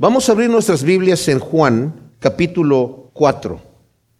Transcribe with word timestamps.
Vamos 0.00 0.26
a 0.26 0.32
abrir 0.32 0.48
nuestras 0.48 0.82
Biblias 0.82 1.28
en 1.28 1.38
Juan, 1.38 1.92
capítulo 2.20 3.10
4. 3.12 3.60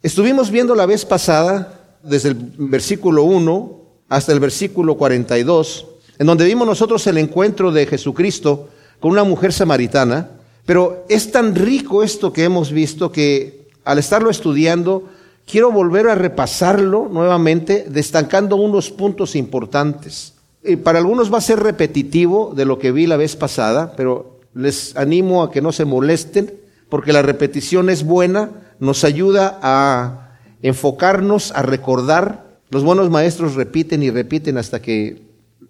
Estuvimos 0.03 0.51
viendo 0.51 0.75
la 0.75 0.85
vez 0.85 1.05
pasada, 1.05 1.97
desde 2.03 2.29
el 2.29 2.35
versículo 2.35 3.23
1 3.23 3.81
hasta 4.07 4.31
el 4.31 4.39
versículo 4.39 4.95
42, 4.95 5.87
en 6.19 6.27
donde 6.27 6.45
vimos 6.45 6.67
nosotros 6.67 7.07
el 7.07 7.17
encuentro 7.17 7.71
de 7.71 7.87
Jesucristo 7.87 8.69
con 8.99 9.09
una 9.09 9.23
mujer 9.23 9.53
samaritana, 9.53 10.29
pero 10.67 11.03
es 11.09 11.31
tan 11.31 11.55
rico 11.55 12.03
esto 12.03 12.31
que 12.31 12.43
hemos 12.43 12.71
visto 12.71 13.11
que 13.11 13.67
al 13.83 13.97
estarlo 13.97 14.29
estudiando, 14.29 15.09
quiero 15.47 15.71
volver 15.71 16.09
a 16.09 16.13
repasarlo 16.13 17.09
nuevamente, 17.11 17.87
destacando 17.89 18.55
unos 18.55 18.91
puntos 18.91 19.35
importantes. 19.35 20.35
Y 20.63 20.75
para 20.75 20.99
algunos 20.99 21.33
va 21.33 21.39
a 21.39 21.41
ser 21.41 21.59
repetitivo 21.59 22.53
de 22.55 22.65
lo 22.65 22.77
que 22.77 22.91
vi 22.91 23.07
la 23.07 23.17
vez 23.17 23.35
pasada, 23.35 23.95
pero 23.97 24.40
les 24.53 24.95
animo 24.95 25.43
a 25.43 25.51
que 25.51 25.61
no 25.61 25.71
se 25.71 25.85
molesten, 25.85 26.53
porque 26.89 27.13
la 27.13 27.21
repetición 27.21 27.89
es 27.89 28.03
buena, 28.03 28.49
nos 28.79 29.03
ayuda 29.03 29.59
a 29.61 30.37
enfocarnos, 30.61 31.51
a 31.51 31.61
recordar. 31.61 32.59
Los 32.69 32.83
buenos 32.83 33.09
maestros 33.09 33.55
repiten 33.55 34.03
y 34.03 34.09
repiten 34.09 34.57
hasta 34.57 34.81
que 34.81 35.21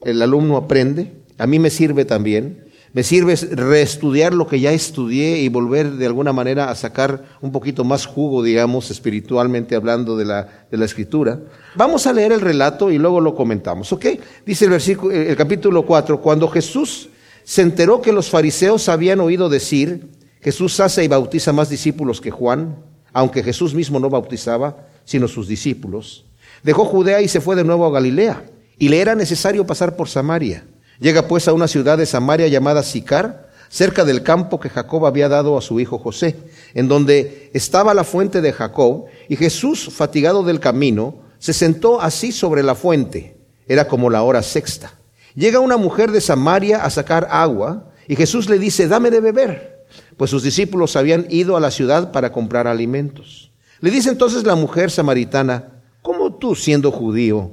el 0.03 0.22
alumno 0.22 0.58
aprende. 0.58 1.13
A 1.38 1.48
mí 1.48 1.59
me 1.59 1.70
sirve 1.70 2.05
también. 2.05 2.72
Me 2.94 3.03
sirve 3.03 3.36
reestudiar 3.36 4.34
lo 4.34 4.48
que 4.48 4.59
ya 4.59 4.73
estudié 4.73 5.38
y 5.38 5.48
volver 5.48 5.91
de 5.91 6.05
alguna 6.05 6.34
manera 6.34 6.70
a 6.70 6.75
sacar 6.75 7.23
un 7.39 7.53
poquito 7.53 7.86
más 7.86 8.05
jugo, 8.05 8.44
digamos, 8.44 8.91
espiritualmente 8.91 9.75
hablando 9.75 10.17
de 10.17 10.25
la, 10.25 10.66
de 10.70 10.77
la 10.77 10.84
escritura. 10.84 11.39
Vamos 11.75 12.05
a 12.05 12.11
leer 12.11 12.34
el 12.34 12.41
relato 12.41 12.91
y 12.91 12.98
luego 12.98 13.22
lo 13.22 13.34
comentamos, 13.34 13.94
¿ok? 13.94 14.08
Dice 14.45 14.66
el 14.66 14.72
versículo, 14.72 15.13
el 15.13 15.38
capítulo 15.38 15.86
4, 15.86 16.20
cuando 16.20 16.50
Jesús 16.50 17.08
se 17.44 17.62
enteró 17.62 18.02
que 18.02 18.13
los 18.13 18.30
fariseos 18.30 18.90
habían 18.90 19.20
oído 19.20 19.50
decir, 19.50 20.09
Jesús 20.41 20.80
hace 20.80 21.04
y 21.04 21.08
bautiza 21.08 21.54
más 21.54 21.70
discípulos 21.70 22.22
que 22.22 22.31
Juan, 22.31 22.77
aunque 23.14 23.44
Jesús 23.44 23.73
mismo 23.73 24.00
no 24.00 24.09
bautizaba, 24.09 24.88
sino 25.06 25.28
sus 25.28 25.47
discípulos. 25.47 26.25
Dejó 26.64 26.86
Judea 26.86 27.22
y 27.22 27.28
se 27.28 27.42
fue 27.42 27.56
de 27.56 27.64
nuevo 27.64 27.86
a 27.86 27.92
Galilea, 27.92 28.44
y 28.78 28.89
le 28.89 29.00
era 29.00 29.16
necesario 29.16 29.66
pasar 29.66 29.95
por 29.95 30.09
Samaria. 30.09 30.66
Llega 31.00 31.28
pues 31.28 31.47
a 31.47 31.53
una 31.53 31.67
ciudad 31.67 31.97
de 31.97 32.06
Samaria 32.06 32.47
llamada 32.47 32.84
Sicar, 32.84 33.50
cerca 33.69 34.03
del 34.06 34.22
campo 34.22 34.59
que 34.59 34.69
Jacob 34.69 35.06
había 35.06 35.30
dado 35.30 35.58
a 35.58 35.62
su 35.62 35.80
hijo 35.80 35.97
José, 35.97 36.36
en 36.73 36.88
donde 36.88 37.50
estaba 37.53 37.94
la 37.94 38.03
fuente 38.03 38.42
de 38.42 38.53
Jacob, 38.53 39.06
y 39.30 39.36
Jesús, 39.36 39.89
fatigado 39.92 40.44
del 40.44 40.59
camino, 40.59 41.16
se 41.39 41.53
sentó 41.53 42.02
así 42.02 42.31
sobre 42.31 42.64
la 42.64 42.75
fuente. 42.75 43.38
Era 43.67 43.88
como 43.88 44.09
la 44.09 44.23
hora 44.23 44.44
sexta. 44.44 44.94
Llega 45.36 45.60
una 45.60 45.78
mujer 45.78 46.12
de 46.12 46.22
Samaria 46.22 46.84
a 46.84 46.90
sacar 46.90 47.28
agua 47.32 47.92
y 48.08 48.16
Jesús 48.16 48.50
le 48.50 48.60
dice, 48.60 48.88
dame 48.88 49.12
de 49.12 49.22
beber, 49.22 49.86
pues 50.18 50.32
sus 50.32 50.44
discípulos 50.44 50.96
habían 50.96 51.26
ido 51.30 51.56
a 51.56 51.60
la 51.60 51.72
ciudad 51.72 52.12
para 52.12 52.32
comprar 52.32 52.68
alimentos. 52.68 53.52
Le 53.80 53.92
dice 53.92 54.09
entonces 54.09 54.44
la 54.44 54.56
mujer 54.56 54.92
samaritana, 54.92 55.82
¿cómo 56.02 56.36
tú 56.36 56.56
siendo 56.56 56.92
judío 56.92 57.52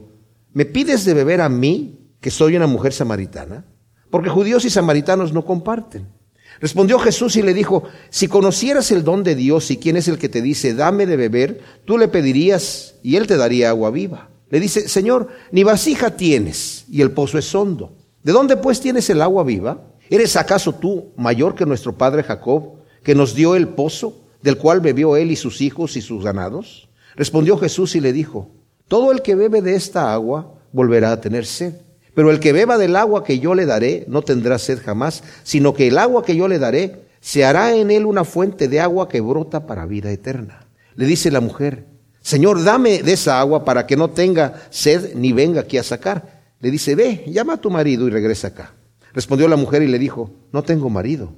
me 0.53 0.65
pides 0.65 1.05
de 1.05 1.15
beber 1.15 1.41
a 1.41 1.49
mí, 1.49 2.01
que 2.21 2.31
soy 2.31 2.56
una 2.56 2.67
mujer 2.67 2.93
samaritana? 2.93 3.65
Porque 4.11 4.29
judíos 4.29 4.65
y 4.65 4.71
samaritanos 4.71 5.33
no 5.33 5.45
comparten. 5.45 6.09
Respondió 6.61 6.99
Jesús 6.99 7.37
y 7.37 7.43
le 7.43 7.55
dijo, 7.55 7.84
si 8.11 8.27
conocieras 8.27 8.91
el 8.91 9.05
don 9.05 9.23
de 9.23 9.37
Dios 9.37 9.71
y 9.71 9.77
quién 9.77 9.97
es 9.97 10.09
el 10.09 10.19
que 10.19 10.29
te 10.29 10.43
dice, 10.43 10.75
dame 10.75 11.06
de 11.06 11.17
beber, 11.17 11.61
tú 11.84 11.99
le 11.99 12.09
pedirías 12.09 12.97
y 13.03 13.17
él 13.17 13.27
te 13.27 13.37
daría 13.37 13.69
agua 13.69 13.91
viva. 13.91 14.31
Le 14.50 14.60
dice, 14.60 14.88
Señor, 14.88 15.28
ni 15.52 15.62
vasija 15.62 16.16
tienes 16.16 16.84
y 16.91 17.02
el 17.02 17.10
pozo 17.10 17.38
es 17.38 17.54
hondo. 17.54 17.96
¿De 18.22 18.32
dónde 18.32 18.56
pues 18.56 18.80
tienes 18.80 19.08
el 19.10 19.22
agua 19.22 19.44
viva? 19.44 19.82
¿Eres 20.10 20.36
acaso 20.36 20.74
tú 20.74 21.12
mayor 21.16 21.54
que 21.54 21.66
nuestro 21.66 21.96
padre 21.96 22.22
Jacob, 22.22 22.76
que 23.02 23.14
nos 23.14 23.34
dio 23.34 23.54
el 23.54 23.69
pozo, 23.69 24.22
del 24.42 24.56
cual 24.56 24.80
bebió 24.80 25.16
él 25.16 25.30
y 25.30 25.36
sus 25.36 25.60
hijos 25.60 25.96
y 25.96 26.00
sus 26.00 26.24
ganados? 26.24 26.88
Respondió 27.14 27.58
Jesús 27.58 27.94
y 27.96 28.00
le 28.00 28.12
dijo, 28.12 28.50
todo 28.86 29.12
el 29.12 29.22
que 29.22 29.34
bebe 29.34 29.60
de 29.60 29.74
esta 29.74 30.12
agua 30.12 30.54
volverá 30.72 31.12
a 31.12 31.20
tener 31.20 31.44
sed. 31.44 31.75
Pero 32.14 32.31
el 32.31 32.41
que 32.41 32.53
beba 32.53 32.78
del 32.78 32.97
agua 32.97 33.22
que 33.22 33.38
yo 33.38 33.54
le 33.54 33.66
daré 33.66 34.04
no 34.08 34.22
tendrá 34.22 34.58
sed 34.58 34.81
jamás, 34.82 35.22
sino 35.42 35.75
que 35.75 35.88
el 35.88 35.98
agua 35.98 36.25
que 36.25 36.37
yo 36.37 36.48
le 36.48 36.58
daré 36.58 37.03
se 37.20 37.44
hará 37.44 37.76
en 37.76 37.91
él 37.91 38.06
una 38.06 38.25
fuente 38.25 38.69
de 38.69 38.81
agua 38.81 39.08
que 39.08 39.20
brota 39.20 39.66
para 39.66 39.87
vida 39.87 40.10
eterna. 40.10 40.66
Le 40.94 41.06
dice 41.06 41.31
la 41.31 41.41
mujer, 41.41 41.87
Señor, 42.28 42.62
dame 42.62 43.03
de 43.03 43.15
esa 43.15 43.41
agua 43.41 43.65
para 43.65 43.87
que 43.87 43.97
no 43.97 44.11
tenga 44.11 44.69
sed 44.69 45.15
ni 45.15 45.33
venga 45.33 45.62
aquí 45.62 45.78
a 45.78 45.83
sacar. 45.83 46.43
Le 46.61 46.71
dice, 46.71 46.94
ve, 46.94 47.25
llama 47.27 47.55
a 47.55 47.56
tu 47.56 47.71
marido 47.71 48.06
y 48.06 48.11
regresa 48.11 48.49
acá. 48.49 48.75
Respondió 49.15 49.49
la 49.49 49.56
mujer 49.56 49.81
y 49.81 49.87
le 49.87 49.99
dijo, 49.99 50.31
no 50.53 50.62
tengo 50.62 50.91
marido. 50.91 51.33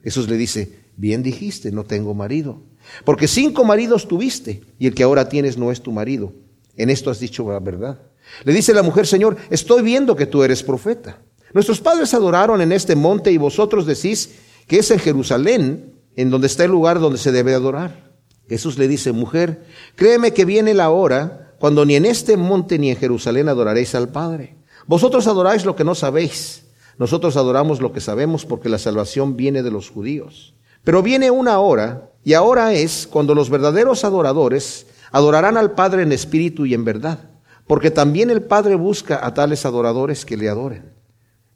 Jesús 0.00 0.28
le 0.28 0.36
dice, 0.36 0.70
bien 0.96 1.24
dijiste, 1.24 1.72
no 1.72 1.82
tengo 1.82 2.14
marido. 2.14 2.62
Porque 3.04 3.26
cinco 3.26 3.64
maridos 3.64 4.06
tuviste 4.06 4.62
y 4.78 4.86
el 4.86 4.94
que 4.94 5.02
ahora 5.02 5.28
tienes 5.28 5.58
no 5.58 5.72
es 5.72 5.80
tu 5.80 5.90
marido. 5.90 6.32
En 6.76 6.88
esto 6.88 7.10
has 7.10 7.18
dicho 7.18 7.50
la 7.50 7.58
verdad. 7.58 8.00
Le 8.44 8.52
dice 8.52 8.72
la 8.72 8.84
mujer, 8.84 9.08
Señor, 9.08 9.36
estoy 9.50 9.82
viendo 9.82 10.14
que 10.14 10.26
tú 10.26 10.44
eres 10.44 10.62
profeta. 10.62 11.18
Nuestros 11.52 11.80
padres 11.80 12.14
adoraron 12.14 12.60
en 12.60 12.70
este 12.70 12.94
monte 12.94 13.32
y 13.32 13.38
vosotros 13.38 13.86
decís 13.86 14.36
que 14.68 14.78
es 14.78 14.90
en 14.92 15.00
Jerusalén 15.00 15.94
en 16.14 16.30
donde 16.30 16.46
está 16.46 16.62
el 16.62 16.70
lugar 16.70 17.00
donde 17.00 17.18
se 17.18 17.32
debe 17.32 17.54
adorar. 17.54 18.07
Jesús 18.48 18.78
le 18.78 18.88
dice, 18.88 19.12
mujer, 19.12 19.64
créeme 19.94 20.32
que 20.32 20.44
viene 20.44 20.74
la 20.74 20.90
hora 20.90 21.54
cuando 21.58 21.84
ni 21.84 21.96
en 21.96 22.06
este 22.06 22.36
monte 22.36 22.78
ni 22.78 22.90
en 22.90 22.96
Jerusalén 22.96 23.48
adoraréis 23.48 23.94
al 23.94 24.08
Padre. 24.08 24.56
Vosotros 24.86 25.26
adoráis 25.26 25.64
lo 25.64 25.76
que 25.76 25.84
no 25.84 25.94
sabéis. 25.94 26.64
Nosotros 26.98 27.36
adoramos 27.36 27.80
lo 27.80 27.92
que 27.92 28.00
sabemos 28.00 28.46
porque 28.46 28.68
la 28.68 28.78
salvación 28.78 29.36
viene 29.36 29.62
de 29.62 29.70
los 29.70 29.90
judíos. 29.90 30.54
Pero 30.82 31.02
viene 31.02 31.30
una 31.30 31.58
hora, 31.58 32.10
y 32.24 32.32
ahora 32.32 32.72
es 32.72 33.06
cuando 33.06 33.34
los 33.34 33.50
verdaderos 33.50 34.04
adoradores 34.04 34.86
adorarán 35.12 35.56
al 35.56 35.72
Padre 35.72 36.02
en 36.02 36.12
espíritu 36.12 36.64
y 36.66 36.74
en 36.74 36.84
verdad, 36.84 37.18
porque 37.66 37.90
también 37.90 38.30
el 38.30 38.42
Padre 38.42 38.74
busca 38.74 39.24
a 39.24 39.34
tales 39.34 39.66
adoradores 39.66 40.24
que 40.24 40.36
le 40.36 40.48
adoren. 40.48 40.92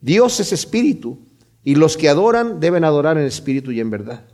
Dios 0.01 0.39
es 0.41 0.53
espíritu, 0.53 1.19
y 1.65 1.77
los 1.77 1.97
que 1.97 2.09
adoran 2.09 2.61
deben 2.61 2.85
adorar 2.85 3.19
en 3.19 3.25
espíritu 3.25 3.71
y 3.71 3.81
en 3.81 3.91
verdad. 3.91 4.25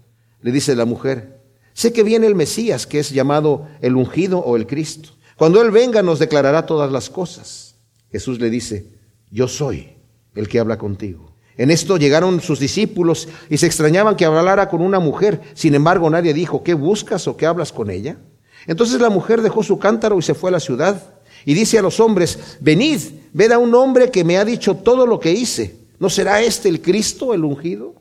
Le 0.40 0.50
dice 0.50 0.74
la 0.74 0.86
mujer, 0.86 1.37
Sé 1.78 1.92
que 1.92 2.02
viene 2.02 2.26
el 2.26 2.34
Mesías, 2.34 2.88
que 2.88 2.98
es 2.98 3.10
llamado 3.10 3.68
el 3.80 3.94
ungido 3.94 4.40
o 4.40 4.56
el 4.56 4.66
Cristo. 4.66 5.10
Cuando 5.36 5.62
Él 5.62 5.70
venga 5.70 6.02
nos 6.02 6.18
declarará 6.18 6.66
todas 6.66 6.90
las 6.90 7.08
cosas. 7.08 7.76
Jesús 8.10 8.40
le 8.40 8.50
dice, 8.50 8.88
yo 9.30 9.46
soy 9.46 9.90
el 10.34 10.48
que 10.48 10.58
habla 10.58 10.76
contigo. 10.76 11.36
En 11.56 11.70
esto 11.70 11.96
llegaron 11.96 12.40
sus 12.40 12.58
discípulos 12.58 13.28
y 13.48 13.58
se 13.58 13.66
extrañaban 13.66 14.16
que 14.16 14.24
hablara 14.24 14.68
con 14.68 14.82
una 14.82 14.98
mujer. 14.98 15.40
Sin 15.54 15.76
embargo, 15.76 16.10
nadie 16.10 16.34
dijo, 16.34 16.64
¿qué 16.64 16.74
buscas 16.74 17.28
o 17.28 17.36
qué 17.36 17.46
hablas 17.46 17.70
con 17.70 17.90
ella? 17.90 18.18
Entonces 18.66 19.00
la 19.00 19.08
mujer 19.08 19.40
dejó 19.40 19.62
su 19.62 19.78
cántaro 19.78 20.18
y 20.18 20.22
se 20.22 20.34
fue 20.34 20.50
a 20.50 20.54
la 20.54 20.60
ciudad. 20.60 21.00
Y 21.44 21.54
dice 21.54 21.78
a 21.78 21.82
los 21.82 22.00
hombres, 22.00 22.58
venid, 22.58 23.00
ved 23.32 23.52
a 23.52 23.58
un 23.58 23.72
hombre 23.76 24.10
que 24.10 24.24
me 24.24 24.36
ha 24.36 24.44
dicho 24.44 24.78
todo 24.78 25.06
lo 25.06 25.20
que 25.20 25.30
hice. 25.30 25.76
¿No 26.00 26.10
será 26.10 26.42
este 26.42 26.68
el 26.68 26.82
Cristo, 26.82 27.34
el 27.34 27.44
ungido? 27.44 27.94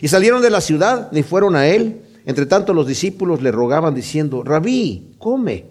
Y 0.00 0.08
salieron 0.08 0.42
de 0.42 0.50
la 0.50 0.60
ciudad 0.60 1.12
y 1.12 1.22
fueron 1.22 1.54
a 1.54 1.68
él. 1.68 2.00
Entre 2.24 2.46
tanto 2.46 2.72
los 2.72 2.86
discípulos 2.86 3.42
le 3.42 3.52
rogaban 3.52 3.94
diciendo, 3.94 4.42
Rabí, 4.42 5.14
come. 5.18 5.66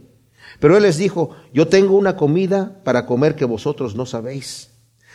Pero 0.60 0.78
él 0.78 0.84
les 0.84 0.98
dijo, 0.98 1.32
yo 1.54 1.68
tengo 1.68 1.98
una 1.98 2.16
comida 2.16 2.82
para 2.84 3.06
comer 3.06 3.36
que 3.36 3.46
vosotros 3.46 3.96
no 3.96 4.06
sabéis. 4.06 4.70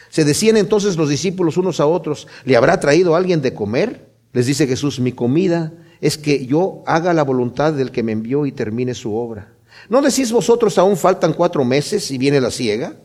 Se 0.08 0.24
decían 0.24 0.56
entonces 0.56 0.96
los 0.96 1.08
discípulos 1.08 1.56
unos 1.56 1.80
a 1.80 1.86
otros, 1.86 2.26
¿le 2.44 2.56
habrá 2.56 2.80
traído 2.80 3.14
alguien 3.14 3.42
de 3.42 3.54
comer? 3.54 4.08
Les 4.32 4.46
dice 4.46 4.66
Jesús, 4.66 5.00
mi 5.00 5.12
comida 5.12 5.72
es 6.00 6.18
que 6.18 6.46
yo 6.46 6.82
haga 6.86 7.12
la 7.12 7.24
voluntad 7.24 7.72
del 7.72 7.90
que 7.90 8.02
me 8.02 8.12
envió 8.12 8.46
y 8.46 8.52
termine 8.52 8.94
su 8.94 9.14
obra. 9.14 9.52
¿No 9.88 10.02
decís 10.02 10.32
vosotros 10.32 10.78
aún 10.78 10.96
faltan 10.96 11.32
cuatro 11.32 11.64
meses 11.64 12.10
y 12.10 12.18
viene 12.18 12.40
la 12.40 12.50
siega? 12.50 12.96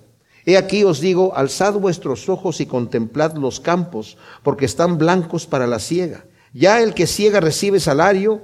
He 0.45 0.57
aquí 0.57 0.83
os 0.83 0.99
digo, 0.99 1.35
alzad 1.35 1.73
vuestros 1.75 2.27
ojos 2.27 2.59
y 2.59 2.65
contemplad 2.65 3.35
los 3.35 3.59
campos, 3.59 4.17
porque 4.43 4.65
están 4.65 4.97
blancos 4.97 5.45
para 5.45 5.67
la 5.67 5.79
siega. 5.79 6.25
Ya 6.53 6.81
el 6.81 6.93
que 6.93 7.07
ciega 7.07 7.39
recibe 7.39 7.79
salario, 7.79 8.41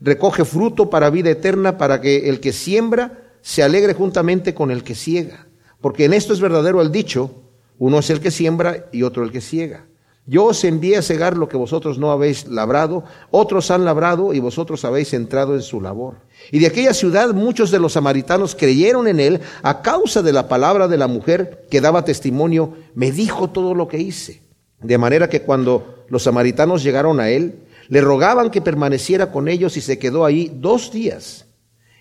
recoge 0.00 0.44
fruto 0.44 0.88
para 0.88 1.10
vida 1.10 1.30
eterna, 1.30 1.76
para 1.76 2.00
que 2.00 2.30
el 2.30 2.40
que 2.40 2.52
siembra 2.52 3.30
se 3.42 3.62
alegre 3.62 3.94
juntamente 3.94 4.54
con 4.54 4.70
el 4.70 4.82
que 4.82 4.94
ciega. 4.94 5.46
Porque 5.80 6.06
en 6.06 6.14
esto 6.14 6.32
es 6.32 6.40
verdadero 6.40 6.80
el 6.80 6.90
dicho, 6.90 7.42
uno 7.78 7.98
es 7.98 8.10
el 8.10 8.20
que 8.20 8.30
siembra 8.30 8.88
y 8.92 9.02
otro 9.02 9.24
el 9.24 9.30
que 9.30 9.40
ciega. 9.40 9.86
Yo 10.26 10.44
os 10.44 10.64
envié 10.64 10.96
a 10.96 11.02
cegar 11.02 11.36
lo 11.36 11.48
que 11.48 11.56
vosotros 11.56 11.98
no 11.98 12.12
habéis 12.12 12.46
labrado, 12.46 13.04
otros 13.30 13.70
han 13.70 13.84
labrado 13.84 14.32
y 14.32 14.38
vosotros 14.38 14.84
habéis 14.84 15.12
entrado 15.12 15.54
en 15.54 15.62
su 15.62 15.80
labor. 15.80 16.16
Y 16.52 16.60
de 16.60 16.66
aquella 16.66 16.94
ciudad 16.94 17.34
muchos 17.34 17.70
de 17.70 17.80
los 17.80 17.94
samaritanos 17.94 18.54
creyeron 18.54 19.08
en 19.08 19.18
él 19.18 19.40
a 19.62 19.82
causa 19.82 20.22
de 20.22 20.32
la 20.32 20.46
palabra 20.46 20.88
de 20.88 20.98
la 20.98 21.08
mujer 21.08 21.66
que 21.70 21.80
daba 21.80 22.04
testimonio, 22.04 22.74
me 22.94 23.10
dijo 23.10 23.50
todo 23.50 23.74
lo 23.74 23.88
que 23.88 23.98
hice. 23.98 24.42
De 24.82 24.98
manera 24.98 25.28
que 25.28 25.42
cuando 25.42 26.04
los 26.08 26.22
samaritanos 26.22 26.82
llegaron 26.82 27.20
a 27.20 27.30
él, 27.30 27.60
le 27.88 28.00
rogaban 28.00 28.50
que 28.50 28.60
permaneciera 28.60 29.30
con 29.30 29.48
ellos 29.48 29.76
y 29.76 29.80
se 29.80 29.98
quedó 29.98 30.24
ahí 30.24 30.50
dos 30.54 30.92
días. 30.92 31.46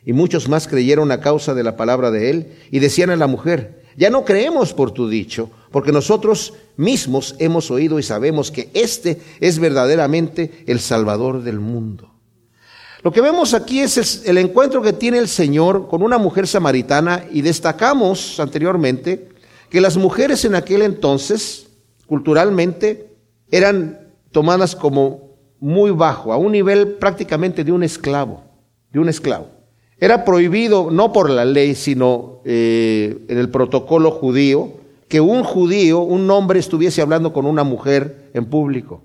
Y 0.05 0.13
muchos 0.13 0.47
más 0.47 0.67
creyeron 0.67 1.11
a 1.11 1.19
causa 1.19 1.53
de 1.53 1.63
la 1.63 1.75
palabra 1.75 2.11
de 2.11 2.29
él 2.29 2.53
y 2.71 2.79
decían 2.79 3.09
a 3.09 3.15
la 3.15 3.27
mujer, 3.27 3.83
ya 3.97 4.09
no 4.09 4.23
creemos 4.23 4.73
por 4.73 4.91
tu 4.91 5.09
dicho, 5.09 5.49
porque 5.71 5.91
nosotros 5.91 6.53
mismos 6.77 7.35
hemos 7.39 7.69
oído 7.69 7.99
y 7.99 8.03
sabemos 8.03 8.51
que 8.51 8.69
este 8.73 9.19
es 9.39 9.59
verdaderamente 9.59 10.63
el 10.67 10.79
Salvador 10.79 11.43
del 11.43 11.59
mundo. 11.59 12.13
Lo 13.01 13.11
que 13.11 13.21
vemos 13.21 13.53
aquí 13.53 13.79
es 13.79 14.23
el, 14.25 14.37
encuentro 14.37 14.81
que 14.81 14.93
tiene 14.93 15.19
el 15.19 15.29
Señor 15.29 15.87
con 15.87 16.03
una 16.03 16.17
mujer 16.17 16.47
samaritana 16.47 17.25
y 17.31 17.41
destacamos 17.41 18.39
anteriormente 18.39 19.29
que 19.69 19.79
las 19.79 19.95
mujeres 19.95 20.43
en 20.43 20.55
aquel 20.55 20.81
entonces, 20.81 21.67
culturalmente, 22.09 23.13
eran 23.51 23.99
tomadas 24.31 24.75
como 24.75 25.29
muy 25.59 25.91
bajo, 25.91 26.33
a 26.33 26.37
un 26.37 26.53
nivel 26.53 26.93
prácticamente 26.93 27.63
de 27.63 27.71
un 27.71 27.83
esclavo, 27.83 28.41
de 28.91 28.99
un 28.99 29.09
esclavo. 29.09 29.47
Era 29.99 30.25
prohibido, 30.25 30.89
no 30.89 31.13
por 31.13 31.29
la 31.29 31.45
ley, 31.45 31.75
sino 31.75 32.41
eh, 32.45 33.25
en 33.27 33.37
el 33.37 33.49
protocolo 33.49 34.09
judío, 34.09 34.71
que 35.07 35.21
un 35.21 35.43
judío, 35.43 35.99
un 35.99 36.29
hombre, 36.31 36.59
estuviese 36.59 37.03
hablando 37.03 37.31
con 37.31 37.45
una 37.45 37.63
mujer 37.63 38.31
en 38.33 38.45
público. 38.45 39.03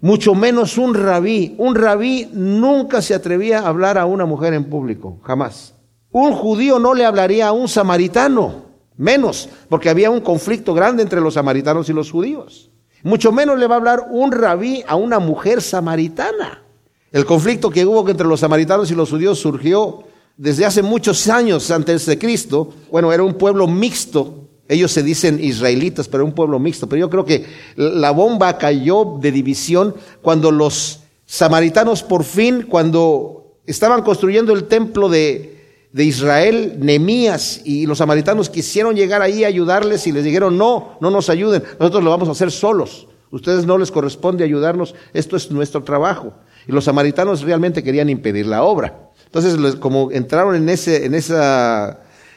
Mucho 0.00 0.34
menos 0.34 0.76
un 0.76 0.94
rabí. 0.94 1.54
Un 1.58 1.74
rabí 1.74 2.28
nunca 2.32 3.00
se 3.00 3.14
atrevía 3.14 3.60
a 3.60 3.68
hablar 3.68 3.96
a 3.96 4.04
una 4.04 4.26
mujer 4.26 4.52
en 4.52 4.64
público, 4.64 5.20
jamás. 5.22 5.74
Un 6.10 6.32
judío 6.32 6.78
no 6.78 6.92
le 6.92 7.06
hablaría 7.06 7.48
a 7.48 7.52
un 7.52 7.68
samaritano, 7.68 8.69
menos, 9.00 9.48
porque 9.68 9.88
había 9.88 10.10
un 10.10 10.20
conflicto 10.20 10.74
grande 10.74 11.02
entre 11.02 11.20
los 11.20 11.34
samaritanos 11.34 11.88
y 11.88 11.92
los 11.92 12.10
judíos. 12.10 12.70
Mucho 13.02 13.32
menos 13.32 13.58
le 13.58 13.66
va 13.66 13.76
a 13.76 13.78
hablar 13.78 14.06
un 14.10 14.30
rabí 14.30 14.84
a 14.86 14.94
una 14.94 15.18
mujer 15.18 15.62
samaritana. 15.62 16.62
El 17.10 17.24
conflicto 17.24 17.70
que 17.70 17.86
hubo 17.86 18.08
entre 18.08 18.26
los 18.26 18.40
samaritanos 18.40 18.90
y 18.90 18.94
los 18.94 19.10
judíos 19.10 19.38
surgió 19.38 20.04
desde 20.36 20.66
hace 20.66 20.82
muchos 20.82 21.28
años 21.28 21.70
antes 21.70 22.04
de 22.04 22.18
Cristo. 22.18 22.74
Bueno, 22.90 23.10
era 23.10 23.22
un 23.22 23.34
pueblo 23.34 23.66
mixto. 23.66 24.48
Ellos 24.68 24.92
se 24.92 25.02
dicen 25.02 25.42
israelitas, 25.42 26.06
pero 26.06 26.24
un 26.24 26.32
pueblo 26.32 26.58
mixto. 26.58 26.86
Pero 26.86 27.00
yo 27.00 27.10
creo 27.10 27.24
que 27.24 27.46
la 27.76 28.10
bomba 28.10 28.58
cayó 28.58 29.16
de 29.18 29.32
división 29.32 29.94
cuando 30.20 30.50
los 30.50 31.00
samaritanos 31.24 32.02
por 32.02 32.22
fin, 32.22 32.66
cuando 32.68 33.56
estaban 33.66 34.02
construyendo 34.02 34.52
el 34.52 34.64
templo 34.64 35.08
de, 35.08 35.59
de 35.92 36.04
Israel, 36.04 36.76
Nemías 36.78 37.62
y 37.64 37.86
los 37.86 37.98
samaritanos 37.98 38.48
quisieron 38.48 38.94
llegar 38.94 39.22
ahí 39.22 39.44
a 39.44 39.48
ayudarles 39.48 40.06
y 40.06 40.12
les 40.12 40.24
dijeron, 40.24 40.56
no, 40.56 40.96
no 41.00 41.10
nos 41.10 41.28
ayuden, 41.28 41.64
nosotros 41.78 42.04
lo 42.04 42.10
vamos 42.10 42.28
a 42.28 42.32
hacer 42.32 42.50
solos. 42.50 43.08
Ustedes 43.30 43.64
no 43.64 43.78
les 43.78 43.90
corresponde 43.90 44.44
ayudarnos, 44.44 44.94
esto 45.12 45.36
es 45.36 45.50
nuestro 45.50 45.82
trabajo. 45.82 46.34
Y 46.66 46.72
los 46.72 46.84
samaritanos 46.84 47.42
realmente 47.42 47.82
querían 47.82 48.10
impedir 48.10 48.46
la 48.46 48.62
obra. 48.62 49.10
Entonces, 49.24 49.76
como 49.76 50.10
entraron 50.10 50.56
en 50.56 50.68
ese, 50.68 51.06
en 51.06 51.14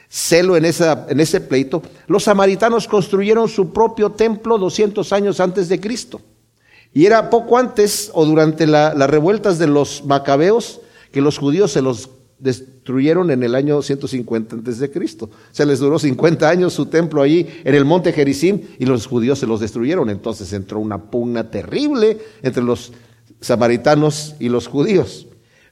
celo, 0.08 0.56
en, 0.56 0.66
esa, 0.66 1.08
en 1.10 1.20
ese 1.20 1.42
pleito, 1.42 1.82
los 2.08 2.24
samaritanos 2.24 2.88
construyeron 2.88 3.50
su 3.50 3.74
propio 3.74 4.12
templo 4.12 4.60
200 4.60 5.12
años 5.12 5.40
antes 5.40 5.70
de 5.70 5.80
Cristo. 5.80 6.22
Y 6.94 7.08
era 7.08 7.32
poco 7.32 7.58
antes 7.58 8.12
o 8.14 8.24
durante 8.26 8.68
las 8.68 9.10
revueltas 9.10 9.58
de 9.58 9.66
los 9.66 10.06
macabeos 10.06 10.82
que 11.12 11.22
los 11.22 11.40
judíos 11.40 11.72
se 11.72 11.82
los 11.82 12.10
destruyeron 12.44 13.32
en 13.32 13.42
el 13.42 13.56
año 13.56 13.82
150 13.82 14.56
antes 14.56 14.78
de 14.80 14.92
Cristo. 14.92 15.30
Se 15.52 15.66
les 15.66 15.80
duró 15.80 15.98
50 15.98 16.48
años 16.48 16.74
su 16.74 16.88
templo 16.88 17.22
allí 17.22 17.48
en 17.64 17.74
el 17.74 17.86
monte 17.86 18.12
Gerizim 18.12 18.62
y 18.78 18.86
los 18.86 19.08
judíos 19.08 19.40
se 19.40 19.48
los 19.48 19.62
destruyeron. 19.62 20.10
Entonces 20.10 20.52
entró 20.52 20.80
una 20.80 20.98
pugna 20.98 21.50
terrible 21.50 22.20
entre 22.42 22.62
los 22.62 22.92
samaritanos 23.40 24.36
y 24.40 24.50
los 24.50 24.68
judíos. 24.68 25.28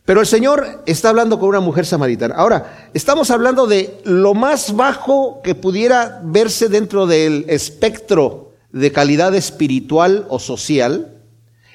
Pero 0.06 0.22
el 0.22 0.26
Señor 0.26 0.82
está 0.86 1.10
hablando 1.10 1.40
con 1.40 1.50
una 1.50 1.60
mujer 1.60 1.86
samaritana. 1.86 2.36
Ahora, 2.36 2.90
estamos 2.94 3.30
hablando 3.30 3.68
de 3.68 4.00
lo 4.04 4.34
más 4.34 4.76
bajo 4.76 5.42
que 5.44 5.54
pudiera 5.54 6.22
verse 6.24 6.70
dentro 6.70 7.06
del 7.06 7.46
espectro 7.50 8.54
de 8.72 8.92
calidad 8.92 9.36
espiritual 9.36 10.26
o 10.30 10.40
social 10.40 11.11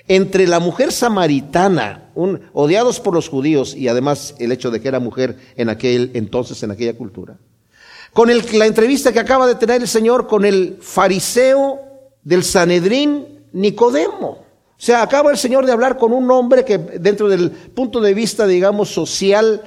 entre 0.08 0.46
la 0.46 0.60
mujer 0.60 0.92
samaritana, 0.92 2.10
odiados 2.52 3.00
por 3.00 3.14
los 3.14 3.28
judíos 3.28 3.74
y 3.74 3.88
además 3.88 4.34
el 4.38 4.52
hecho 4.52 4.70
de 4.70 4.80
que 4.80 4.88
era 4.88 5.00
mujer 5.00 5.36
en 5.56 5.68
aquel 5.68 6.10
entonces, 6.14 6.62
en 6.62 6.70
aquella 6.70 6.94
cultura, 6.94 7.36
con 8.12 8.30
el, 8.30 8.42
la 8.54 8.66
entrevista 8.66 9.12
que 9.12 9.20
acaba 9.20 9.46
de 9.46 9.56
tener 9.56 9.82
el 9.82 9.88
Señor 9.88 10.26
con 10.26 10.44
el 10.44 10.78
fariseo 10.80 11.80
del 12.22 12.44
Sanedrín, 12.44 13.44
Nicodemo. 13.52 14.46
O 14.78 14.82
sea, 14.82 15.02
acaba 15.02 15.30
el 15.30 15.38
Señor 15.38 15.64
de 15.64 15.72
hablar 15.72 15.96
con 15.96 16.12
un 16.12 16.30
hombre 16.30 16.64
que 16.64 16.76
dentro 16.76 17.28
del 17.28 17.50
punto 17.50 18.00
de 18.00 18.12
vista, 18.12 18.46
digamos, 18.46 18.90
social, 18.90 19.62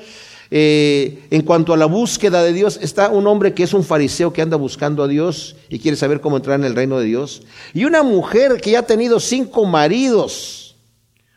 eh, 0.52 1.28
en 1.30 1.44
cuanto 1.44 1.74
a 1.74 1.78
la 1.78 1.86
búsqueda 1.86 2.44
de 2.44 2.54
Dios, 2.54 2.80
está 2.82 3.10
un 3.10 3.28
hombre 3.28 3.54
que 3.54 3.64
es 3.64 3.74
un 3.74 3.84
fariseo 3.84 4.34
que 4.34 4.42
anda 4.42 4.58
buscando 4.58 5.04
a 5.04 5.08
Dios 5.08 5.56
y 5.70 5.80
quiere 5.80 5.96
saber 5.96 6.22
cómo 6.22 6.38
entrar 6.38 6.60
en 6.60 6.66
el 6.66 6.76
reino 6.76 7.00
de 7.00 7.06
Dios. 7.06 7.44
Y 7.74 7.86
una 7.86 8.02
mujer 8.02 8.60
que 8.60 8.72
ya 8.72 8.80
ha 8.80 8.88
tenido 8.88 9.20
cinco 9.20 9.66
maridos. 9.66 10.76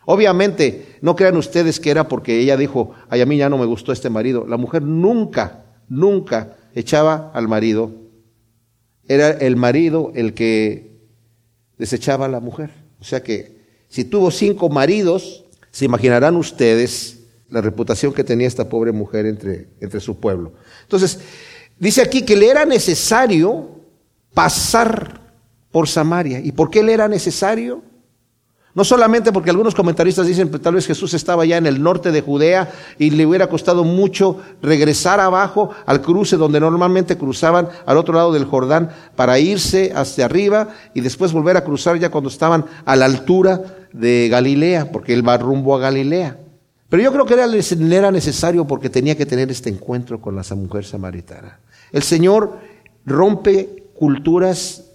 Obviamente, 0.04 0.96
no 1.00 1.14
crean 1.14 1.36
ustedes 1.36 1.78
que 1.78 1.90
era 1.90 2.08
porque 2.08 2.40
ella 2.40 2.56
dijo, 2.56 2.92
ay, 3.08 3.20
a 3.20 3.26
mí 3.26 3.36
ya 3.36 3.48
no 3.48 3.58
me 3.58 3.66
gustó 3.66 3.92
este 3.92 4.10
marido. 4.10 4.46
La 4.48 4.56
mujer 4.56 4.82
nunca, 4.82 5.64
nunca 5.88 6.56
echaba 6.74 7.30
al 7.34 7.48
marido. 7.48 7.92
Era 9.06 9.30
el 9.30 9.56
marido 9.56 10.10
el 10.14 10.32
que 10.32 10.92
desechaba 11.76 12.26
a 12.26 12.28
la 12.28 12.40
mujer. 12.40 12.70
O 12.98 13.04
sea 13.04 13.22
que 13.22 13.62
si 13.88 14.04
tuvo 14.04 14.30
cinco 14.30 14.70
maridos, 14.70 15.44
se 15.70 15.84
imaginarán 15.84 16.36
ustedes 16.36 17.21
la 17.52 17.60
reputación 17.60 18.12
que 18.12 18.24
tenía 18.24 18.48
esta 18.48 18.68
pobre 18.68 18.92
mujer 18.92 19.26
entre, 19.26 19.68
entre 19.80 20.00
su 20.00 20.18
pueblo. 20.18 20.52
Entonces, 20.82 21.20
dice 21.78 22.02
aquí 22.02 22.22
que 22.22 22.36
le 22.36 22.48
era 22.48 22.64
necesario 22.64 23.68
pasar 24.34 25.20
por 25.70 25.88
Samaria. 25.88 26.40
¿Y 26.40 26.52
por 26.52 26.70
qué 26.70 26.82
le 26.82 26.94
era 26.94 27.08
necesario? 27.08 27.82
No 28.74 28.84
solamente 28.84 29.32
porque 29.32 29.50
algunos 29.50 29.74
comentaristas 29.74 30.26
dicen 30.26 30.50
que 30.50 30.58
tal 30.58 30.76
vez 30.76 30.86
Jesús 30.86 31.12
estaba 31.12 31.44
ya 31.44 31.58
en 31.58 31.66
el 31.66 31.82
norte 31.82 32.10
de 32.10 32.22
Judea 32.22 32.72
y 32.98 33.10
le 33.10 33.26
hubiera 33.26 33.48
costado 33.48 33.84
mucho 33.84 34.38
regresar 34.62 35.20
abajo 35.20 35.70
al 35.84 36.00
cruce 36.00 36.38
donde 36.38 36.58
normalmente 36.58 37.18
cruzaban 37.18 37.68
al 37.84 37.98
otro 37.98 38.14
lado 38.14 38.32
del 38.32 38.46
Jordán 38.46 38.88
para 39.14 39.38
irse 39.38 39.92
hacia 39.94 40.24
arriba 40.24 40.68
y 40.94 41.02
después 41.02 41.32
volver 41.32 41.58
a 41.58 41.64
cruzar 41.64 41.98
ya 41.98 42.10
cuando 42.10 42.30
estaban 42.30 42.64
a 42.86 42.96
la 42.96 43.04
altura 43.04 43.60
de 43.92 44.28
Galilea, 44.30 44.90
porque 44.90 45.12
él 45.12 45.26
va 45.26 45.36
rumbo 45.36 45.76
a 45.76 45.78
Galilea. 45.78 46.38
Pero 46.92 47.04
yo 47.04 47.10
creo 47.10 47.24
que 47.24 47.32
era, 47.32 47.46
era 47.46 48.10
necesario 48.10 48.66
porque 48.66 48.90
tenía 48.90 49.16
que 49.16 49.24
tener 49.24 49.50
este 49.50 49.70
encuentro 49.70 50.20
con 50.20 50.36
la 50.36 50.42
mujer 50.54 50.84
samaritana. 50.84 51.58
El 51.90 52.02
Señor 52.02 52.58
rompe 53.06 53.86
culturas, 53.94 54.90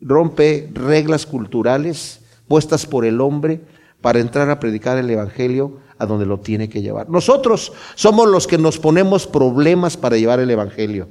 rompe 0.00 0.68
reglas 0.74 1.26
culturales 1.26 2.18
puestas 2.48 2.84
por 2.84 3.04
el 3.04 3.20
hombre 3.20 3.60
para 4.00 4.18
entrar 4.18 4.50
a 4.50 4.58
predicar 4.58 4.98
el 4.98 5.08
Evangelio 5.08 5.78
a 5.98 6.06
donde 6.06 6.26
lo 6.26 6.40
tiene 6.40 6.68
que 6.68 6.82
llevar. 6.82 7.08
Nosotros 7.08 7.74
somos 7.94 8.28
los 8.28 8.48
que 8.48 8.58
nos 8.58 8.80
ponemos 8.80 9.28
problemas 9.28 9.96
para 9.96 10.16
llevar 10.16 10.40
el 10.40 10.50
Evangelio. 10.50 11.10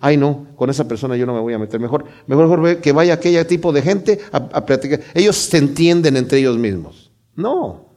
Ay, 0.00 0.18
no, 0.18 0.48
con 0.54 0.68
esa 0.68 0.86
persona 0.86 1.16
yo 1.16 1.24
no 1.24 1.32
me 1.32 1.40
voy 1.40 1.54
a 1.54 1.58
meter. 1.58 1.80
Mejor, 1.80 2.04
mejor 2.26 2.76
que 2.82 2.92
vaya 2.92 3.14
aquel 3.14 3.46
tipo 3.46 3.72
de 3.72 3.80
gente 3.80 4.20
a, 4.32 4.36
a 4.36 4.66
practicar. 4.66 5.00
Ellos 5.14 5.36
se 5.36 5.56
entienden 5.56 6.18
entre 6.18 6.40
ellos 6.40 6.58
mismos. 6.58 7.10
No, 7.34 7.89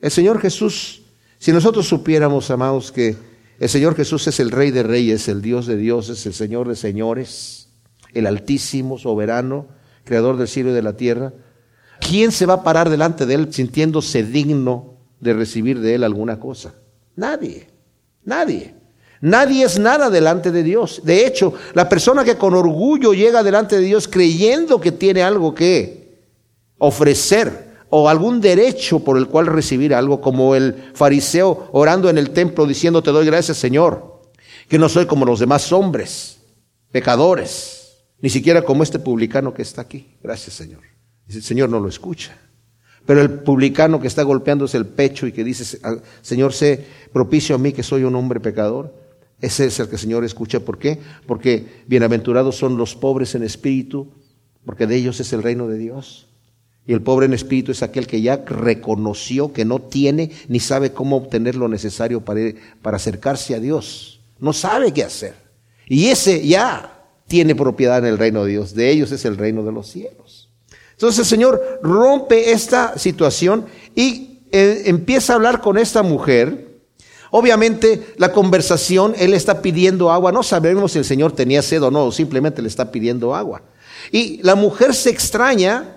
el 0.00 0.10
Señor 0.10 0.40
Jesús, 0.40 1.02
si 1.38 1.52
nosotros 1.52 1.88
supiéramos, 1.88 2.50
amados, 2.50 2.92
que 2.92 3.16
el 3.58 3.68
Señor 3.68 3.94
Jesús 3.94 4.26
es 4.26 4.40
el 4.40 4.50
Rey 4.50 4.70
de 4.70 4.82
Reyes, 4.82 5.28
el 5.28 5.42
Dios 5.42 5.66
de 5.66 5.76
dioses, 5.76 6.24
el 6.26 6.34
Señor 6.34 6.68
de 6.68 6.76
señores, 6.76 7.68
el 8.14 8.26
Altísimo, 8.26 8.98
soberano, 8.98 9.68
Creador 10.04 10.38
del 10.38 10.48
cielo 10.48 10.70
y 10.70 10.72
de 10.72 10.82
la 10.82 10.96
tierra, 10.96 11.32
¿Quién 12.00 12.32
se 12.32 12.46
va 12.46 12.54
a 12.54 12.62
parar 12.62 12.90
delante 12.90 13.26
de 13.26 13.34
Él 13.34 13.52
sintiéndose 13.52 14.22
digno 14.22 14.94
de 15.20 15.34
recibir 15.34 15.80
de 15.80 15.96
Él 15.96 16.04
alguna 16.04 16.38
cosa? 16.38 16.74
Nadie, 17.16 17.68
nadie. 18.24 18.74
Nadie 19.20 19.64
es 19.64 19.80
nada 19.80 20.10
delante 20.10 20.52
de 20.52 20.62
Dios. 20.62 21.00
De 21.04 21.26
hecho, 21.26 21.54
la 21.74 21.88
persona 21.88 22.24
que 22.24 22.36
con 22.36 22.54
orgullo 22.54 23.12
llega 23.12 23.42
delante 23.42 23.76
de 23.76 23.82
Dios 23.82 24.06
creyendo 24.06 24.80
que 24.80 24.92
tiene 24.92 25.22
algo 25.22 25.54
que 25.54 26.18
ofrecer 26.78 27.67
o 27.90 28.08
algún 28.08 28.40
derecho 28.40 29.00
por 29.00 29.16
el 29.16 29.26
cual 29.26 29.46
recibir 29.46 29.94
algo, 29.94 30.20
como 30.20 30.54
el 30.54 30.90
fariseo 30.94 31.68
orando 31.72 32.10
en 32.10 32.18
el 32.18 32.30
templo 32.30 32.66
diciendo, 32.66 33.02
te 33.02 33.10
doy 33.10 33.26
gracias 33.26 33.56
Señor, 33.56 34.22
que 34.68 34.78
no 34.78 34.88
soy 34.88 35.06
como 35.06 35.24
los 35.24 35.40
demás 35.40 35.72
hombres, 35.72 36.38
pecadores, 36.90 37.96
ni 38.20 38.30
siquiera 38.30 38.62
como 38.62 38.82
este 38.82 38.98
publicano 38.98 39.54
que 39.54 39.62
está 39.62 39.82
aquí. 39.82 40.16
Gracias 40.22 40.54
Señor 40.54 40.80
el 41.36 41.42
Señor 41.42 41.68
no 41.68 41.80
lo 41.80 41.88
escucha. 41.88 42.36
Pero 43.06 43.20
el 43.20 43.30
publicano 43.40 44.00
que 44.00 44.06
está 44.06 44.22
golpeándose 44.22 44.76
el 44.76 44.86
pecho 44.86 45.26
y 45.26 45.32
que 45.32 45.44
dice, 45.44 45.78
Señor, 46.20 46.52
sé 46.52 46.84
propicio 47.12 47.54
a 47.54 47.58
mí 47.58 47.72
que 47.72 47.82
soy 47.82 48.04
un 48.04 48.14
hombre 48.14 48.40
pecador, 48.40 48.94
ese 49.40 49.66
es 49.66 49.78
el 49.80 49.88
que 49.88 49.94
el 49.94 50.00
Señor 50.00 50.24
escucha. 50.24 50.60
¿Por 50.60 50.78
qué? 50.78 50.98
Porque 51.26 51.84
bienaventurados 51.86 52.56
son 52.56 52.76
los 52.76 52.96
pobres 52.96 53.34
en 53.34 53.44
espíritu, 53.44 54.12
porque 54.64 54.86
de 54.86 54.96
ellos 54.96 55.20
es 55.20 55.32
el 55.32 55.42
reino 55.42 55.68
de 55.68 55.78
Dios. 55.78 56.27
Y 56.88 56.94
el 56.94 57.02
pobre 57.02 57.26
en 57.26 57.34
espíritu 57.34 57.70
es 57.70 57.82
aquel 57.82 58.06
que 58.06 58.22
ya 58.22 58.42
reconoció 58.46 59.52
que 59.52 59.66
no 59.66 59.78
tiene 59.78 60.30
ni 60.48 60.58
sabe 60.58 60.90
cómo 60.90 61.18
obtener 61.18 61.54
lo 61.54 61.68
necesario 61.68 62.22
para, 62.22 62.40
para 62.80 62.96
acercarse 62.96 63.54
a 63.54 63.60
Dios. 63.60 64.20
No 64.38 64.54
sabe 64.54 64.90
qué 64.92 65.04
hacer. 65.04 65.34
Y 65.86 66.06
ese 66.06 66.46
ya 66.46 67.04
tiene 67.26 67.54
propiedad 67.54 67.98
en 67.98 68.06
el 68.06 68.16
reino 68.16 68.42
de 68.42 68.52
Dios. 68.52 68.74
De 68.74 68.90
ellos 68.90 69.12
es 69.12 69.26
el 69.26 69.36
reino 69.36 69.62
de 69.64 69.70
los 69.70 69.86
cielos. 69.86 70.48
Entonces 70.92 71.18
el 71.18 71.26
Señor 71.26 71.80
rompe 71.82 72.52
esta 72.52 72.96
situación 72.98 73.66
y 73.94 74.40
eh, 74.50 74.84
empieza 74.86 75.34
a 75.34 75.36
hablar 75.36 75.60
con 75.60 75.76
esta 75.76 76.02
mujer. 76.02 76.80
Obviamente 77.30 78.14
la 78.16 78.32
conversación, 78.32 79.14
él 79.18 79.34
está 79.34 79.60
pidiendo 79.60 80.10
agua. 80.10 80.32
No 80.32 80.42
sabemos 80.42 80.92
si 80.92 80.98
el 81.00 81.04
Señor 81.04 81.32
tenía 81.32 81.60
sed 81.60 81.82
o 81.82 81.90
no, 81.90 82.10
simplemente 82.12 82.62
le 82.62 82.68
está 82.68 82.90
pidiendo 82.90 83.34
agua. 83.34 83.60
Y 84.10 84.42
la 84.42 84.54
mujer 84.54 84.94
se 84.94 85.10
extraña. 85.10 85.96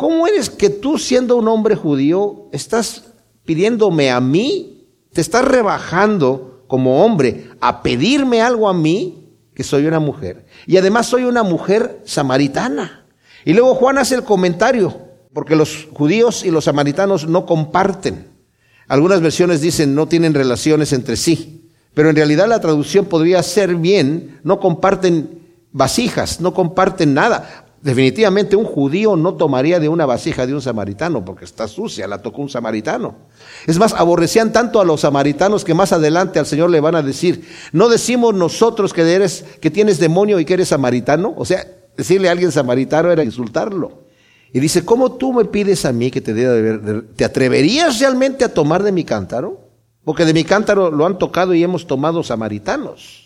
¿Cómo 0.00 0.26
eres 0.26 0.48
que 0.48 0.70
tú 0.70 0.96
siendo 0.96 1.36
un 1.36 1.46
hombre 1.46 1.76
judío 1.76 2.48
estás 2.52 3.04
pidiéndome 3.44 4.10
a 4.10 4.18
mí? 4.18 4.86
Te 5.12 5.20
estás 5.20 5.44
rebajando 5.44 6.64
como 6.68 7.04
hombre 7.04 7.50
a 7.60 7.82
pedirme 7.82 8.40
algo 8.40 8.70
a 8.70 8.72
mí, 8.72 9.36
que 9.54 9.62
soy 9.62 9.84
una 9.84 10.00
mujer. 10.00 10.46
Y 10.66 10.78
además 10.78 11.04
soy 11.04 11.24
una 11.24 11.42
mujer 11.42 12.00
samaritana. 12.06 13.04
Y 13.44 13.52
luego 13.52 13.74
Juan 13.74 13.98
hace 13.98 14.14
el 14.14 14.24
comentario, 14.24 14.96
porque 15.34 15.54
los 15.54 15.86
judíos 15.92 16.46
y 16.46 16.50
los 16.50 16.64
samaritanos 16.64 17.28
no 17.28 17.44
comparten. 17.44 18.26
Algunas 18.88 19.20
versiones 19.20 19.60
dicen 19.60 19.94
no 19.94 20.08
tienen 20.08 20.32
relaciones 20.32 20.94
entre 20.94 21.18
sí, 21.18 21.70
pero 21.92 22.08
en 22.08 22.16
realidad 22.16 22.48
la 22.48 22.62
traducción 22.62 23.04
podría 23.04 23.42
ser 23.42 23.74
bien, 23.74 24.40
no 24.44 24.60
comparten 24.60 25.40
vasijas, 25.72 26.40
no 26.40 26.54
comparten 26.54 27.12
nada. 27.12 27.66
Definitivamente 27.82 28.56
un 28.56 28.66
judío 28.66 29.16
no 29.16 29.34
tomaría 29.34 29.80
de 29.80 29.88
una 29.88 30.04
vasija 30.04 30.46
de 30.46 30.52
un 30.52 30.60
samaritano 30.60 31.24
porque 31.24 31.46
está 31.46 31.66
sucia, 31.66 32.06
la 32.06 32.20
tocó 32.20 32.42
un 32.42 32.50
samaritano. 32.50 33.16
Es 33.66 33.78
más, 33.78 33.94
aborrecían 33.94 34.52
tanto 34.52 34.82
a 34.82 34.84
los 34.84 35.00
samaritanos 35.00 35.64
que 35.64 35.72
más 35.72 35.92
adelante 35.92 36.38
al 36.38 36.44
Señor 36.44 36.68
le 36.68 36.80
van 36.80 36.94
a 36.94 37.02
decir, 37.02 37.48
no 37.72 37.88
decimos 37.88 38.34
nosotros 38.34 38.92
que 38.92 39.10
eres 39.10 39.46
que 39.60 39.70
tienes 39.70 39.98
demonio 39.98 40.38
y 40.38 40.44
que 40.44 40.54
eres 40.54 40.68
samaritano, 40.68 41.32
o 41.34 41.46
sea, 41.46 41.66
decirle 41.96 42.28
a 42.28 42.32
alguien 42.32 42.52
samaritano 42.52 43.10
era 43.10 43.24
insultarlo. 43.24 44.04
Y 44.52 44.60
dice, 44.60 44.84
¿cómo 44.84 45.12
tú 45.12 45.32
me 45.32 45.46
pides 45.46 45.86
a 45.86 45.92
mí 45.92 46.10
que 46.10 46.20
te 46.20 46.34
dé 46.34 46.48
de? 46.48 47.02
¿Te 47.16 47.24
atreverías 47.24 47.98
realmente 47.98 48.44
a 48.44 48.52
tomar 48.52 48.82
de 48.82 48.92
mi 48.92 49.04
cántaro? 49.04 49.70
Porque 50.04 50.26
de 50.26 50.34
mi 50.34 50.44
cántaro 50.44 50.90
lo 50.90 51.06
han 51.06 51.18
tocado 51.18 51.54
y 51.54 51.62
hemos 51.62 51.86
tomado 51.86 52.22
samaritanos. 52.22 53.19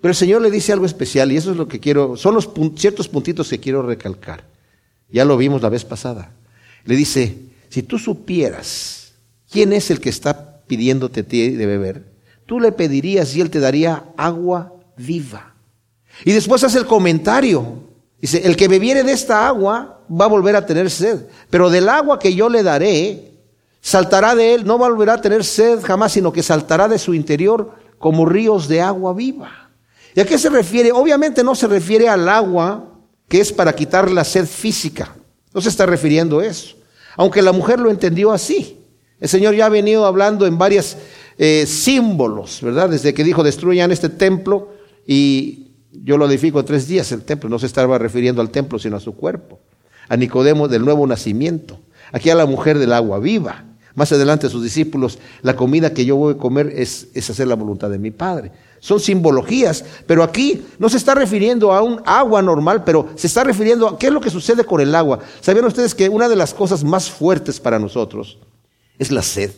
Pero 0.00 0.12
el 0.12 0.16
Señor 0.16 0.40
le 0.40 0.50
dice 0.50 0.72
algo 0.72 0.86
especial 0.86 1.30
y 1.30 1.36
eso 1.36 1.50
es 1.50 1.56
lo 1.56 1.68
que 1.68 1.80
quiero, 1.80 2.16
son 2.16 2.34
los 2.34 2.50
ciertos 2.76 3.08
puntitos 3.08 3.48
que 3.48 3.60
quiero 3.60 3.82
recalcar. 3.82 4.44
Ya 5.10 5.24
lo 5.24 5.36
vimos 5.36 5.60
la 5.60 5.68
vez 5.68 5.84
pasada. 5.84 6.32
Le 6.84 6.96
dice, 6.96 7.36
si 7.68 7.82
tú 7.82 7.98
supieras 7.98 9.12
quién 9.50 9.72
es 9.72 9.90
el 9.90 10.00
que 10.00 10.08
está 10.08 10.62
pidiéndote 10.66 11.22
de 11.22 11.66
beber, 11.66 12.04
tú 12.46 12.60
le 12.60 12.72
pedirías 12.72 13.34
y 13.36 13.40
él 13.40 13.50
te 13.50 13.60
daría 13.60 14.04
agua 14.16 14.72
viva. 14.96 15.54
Y 16.24 16.32
después 16.32 16.64
hace 16.64 16.78
el 16.78 16.86
comentario. 16.86 17.84
Dice, 18.20 18.46
el 18.46 18.56
que 18.56 18.68
bebiere 18.68 19.02
de 19.02 19.12
esta 19.12 19.46
agua 19.46 20.00
va 20.10 20.24
a 20.24 20.28
volver 20.28 20.56
a 20.56 20.66
tener 20.66 20.90
sed, 20.90 21.26
pero 21.48 21.70
del 21.70 21.88
agua 21.88 22.18
que 22.18 22.34
yo 22.34 22.48
le 22.48 22.62
daré, 22.62 23.32
saltará 23.80 24.34
de 24.34 24.54
él, 24.54 24.66
no 24.66 24.78
volverá 24.78 25.14
a 25.14 25.20
tener 25.20 25.44
sed 25.44 25.80
jamás, 25.82 26.12
sino 26.12 26.32
que 26.32 26.42
saltará 26.42 26.88
de 26.88 26.98
su 26.98 27.14
interior 27.14 27.74
como 27.98 28.26
ríos 28.26 28.68
de 28.68 28.80
agua 28.80 29.14
viva. 29.14 29.59
¿Y 30.14 30.20
a 30.20 30.24
qué 30.24 30.38
se 30.38 30.50
refiere? 30.50 30.92
Obviamente 30.92 31.44
no 31.44 31.54
se 31.54 31.66
refiere 31.66 32.08
al 32.08 32.28
agua 32.28 32.90
que 33.28 33.40
es 33.40 33.52
para 33.52 33.72
quitar 33.72 34.10
la 34.10 34.24
sed 34.24 34.46
física. 34.46 35.14
No 35.54 35.60
se 35.60 35.68
está 35.68 35.86
refiriendo 35.86 36.40
a 36.40 36.46
eso. 36.46 36.76
Aunque 37.16 37.42
la 37.42 37.52
mujer 37.52 37.78
lo 37.78 37.90
entendió 37.90 38.32
así. 38.32 38.78
El 39.20 39.28
Señor 39.28 39.54
ya 39.54 39.66
ha 39.66 39.68
venido 39.68 40.06
hablando 40.06 40.46
en 40.46 40.58
varios 40.58 40.96
eh, 41.38 41.64
símbolos, 41.66 42.60
¿verdad? 42.62 42.88
Desde 42.88 43.14
que 43.14 43.22
dijo, 43.22 43.44
destruyan 43.44 43.92
este 43.92 44.08
templo 44.08 44.72
y 45.06 45.68
yo 45.92 46.18
lo 46.18 46.28
edifico 46.28 46.64
tres 46.64 46.88
días 46.88 47.12
el 47.12 47.22
templo. 47.22 47.48
No 47.48 47.58
se 47.58 47.66
estaba 47.66 47.98
refiriendo 47.98 48.40
al 48.40 48.50
templo, 48.50 48.78
sino 48.78 48.96
a 48.96 49.00
su 49.00 49.14
cuerpo. 49.14 49.60
A 50.08 50.16
Nicodemo 50.16 50.66
del 50.66 50.84
nuevo 50.84 51.06
nacimiento. 51.06 51.78
Aquí 52.12 52.30
a 52.30 52.34
la 52.34 52.46
mujer 52.46 52.78
del 52.78 52.92
agua 52.92 53.20
viva. 53.20 53.64
Más 53.94 54.10
adelante 54.10 54.46
a 54.46 54.50
sus 54.50 54.62
discípulos, 54.62 55.18
la 55.42 55.54
comida 55.54 55.92
que 55.92 56.04
yo 56.04 56.16
voy 56.16 56.34
a 56.34 56.38
comer 56.38 56.72
es, 56.76 57.08
es 57.14 57.28
hacer 57.30 57.46
la 57.46 57.54
voluntad 57.54 57.90
de 57.90 57.98
mi 57.98 58.10
Padre 58.10 58.52
son 58.80 58.98
simbologías, 58.98 59.84
pero 60.06 60.22
aquí 60.22 60.62
no 60.78 60.88
se 60.88 60.96
está 60.96 61.14
refiriendo 61.14 61.72
a 61.72 61.82
un 61.82 62.02
agua 62.04 62.42
normal, 62.42 62.82
pero 62.82 63.10
se 63.14 63.26
está 63.26 63.44
refiriendo 63.44 63.86
a 63.86 63.98
qué 63.98 64.06
es 64.08 64.12
lo 64.12 64.20
que 64.20 64.30
sucede 64.30 64.64
con 64.64 64.80
el 64.80 64.94
agua. 64.94 65.20
¿Sabían 65.40 65.66
ustedes 65.66 65.94
que 65.94 66.08
una 66.08 66.28
de 66.28 66.36
las 66.36 66.54
cosas 66.54 66.82
más 66.82 67.10
fuertes 67.10 67.60
para 67.60 67.78
nosotros 67.78 68.38
es 68.98 69.12
la 69.12 69.22
sed? 69.22 69.50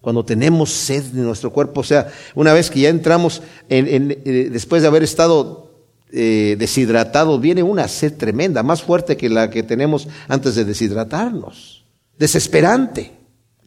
Cuando 0.00 0.24
tenemos 0.24 0.70
sed 0.70 1.04
de 1.04 1.20
nuestro 1.20 1.52
cuerpo, 1.52 1.80
o 1.80 1.84
sea, 1.84 2.10
una 2.34 2.54
vez 2.54 2.70
que 2.70 2.80
ya 2.80 2.88
entramos, 2.88 3.42
en, 3.68 4.18
eh, 4.24 4.48
después 4.50 4.80
de 4.80 4.88
haber 4.88 5.02
estado 5.02 5.70
eh, 6.10 6.56
deshidratados, 6.58 7.38
viene 7.38 7.62
una 7.62 7.86
sed 7.86 8.16
tremenda, 8.16 8.62
más 8.62 8.82
fuerte 8.82 9.18
que 9.18 9.28
la 9.28 9.50
que 9.50 9.62
tenemos 9.62 10.08
antes 10.26 10.54
de 10.54 10.64
deshidratarnos. 10.64 11.84
Desesperante. 12.18 13.12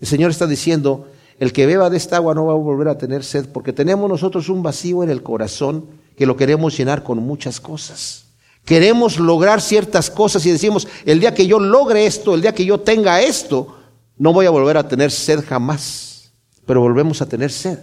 El 0.01 0.07
Señor 0.07 0.31
está 0.31 0.47
diciendo, 0.47 1.07
el 1.39 1.51
que 1.51 1.65
beba 1.65 1.89
de 1.89 1.97
esta 1.97 2.17
agua 2.17 2.33
no 2.33 2.45
va 2.45 2.53
a 2.53 2.57
volver 2.57 2.87
a 2.87 2.97
tener 2.97 3.23
sed, 3.23 3.47
porque 3.51 3.73
tenemos 3.73 4.09
nosotros 4.09 4.49
un 4.49 4.63
vacío 4.63 5.03
en 5.03 5.09
el 5.09 5.23
corazón 5.23 5.85
que 6.17 6.25
lo 6.25 6.37
queremos 6.37 6.77
llenar 6.77 7.03
con 7.03 7.19
muchas 7.19 7.59
cosas. 7.59 8.25
Queremos 8.65 9.19
lograr 9.19 9.61
ciertas 9.61 10.09
cosas 10.09 10.45
y 10.45 10.51
decimos, 10.51 10.87
el 11.05 11.19
día 11.19 11.33
que 11.33 11.47
yo 11.47 11.59
logre 11.59 12.05
esto, 12.05 12.33
el 12.33 12.41
día 12.41 12.53
que 12.53 12.65
yo 12.65 12.79
tenga 12.79 13.21
esto, 13.21 13.77
no 14.17 14.31
voy 14.31 14.45
a 14.45 14.51
volver 14.51 14.77
a 14.77 14.87
tener 14.87 15.11
sed 15.11 15.43
jamás, 15.45 16.31
pero 16.65 16.81
volvemos 16.81 17.21
a 17.21 17.25
tener 17.25 17.51
sed. 17.51 17.79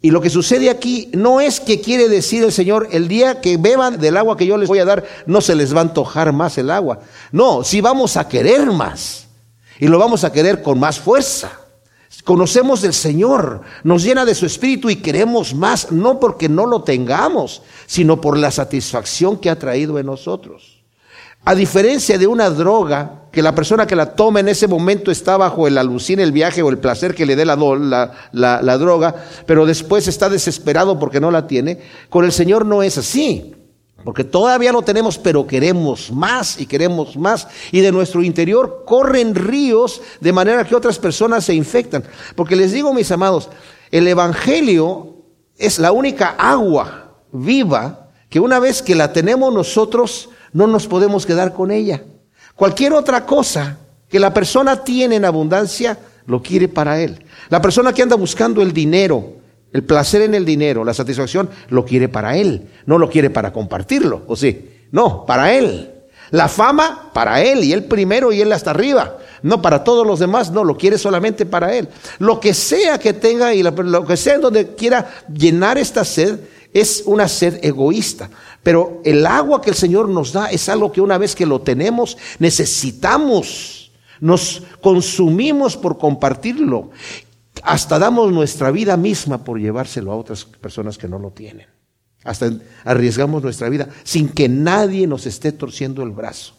Y 0.00 0.10
lo 0.10 0.20
que 0.20 0.30
sucede 0.30 0.68
aquí 0.68 1.10
no 1.14 1.40
es 1.40 1.60
que 1.60 1.80
quiere 1.80 2.10
decir 2.10 2.44
el 2.44 2.52
Señor, 2.52 2.88
el 2.92 3.08
día 3.08 3.40
que 3.40 3.56
beban 3.56 3.98
del 3.98 4.18
agua 4.18 4.36
que 4.36 4.46
yo 4.46 4.58
les 4.58 4.68
voy 4.68 4.78
a 4.78 4.84
dar, 4.84 5.04
no 5.26 5.40
se 5.40 5.54
les 5.54 5.74
va 5.74 5.78
a 5.78 5.84
antojar 5.84 6.30
más 6.32 6.58
el 6.58 6.70
agua. 6.70 7.00
No, 7.32 7.64
si 7.64 7.80
vamos 7.80 8.18
a 8.18 8.28
querer 8.28 8.66
más. 8.66 9.28
Y 9.80 9.88
lo 9.88 9.98
vamos 9.98 10.22
a 10.22 10.30
querer 10.30 10.62
con 10.62 10.78
más 10.78 11.00
fuerza. 11.00 11.52
Conocemos 12.24 12.80
del 12.80 12.94
Señor, 12.94 13.60
nos 13.82 14.02
llena 14.02 14.24
de 14.24 14.34
su 14.34 14.46
espíritu 14.46 14.88
y 14.88 14.96
queremos 14.96 15.54
más, 15.54 15.92
no 15.92 16.18
porque 16.18 16.48
no 16.48 16.64
lo 16.64 16.82
tengamos, 16.82 17.60
sino 17.84 18.18
por 18.18 18.38
la 18.38 18.50
satisfacción 18.50 19.36
que 19.36 19.50
ha 19.50 19.58
traído 19.58 19.98
en 19.98 20.06
nosotros. 20.06 20.82
A 21.44 21.54
diferencia 21.54 22.16
de 22.16 22.26
una 22.26 22.48
droga, 22.48 23.24
que 23.30 23.42
la 23.42 23.54
persona 23.54 23.86
que 23.86 23.94
la 23.94 24.14
toma 24.14 24.40
en 24.40 24.48
ese 24.48 24.66
momento 24.66 25.10
está 25.10 25.36
bajo 25.36 25.68
el 25.68 25.76
alucine, 25.76 26.22
el 26.22 26.32
viaje 26.32 26.62
o 26.62 26.70
el 26.70 26.78
placer 26.78 27.14
que 27.14 27.26
le 27.26 27.36
dé 27.36 27.44
la, 27.44 27.56
la 28.32 28.78
droga, 28.78 29.14
pero 29.44 29.66
después 29.66 30.08
está 30.08 30.30
desesperado 30.30 30.98
porque 30.98 31.20
no 31.20 31.30
la 31.30 31.46
tiene, 31.46 31.82
con 32.08 32.24
el 32.24 32.32
Señor 32.32 32.64
no 32.64 32.82
es 32.82 32.96
así. 32.96 33.54
Porque 34.04 34.22
todavía 34.22 34.70
lo 34.70 34.82
tenemos, 34.82 35.18
pero 35.18 35.46
queremos 35.46 36.12
más 36.12 36.60
y 36.60 36.66
queremos 36.66 37.16
más. 37.16 37.48
Y 37.72 37.80
de 37.80 37.90
nuestro 37.90 38.22
interior 38.22 38.84
corren 38.86 39.34
ríos 39.34 40.02
de 40.20 40.32
manera 40.32 40.64
que 40.64 40.74
otras 40.74 40.98
personas 40.98 41.46
se 41.46 41.54
infectan. 41.54 42.04
Porque 42.36 42.54
les 42.54 42.72
digo, 42.72 42.92
mis 42.92 43.10
amados, 43.10 43.48
el 43.90 44.06
Evangelio 44.06 45.16
es 45.56 45.78
la 45.78 45.90
única 45.90 46.34
agua 46.38 47.16
viva 47.32 48.10
que 48.28 48.40
una 48.40 48.58
vez 48.58 48.82
que 48.82 48.94
la 48.94 49.12
tenemos 49.12 49.54
nosotros, 49.54 50.28
no 50.52 50.66
nos 50.66 50.86
podemos 50.86 51.24
quedar 51.24 51.54
con 51.54 51.70
ella. 51.70 52.04
Cualquier 52.54 52.92
otra 52.92 53.24
cosa 53.24 53.78
que 54.08 54.20
la 54.20 54.34
persona 54.34 54.84
tiene 54.84 55.16
en 55.16 55.24
abundancia, 55.24 55.98
lo 56.26 56.42
quiere 56.42 56.68
para 56.68 57.00
él. 57.00 57.24
La 57.48 57.62
persona 57.62 57.92
que 57.92 58.02
anda 58.02 58.16
buscando 58.16 58.60
el 58.60 58.72
dinero, 58.72 59.34
el 59.74 59.82
placer 59.82 60.22
en 60.22 60.34
el 60.34 60.46
dinero, 60.46 60.84
la 60.84 60.94
satisfacción, 60.94 61.50
lo 61.68 61.84
quiere 61.84 62.08
para 62.08 62.38
él, 62.38 62.68
no 62.86 62.96
lo 62.96 63.10
quiere 63.10 63.28
para 63.28 63.52
compartirlo, 63.52 64.22
¿o 64.28 64.36
sí? 64.36 64.70
No, 64.92 65.26
para 65.26 65.52
él. 65.52 65.90
La 66.30 66.48
fama, 66.48 67.10
para 67.12 67.42
él, 67.42 67.62
y 67.64 67.72
él 67.72 67.84
primero 67.84 68.32
y 68.32 68.40
él 68.40 68.52
hasta 68.52 68.70
arriba. 68.70 69.18
No 69.42 69.60
para 69.60 69.84
todos 69.84 70.06
los 70.06 70.20
demás, 70.20 70.50
no, 70.52 70.64
lo 70.64 70.76
quiere 70.78 70.96
solamente 70.96 71.44
para 71.44 71.74
él. 71.74 71.88
Lo 72.18 72.40
que 72.40 72.54
sea 72.54 72.98
que 72.98 73.12
tenga 73.12 73.52
y 73.52 73.62
lo 73.62 74.06
que 74.06 74.16
sea 74.16 74.36
en 74.36 74.40
donde 74.40 74.74
quiera 74.74 75.10
llenar 75.28 75.76
esta 75.76 76.04
sed, 76.04 76.38
es 76.72 77.02
una 77.06 77.28
sed 77.28 77.58
egoísta. 77.62 78.28
Pero 78.62 79.00
el 79.04 79.26
agua 79.26 79.60
que 79.60 79.70
el 79.70 79.76
Señor 79.76 80.08
nos 80.08 80.32
da 80.32 80.50
es 80.50 80.68
algo 80.68 80.92
que 80.92 81.00
una 81.00 81.18
vez 81.18 81.34
que 81.34 81.46
lo 81.46 81.60
tenemos, 81.60 82.16
necesitamos. 82.38 83.90
Nos 84.20 84.62
consumimos 84.80 85.76
por 85.76 85.98
compartirlo. 85.98 86.90
Hasta 87.64 87.98
damos 87.98 88.30
nuestra 88.30 88.70
vida 88.70 88.98
misma 88.98 89.42
por 89.42 89.58
llevárselo 89.58 90.12
a 90.12 90.16
otras 90.16 90.44
personas 90.44 90.98
que 90.98 91.08
no 91.08 91.18
lo 91.18 91.30
tienen. 91.30 91.66
Hasta 92.22 92.50
arriesgamos 92.84 93.42
nuestra 93.42 93.70
vida 93.70 93.88
sin 94.04 94.28
que 94.28 94.50
nadie 94.50 95.06
nos 95.06 95.24
esté 95.24 95.50
torciendo 95.50 96.02
el 96.02 96.10
brazo. 96.10 96.54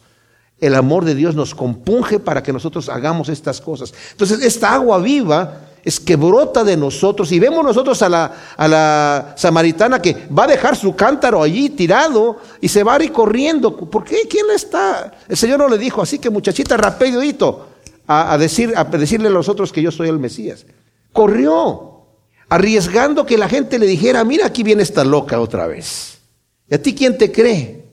El 0.58 0.74
amor 0.74 1.04
de 1.04 1.14
Dios 1.14 1.36
nos 1.36 1.54
compunge 1.54 2.18
para 2.18 2.42
que 2.42 2.52
nosotros 2.52 2.88
hagamos 2.88 3.28
estas 3.28 3.60
cosas. 3.60 3.94
Entonces, 4.10 4.42
esta 4.42 4.74
agua 4.74 4.98
viva 4.98 5.60
es 5.84 6.00
que 6.00 6.16
brota 6.16 6.64
de 6.64 6.76
nosotros 6.76 7.30
y 7.30 7.38
vemos 7.38 7.64
nosotros 7.64 8.02
a 8.02 8.08
la, 8.08 8.32
a 8.56 8.66
la 8.66 9.34
samaritana 9.36 10.02
que 10.02 10.26
va 10.36 10.42
a 10.42 10.48
dejar 10.48 10.74
su 10.74 10.96
cántaro 10.96 11.40
allí 11.40 11.70
tirado 11.70 12.40
y 12.60 12.66
se 12.66 12.82
va 12.82 12.96
a 12.96 13.04
ir 13.04 13.12
corriendo. 13.12 13.76
¿Por 13.76 14.02
qué? 14.02 14.26
¿Quién 14.28 14.46
está? 14.52 15.12
El 15.28 15.36
Señor 15.36 15.60
no 15.60 15.68
le 15.68 15.78
dijo, 15.78 16.02
así 16.02 16.18
que 16.18 16.30
muchachita, 16.30 16.76
rapidito 16.76 17.68
a, 18.08 18.32
a, 18.32 18.38
decir, 18.38 18.72
a 18.74 18.82
decirle 18.82 19.28
a 19.28 19.32
los 19.32 19.48
otros 19.48 19.72
que 19.72 19.82
yo 19.82 19.92
soy 19.92 20.08
el 20.08 20.18
Mesías 20.18 20.66
corrió, 21.16 22.02
arriesgando 22.48 23.26
que 23.26 23.36
la 23.36 23.48
gente 23.48 23.80
le 23.80 23.86
dijera, 23.86 24.22
mira, 24.22 24.46
aquí 24.46 24.62
viene 24.62 24.84
esta 24.84 25.04
loca 25.04 25.40
otra 25.40 25.66
vez. 25.66 26.18
¿Y 26.70 26.76
a 26.76 26.80
ti 26.80 26.94
quién 26.94 27.18
te 27.18 27.32
cree? 27.32 27.86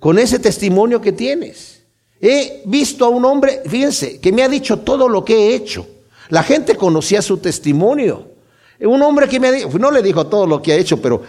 con 0.00 0.18
ese 0.18 0.38
testimonio 0.38 1.00
que 1.00 1.12
tienes. 1.12 1.82
He 2.20 2.62
visto 2.66 3.04
a 3.04 3.08
un 3.08 3.24
hombre, 3.24 3.62
fíjense, 3.66 4.18
que 4.18 4.32
me 4.32 4.42
ha 4.42 4.48
dicho 4.48 4.80
todo 4.80 5.08
lo 5.08 5.24
que 5.24 5.34
he 5.34 5.54
hecho. 5.54 5.86
La 6.30 6.42
gente 6.42 6.74
conocía 6.74 7.22
su 7.22 7.36
testimonio. 7.36 8.28
Un 8.80 9.02
hombre 9.02 9.28
que 9.28 9.38
me 9.38 9.48
ha 9.48 9.52
dicho, 9.52 9.70
no 9.78 9.90
le 9.90 10.02
dijo 10.02 10.26
todo 10.26 10.46
lo 10.46 10.60
que 10.60 10.72
ha 10.72 10.76
hecho, 10.76 11.00
pero 11.00 11.22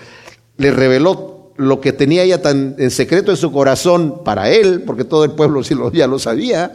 le 0.57 0.71
reveló 0.71 1.51
lo 1.57 1.81
que 1.81 1.91
tenía 1.91 2.23
ella 2.23 2.41
tan 2.41 2.75
en 2.77 2.91
secreto 2.91 3.31
en 3.31 3.37
su 3.37 3.51
corazón 3.51 4.23
para 4.23 4.49
él, 4.49 4.83
porque 4.85 5.03
todo 5.03 5.25
el 5.25 5.31
pueblo 5.31 5.61
ya 5.91 6.07
lo 6.07 6.17
sabía. 6.17 6.71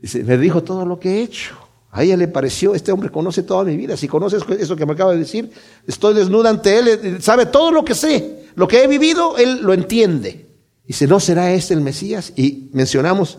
Dice, 0.00 0.24
me 0.24 0.36
dijo 0.36 0.62
todo 0.62 0.84
lo 0.84 0.98
que 0.98 1.18
he 1.18 1.22
hecho. 1.22 1.56
A 1.90 2.02
ella 2.02 2.16
le 2.16 2.28
pareció, 2.28 2.74
este 2.74 2.92
hombre 2.92 3.10
conoce 3.10 3.42
toda 3.42 3.64
mi 3.64 3.76
vida. 3.76 3.96
Si 3.96 4.08
conoces 4.08 4.42
eso 4.58 4.76
que 4.76 4.86
me 4.86 4.92
acaba 4.92 5.12
de 5.12 5.18
decir, 5.18 5.50
estoy 5.86 6.14
desnuda 6.14 6.50
ante 6.50 6.78
él, 6.78 7.22
sabe 7.22 7.46
todo 7.46 7.70
lo 7.70 7.84
que 7.84 7.94
sé. 7.94 8.46
Lo 8.54 8.68
que 8.68 8.82
he 8.82 8.86
vivido, 8.86 9.36
él 9.38 9.60
lo 9.62 9.72
entiende. 9.72 10.46
Dice, 10.86 11.06
¿no 11.06 11.20
será 11.20 11.52
este 11.52 11.74
el 11.74 11.80
Mesías? 11.80 12.32
Y 12.36 12.70
mencionamos, 12.72 13.38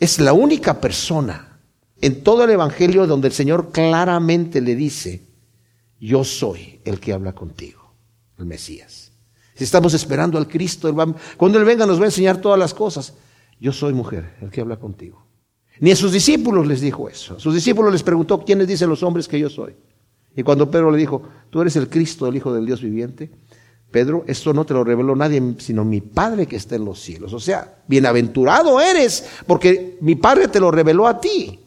es 0.00 0.18
la 0.20 0.32
única 0.32 0.80
persona 0.80 1.60
en 2.00 2.22
todo 2.22 2.44
el 2.44 2.50
Evangelio 2.50 3.06
donde 3.06 3.28
el 3.28 3.34
Señor 3.34 3.70
claramente 3.72 4.60
le 4.60 4.74
dice, 4.74 5.22
yo 6.00 6.24
soy 6.24 6.80
el 6.84 7.00
que 7.00 7.12
habla 7.12 7.32
contigo, 7.32 7.92
el 8.38 8.46
Mesías. 8.46 9.12
Si 9.54 9.64
estamos 9.64 9.94
esperando 9.94 10.36
al 10.36 10.48
Cristo, 10.48 10.94
cuando 11.36 11.58
Él 11.58 11.64
venga 11.64 11.86
nos 11.86 11.98
va 11.98 12.04
a 12.04 12.06
enseñar 12.06 12.40
todas 12.40 12.58
las 12.58 12.74
cosas. 12.74 13.14
Yo 13.60 13.72
soy 13.72 13.92
mujer, 13.92 14.34
el 14.42 14.50
que 14.50 14.60
habla 14.60 14.76
contigo. 14.76 15.24
Ni 15.80 15.90
a 15.90 15.96
sus 15.96 16.12
discípulos 16.12 16.66
les 16.66 16.80
dijo 16.80 17.08
eso. 17.08 17.38
Sus 17.40 17.54
discípulos 17.54 17.92
les 17.92 18.02
preguntó, 18.02 18.44
¿quiénes 18.44 18.68
dicen 18.68 18.88
los 18.88 19.02
hombres 19.02 19.26
que 19.26 19.38
yo 19.38 19.50
soy? 19.50 19.74
Y 20.36 20.42
cuando 20.42 20.70
Pedro 20.70 20.90
le 20.90 20.98
dijo, 20.98 21.22
tú 21.50 21.60
eres 21.60 21.76
el 21.76 21.88
Cristo, 21.88 22.26
el 22.26 22.36
Hijo 22.36 22.52
del 22.52 22.66
Dios 22.66 22.80
viviente, 22.80 23.30
Pedro, 23.90 24.24
esto 24.26 24.52
no 24.52 24.66
te 24.66 24.74
lo 24.74 24.82
reveló 24.82 25.14
nadie, 25.14 25.54
sino 25.58 25.84
mi 25.84 26.00
Padre 26.00 26.46
que 26.46 26.56
está 26.56 26.74
en 26.74 26.84
los 26.84 27.00
cielos. 27.00 27.32
O 27.32 27.38
sea, 27.38 27.82
bienaventurado 27.86 28.80
eres, 28.80 29.24
porque 29.46 29.98
mi 30.00 30.16
Padre 30.16 30.48
te 30.48 30.58
lo 30.58 30.72
reveló 30.72 31.06
a 31.06 31.20
ti. 31.20 31.60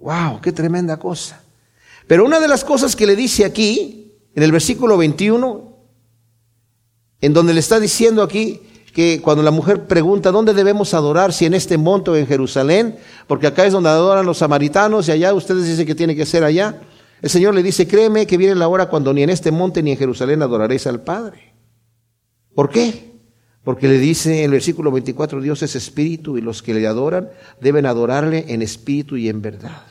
¡Wow! 0.00 0.40
¡Qué 0.42 0.52
tremenda 0.52 0.98
cosa! 0.98 1.42
Pero 2.06 2.24
una 2.24 2.40
de 2.40 2.48
las 2.48 2.62
cosas 2.62 2.94
que 2.94 3.06
le 3.06 3.16
dice 3.16 3.46
aquí, 3.46 4.12
en 4.34 4.42
el 4.42 4.52
versículo 4.52 4.98
21, 4.98 5.76
en 7.20 7.32
donde 7.32 7.54
le 7.54 7.60
está 7.60 7.80
diciendo 7.80 8.22
aquí, 8.22 8.60
que 8.98 9.22
cuando 9.22 9.44
la 9.44 9.52
mujer 9.52 9.86
pregunta 9.86 10.32
dónde 10.32 10.52
debemos 10.52 10.92
adorar, 10.92 11.32
si 11.32 11.46
en 11.46 11.54
este 11.54 11.78
monte 11.78 12.10
o 12.10 12.16
en 12.16 12.26
Jerusalén, 12.26 12.96
porque 13.28 13.46
acá 13.46 13.64
es 13.64 13.72
donde 13.72 13.90
adoran 13.90 14.26
los 14.26 14.38
samaritanos 14.38 15.06
y 15.06 15.12
allá 15.12 15.32
ustedes 15.34 15.68
dicen 15.68 15.86
que 15.86 15.94
tiene 15.94 16.16
que 16.16 16.26
ser 16.26 16.42
allá. 16.42 16.80
El 17.22 17.30
Señor 17.30 17.54
le 17.54 17.62
dice, 17.62 17.86
créeme 17.86 18.26
que 18.26 18.36
viene 18.36 18.56
la 18.56 18.66
hora 18.66 18.88
cuando 18.88 19.14
ni 19.14 19.22
en 19.22 19.30
este 19.30 19.52
monte 19.52 19.84
ni 19.84 19.92
en 19.92 19.98
Jerusalén 19.98 20.42
adoraréis 20.42 20.84
al 20.88 21.00
Padre. 21.00 21.54
¿Por 22.56 22.70
qué? 22.70 23.12
Porque 23.62 23.86
le 23.86 24.00
dice 24.00 24.38
en 24.38 24.46
el 24.46 24.50
versículo 24.50 24.90
24, 24.90 25.42
Dios 25.42 25.62
es 25.62 25.76
espíritu 25.76 26.36
y 26.36 26.40
los 26.40 26.60
que 26.60 26.74
le 26.74 26.84
adoran 26.84 27.30
deben 27.60 27.86
adorarle 27.86 28.46
en 28.48 28.62
espíritu 28.62 29.16
y 29.16 29.28
en 29.28 29.40
verdad. 29.40 29.86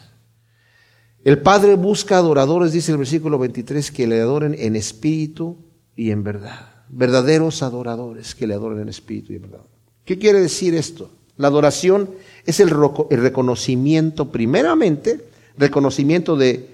El 1.24 1.42
Padre 1.42 1.76
busca 1.76 2.18
adoradores, 2.18 2.74
dice 2.74 2.92
el 2.92 2.98
versículo 2.98 3.40
23, 3.40 3.90
que 3.90 4.06
le 4.06 4.20
adoren 4.20 4.54
en 4.60 4.76
espíritu 4.76 5.60
y 5.96 6.12
en 6.12 6.26
verdad 6.26 6.77
verdaderos 6.90 7.64
adoradores 7.64 8.36
que 8.36 8.48
le 8.48 8.54
adoren 8.54 8.82
en 8.82 8.90
espíritu 8.90 9.34
y 9.34 9.38
en 9.38 9.44
verdad. 9.44 9.66
¿Qué 10.06 10.18
quiere 10.18 10.40
decir 10.40 10.74
esto? 10.76 11.12
La 11.38 11.50
adoración 11.50 12.10
es 12.46 12.60
el, 12.60 12.70
reconocimiento, 12.70 14.32
primeramente, 14.32 15.30
reconocimiento 15.58 16.36
de 16.36 16.70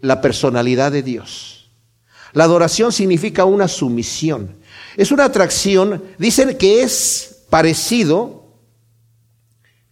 la 0.00 0.20
personalidad 0.20 0.90
de 0.90 1.02
Dios. 1.02 1.70
La 2.32 2.44
adoración 2.44 2.92
significa 2.92 3.44
una 3.44 3.68
sumisión. 3.68 4.56
Es 4.96 5.12
una 5.12 5.24
atracción, 5.26 6.02
dicen 6.18 6.56
que 6.56 6.82
es 6.82 7.44
parecido, 7.50 8.44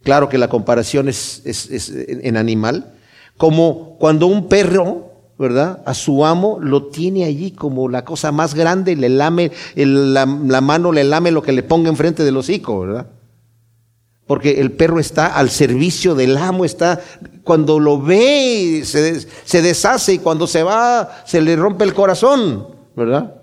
claro 0.02 0.28
que 0.28 0.38
la 0.38 0.48
comparación 0.48 1.08
es 1.08 1.42
en 1.44 2.36
animal, 2.36 2.94
como 3.36 3.96
cuando 3.98 4.26
un 4.26 4.48
perro 4.48 5.07
¿verdad? 5.38 5.82
A 5.86 5.94
su 5.94 6.26
amo 6.26 6.58
lo 6.60 6.86
tiene 6.86 7.24
allí 7.24 7.52
como 7.52 7.88
la 7.88 8.04
cosa 8.04 8.32
más 8.32 8.54
grande, 8.54 8.96
le 8.96 9.08
lame, 9.08 9.52
la, 9.76 10.26
mano 10.26 10.90
le 10.90 11.04
lame 11.04 11.30
lo 11.30 11.42
que 11.42 11.52
le 11.52 11.62
ponga 11.62 11.88
enfrente 11.88 12.24
del 12.24 12.36
hocico, 12.36 12.80
¿verdad? 12.80 13.06
Porque 14.26 14.60
el 14.60 14.72
perro 14.72 14.98
está 14.98 15.26
al 15.26 15.48
servicio 15.48 16.16
del 16.16 16.36
amo, 16.36 16.64
está, 16.64 17.00
cuando 17.44 17.78
lo 17.78 18.02
ve 18.02 18.82
se, 18.84 19.26
se 19.44 19.62
deshace 19.62 20.14
y 20.14 20.18
cuando 20.18 20.46
se 20.46 20.64
va 20.64 21.22
se 21.24 21.40
le 21.40 21.54
rompe 21.54 21.84
el 21.84 21.94
corazón, 21.94 22.66
¿verdad? 22.96 23.34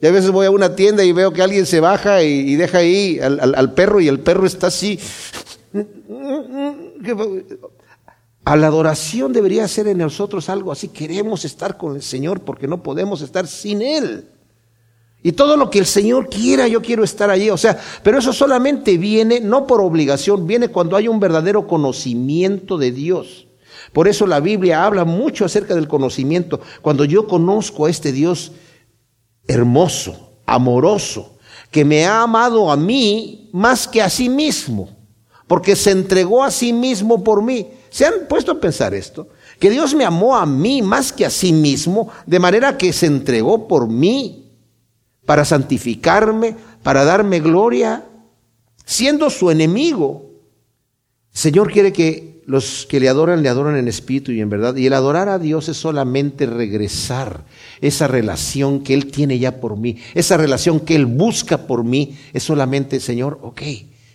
Y 0.00 0.06
a 0.06 0.10
veces 0.10 0.30
voy 0.30 0.46
a 0.46 0.50
una 0.50 0.74
tienda 0.74 1.04
y 1.04 1.12
veo 1.12 1.30
que 1.30 1.42
alguien 1.42 1.66
se 1.66 1.80
baja 1.80 2.22
y, 2.22 2.56
deja 2.56 2.78
ahí 2.78 3.20
al, 3.20 3.54
al 3.54 3.74
perro 3.74 4.00
y 4.00 4.08
el 4.08 4.20
perro 4.20 4.46
está 4.46 4.68
así. 4.68 4.98
A 8.44 8.56
la 8.56 8.68
adoración 8.68 9.32
debería 9.32 9.68
ser 9.68 9.86
en 9.88 9.98
nosotros 9.98 10.48
algo 10.48 10.72
así. 10.72 10.88
Queremos 10.88 11.44
estar 11.44 11.76
con 11.76 11.96
el 11.96 12.02
Señor 12.02 12.40
porque 12.40 12.66
no 12.66 12.82
podemos 12.82 13.20
estar 13.20 13.46
sin 13.46 13.82
Él. 13.82 14.28
Y 15.22 15.32
todo 15.32 15.56
lo 15.56 15.68
que 15.68 15.78
el 15.78 15.86
Señor 15.86 16.28
quiera, 16.30 16.66
yo 16.66 16.80
quiero 16.80 17.04
estar 17.04 17.28
allí. 17.28 17.50
O 17.50 17.58
sea, 17.58 17.78
pero 18.02 18.18
eso 18.18 18.32
solamente 18.32 18.96
viene, 18.96 19.40
no 19.40 19.66
por 19.66 19.82
obligación, 19.82 20.46
viene 20.46 20.68
cuando 20.68 20.96
hay 20.96 21.08
un 21.08 21.20
verdadero 21.20 21.66
conocimiento 21.66 22.78
de 22.78 22.90
Dios. 22.92 23.46
Por 23.92 24.08
eso 24.08 24.26
la 24.26 24.40
Biblia 24.40 24.84
habla 24.84 25.04
mucho 25.04 25.44
acerca 25.44 25.74
del 25.74 25.88
conocimiento. 25.88 26.60
Cuando 26.80 27.04
yo 27.04 27.26
conozco 27.26 27.84
a 27.84 27.90
este 27.90 28.12
Dios 28.12 28.52
hermoso, 29.46 30.32
amoroso, 30.46 31.38
que 31.70 31.84
me 31.84 32.06
ha 32.06 32.22
amado 32.22 32.70
a 32.70 32.76
mí 32.76 33.50
más 33.52 33.86
que 33.86 34.00
a 34.00 34.08
sí 34.08 34.28
mismo, 34.28 34.88
porque 35.46 35.76
se 35.76 35.90
entregó 35.90 36.42
a 36.42 36.50
sí 36.50 36.72
mismo 36.72 37.22
por 37.22 37.42
mí. 37.42 37.68
¿Se 37.90 38.06
han 38.06 38.28
puesto 38.28 38.52
a 38.52 38.60
pensar 38.60 38.94
esto? 38.94 39.28
Que 39.58 39.68
Dios 39.68 39.94
me 39.94 40.04
amó 40.04 40.36
a 40.36 40.46
mí 40.46 40.80
más 40.80 41.12
que 41.12 41.26
a 41.26 41.30
sí 41.30 41.52
mismo, 41.52 42.08
de 42.24 42.38
manera 42.38 42.78
que 42.78 42.92
se 42.92 43.06
entregó 43.06 43.66
por 43.66 43.88
mí 43.88 44.52
para 45.26 45.44
santificarme, 45.44 46.56
para 46.82 47.04
darme 47.04 47.40
gloria, 47.40 48.04
siendo 48.84 49.28
su 49.28 49.50
enemigo. 49.50 50.30
Señor 51.32 51.72
quiere 51.72 51.92
que 51.92 52.42
los 52.46 52.86
que 52.86 53.00
le 53.00 53.08
adoran 53.08 53.42
le 53.42 53.48
adoran 53.48 53.76
en 53.76 53.88
espíritu 53.88 54.32
y 54.32 54.40
en 54.40 54.50
verdad. 54.50 54.76
Y 54.76 54.86
el 54.86 54.92
adorar 54.92 55.28
a 55.28 55.38
Dios 55.38 55.68
es 55.68 55.76
solamente 55.76 56.46
regresar 56.46 57.44
esa 57.80 58.06
relación 58.06 58.82
que 58.82 58.94
Él 58.94 59.10
tiene 59.10 59.38
ya 59.38 59.60
por 59.60 59.76
mí, 59.76 59.98
esa 60.14 60.36
relación 60.36 60.80
que 60.80 60.94
Él 60.94 61.06
busca 61.06 61.66
por 61.66 61.84
mí. 61.84 62.18
Es 62.32 62.44
solamente, 62.44 63.00
Señor, 63.00 63.40
ok, 63.42 63.62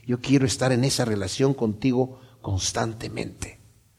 yo 0.07 0.19
quiero 0.21 0.45
estar 0.45 0.71
en 0.71 0.85
esa 0.85 1.03
relación 1.03 1.53
contigo 1.53 2.19
constantemente 2.41 3.54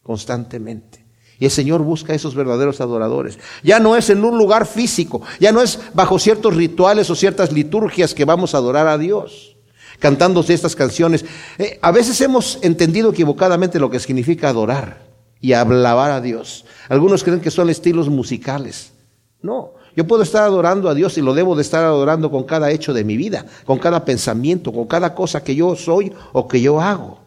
constantemente. 0.06 1.04
Y 1.40 1.46
el 1.46 1.50
Señor 1.50 1.82
busca 1.82 2.12
a 2.12 2.16
esos 2.16 2.36
verdaderos 2.36 2.80
adoradores. 2.80 3.40
Ya 3.64 3.80
no 3.80 3.96
es 3.96 4.08
en 4.08 4.24
un 4.24 4.38
lugar 4.38 4.66
físico, 4.66 5.20
ya 5.40 5.50
no 5.50 5.60
es 5.60 5.80
bajo 5.94 6.20
ciertos 6.20 6.54
rituales 6.54 7.10
o 7.10 7.16
ciertas 7.16 7.50
liturgias 7.50 8.14
que 8.14 8.24
vamos 8.24 8.54
a 8.54 8.58
adorar 8.58 8.86
a 8.86 8.98
Dios, 8.98 9.56
cantando 9.98 10.44
estas 10.46 10.76
canciones. 10.76 11.24
Eh, 11.58 11.80
a 11.82 11.90
veces 11.90 12.20
hemos 12.20 12.60
entendido 12.62 13.10
equivocadamente 13.10 13.80
lo 13.80 13.90
que 13.90 13.98
significa 13.98 14.48
adorar 14.48 15.04
y 15.40 15.52
alabar 15.52 16.12
a 16.12 16.20
Dios. 16.20 16.64
Algunos 16.88 17.24
creen 17.24 17.40
que 17.40 17.50
son 17.50 17.68
estilos 17.68 18.08
musicales. 18.08 18.92
No, 19.42 19.72
yo 19.96 20.06
puedo 20.06 20.22
estar 20.22 20.44
adorando 20.44 20.88
a 20.88 20.94
Dios 20.94 21.18
y 21.18 21.20
lo 21.20 21.34
debo 21.34 21.56
de 21.56 21.62
estar 21.62 21.84
adorando 21.84 22.30
con 22.30 22.44
cada 22.44 22.70
hecho 22.70 22.94
de 22.94 23.02
mi 23.02 23.16
vida, 23.16 23.44
con 23.64 23.80
cada 23.80 24.04
pensamiento, 24.04 24.72
con 24.72 24.86
cada 24.86 25.16
cosa 25.16 25.42
que 25.42 25.56
yo 25.56 25.74
soy 25.74 26.12
o 26.32 26.46
que 26.46 26.60
yo 26.60 26.80
hago. 26.80 27.18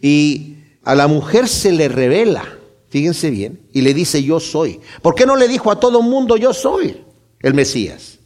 Y 0.00 0.61
a 0.84 0.94
la 0.94 1.06
mujer 1.06 1.48
se 1.48 1.72
le 1.72 1.88
revela, 1.88 2.44
fíjense 2.88 3.30
bien, 3.30 3.60
y 3.72 3.82
le 3.82 3.94
dice 3.94 4.22
yo 4.22 4.40
soy. 4.40 4.80
¿Por 5.00 5.14
qué 5.14 5.26
no 5.26 5.36
le 5.36 5.48
dijo 5.48 5.70
a 5.70 5.78
todo 5.78 6.02
mundo 6.02 6.36
yo 6.36 6.52
soy 6.52 7.04
el 7.40 7.54
Mesías? 7.54 8.18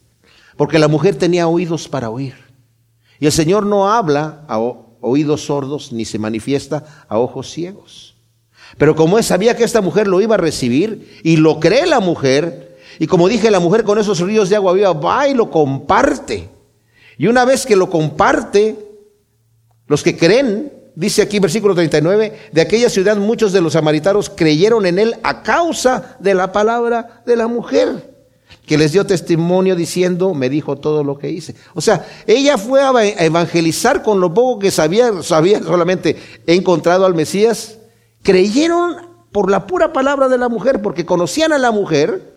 Porque 0.57 0.79
la 0.79 0.89
mujer 0.89 1.17
tenía 1.17 1.49
oídos 1.49 1.89
para 1.89 2.11
oír. 2.11 2.35
Y 3.21 3.27
el 3.27 3.33
Señor 3.33 3.67
no 3.67 3.89
habla 3.89 4.45
a 4.49 4.59
oídos 4.59 5.47
sordos 5.47 5.93
ni 5.93 6.05
se 6.05 6.19
manifiesta 6.19 7.07
a 7.09 7.19
ojos 7.19 7.51
ciegos. 7.51 8.17
Pero 8.79 8.97
como 8.97 9.19
él 9.19 9.25
sabía 9.25 9.57
que 9.57 9.65
esta 9.65 9.81
mujer 9.81 10.07
lo 10.07 10.21
iba 10.21 10.35
a 10.35 10.39
recibir 10.39 11.21
y 11.23 11.37
lo 11.37 11.61
cree 11.61 11.87
la 11.87 12.01
mujer, 12.01 12.79
y 12.99 13.07
como 13.07 13.29
dije, 13.29 13.51
la 13.51 13.61
mujer 13.61 13.85
con 13.85 13.99
esos 13.99 14.21
ríos 14.21 14.49
de 14.49 14.57
agua 14.57 14.73
viva 14.73 14.93
va 14.93 15.29
y 15.29 15.35
lo 15.35 15.51
comparte. 15.51 16.49
Y 17.19 17.27
una 17.27 17.45
vez 17.45 17.67
que 17.67 17.77
lo 17.77 17.89
comparte, 17.89 18.77
los 19.87 20.03
que 20.03 20.17
creen 20.17 20.73
dice 20.97 21.23
aquí 21.23 21.39
versículo 21.39 21.75
39, 21.75 22.51
de 22.51 22.61
aquella 22.61 22.89
ciudad 22.89 23.17
muchos 23.17 23.53
de 23.53 23.61
los 23.61 23.75
samaritanos 23.75 24.31
creyeron 24.31 24.87
en 24.87 24.99
él 24.99 25.15
a 25.23 25.43
causa 25.43 26.17
de 26.19 26.35
la 26.35 26.51
palabra 26.51 27.23
de 27.25 27.37
la 27.37 27.47
mujer, 27.47 28.17
que 28.65 28.79
les 28.79 28.93
dio 28.93 29.07
testimonio 29.07 29.77
diciendo, 29.77 30.35
me 30.35 30.49
dijo 30.49 30.77
todo 30.77 31.05
lo 31.05 31.19
que 31.19 31.31
hice. 31.31 31.55
O 31.75 31.81
sea, 31.81 32.05
ella 32.27 32.59
fue 32.59 32.83
a 32.83 32.93
evangelizar 33.25 34.03
con 34.03 34.19
lo 34.19 34.35
poco 34.35 34.59
que 34.59 34.73
sabía, 34.73 35.23
sabía 35.23 35.63
solamente, 35.63 36.17
he 36.47 36.55
encontrado 36.55 37.07
al 37.07 37.15
Mesías, 37.15 37.79
creyeron 38.23 38.97
por 39.31 39.51
la 39.51 39.67
pura 39.67 39.93
palabra 39.93 40.29
de 40.29 40.39
la 40.39 40.49
mujer, 40.49 40.81
porque 40.81 41.05
conocían 41.05 41.53
a 41.53 41.59
la 41.59 41.71
mujer, 41.71 42.35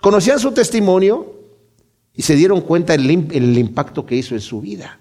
conocían 0.00 0.40
su 0.40 0.52
testimonio 0.52 1.34
y 2.14 2.22
se 2.22 2.34
dieron 2.34 2.62
cuenta 2.62 2.94
del 2.94 3.28
el 3.30 3.58
impacto 3.58 4.06
que 4.06 4.16
hizo 4.16 4.34
en 4.34 4.40
su 4.40 4.60
vida. 4.62 4.98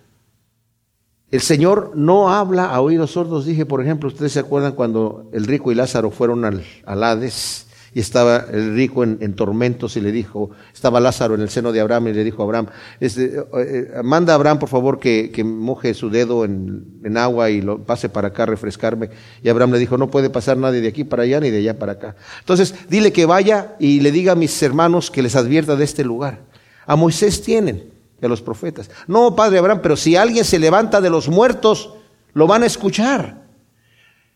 El 1.29 1.41
Señor 1.41 1.91
no 1.95 2.29
habla 2.29 2.67
a 2.67 2.79
oídos 2.79 3.11
sordos. 3.11 3.45
Dije, 3.45 3.65
por 3.65 3.81
ejemplo, 3.81 4.07
ustedes 4.07 4.31
se 4.31 4.39
acuerdan 4.39 4.73
cuando 4.73 5.29
el 5.33 5.45
rico 5.45 5.71
y 5.71 5.75
Lázaro 5.75 6.09
fueron 6.09 6.45
al, 6.45 6.63
al 6.85 7.03
Hades 7.03 7.67
y 7.93 7.99
estaba 7.99 8.45
el 8.51 8.75
rico 8.75 9.03
en, 9.03 9.33
tormentos 9.33 9.97
y 9.97 10.01
le 10.01 10.11
dijo, 10.11 10.51
estaba 10.73 10.99
Lázaro 10.99 11.35
en 11.35 11.41
el 11.41 11.49
seno 11.49 11.71
de 11.71 11.81
Abraham 11.81 12.09
y 12.09 12.13
le 12.13 12.23
dijo 12.23 12.43
a 12.43 12.45
Abraham, 12.45 12.67
este, 12.99 13.43
eh, 13.57 13.91
manda 14.03 14.33
a 14.33 14.35
Abraham 14.35 14.59
por 14.59 14.69
favor 14.69 14.99
que, 14.99 15.31
que 15.31 15.43
moje 15.43 15.93
su 15.93 16.09
dedo 16.09 16.45
en, 16.45 16.85
en, 17.03 17.17
agua 17.17 17.49
y 17.49 17.61
lo 17.61 17.79
pase 17.79 18.07
para 18.07 18.29
acá 18.29 18.43
a 18.43 18.45
refrescarme. 18.45 19.09
Y 19.41 19.49
Abraham 19.49 19.71
le 19.71 19.79
dijo, 19.79 19.97
no 19.97 20.11
puede 20.11 20.29
pasar 20.29 20.57
nadie 20.57 20.79
de 20.79 20.87
aquí 20.87 21.03
para 21.03 21.23
allá 21.23 21.39
ni 21.39 21.49
de 21.49 21.57
allá 21.57 21.79
para 21.79 21.93
acá. 21.93 22.15
Entonces, 22.39 22.73
dile 22.87 23.11
que 23.11 23.25
vaya 23.25 23.75
y 23.79 23.99
le 23.99 24.11
diga 24.11 24.33
a 24.33 24.35
mis 24.35 24.61
hermanos 24.61 25.09
que 25.09 25.23
les 25.23 25.35
advierta 25.35 25.75
de 25.75 25.83
este 25.83 26.03
lugar. 26.03 26.41
A 26.85 26.95
Moisés 26.95 27.41
tienen, 27.41 27.96
de 28.19 28.29
los 28.29 28.41
profetas. 28.41 28.89
No, 29.07 29.35
padre 29.35 29.59
Abraham, 29.59 29.79
pero 29.81 29.95
si 29.95 30.15
alguien 30.15 30.45
se 30.45 30.59
levanta 30.59 31.01
de 31.01 31.09
los 31.09 31.29
muertos, 31.29 31.93
lo 32.33 32.47
van 32.47 32.63
a 32.63 32.67
escuchar. 32.67 33.45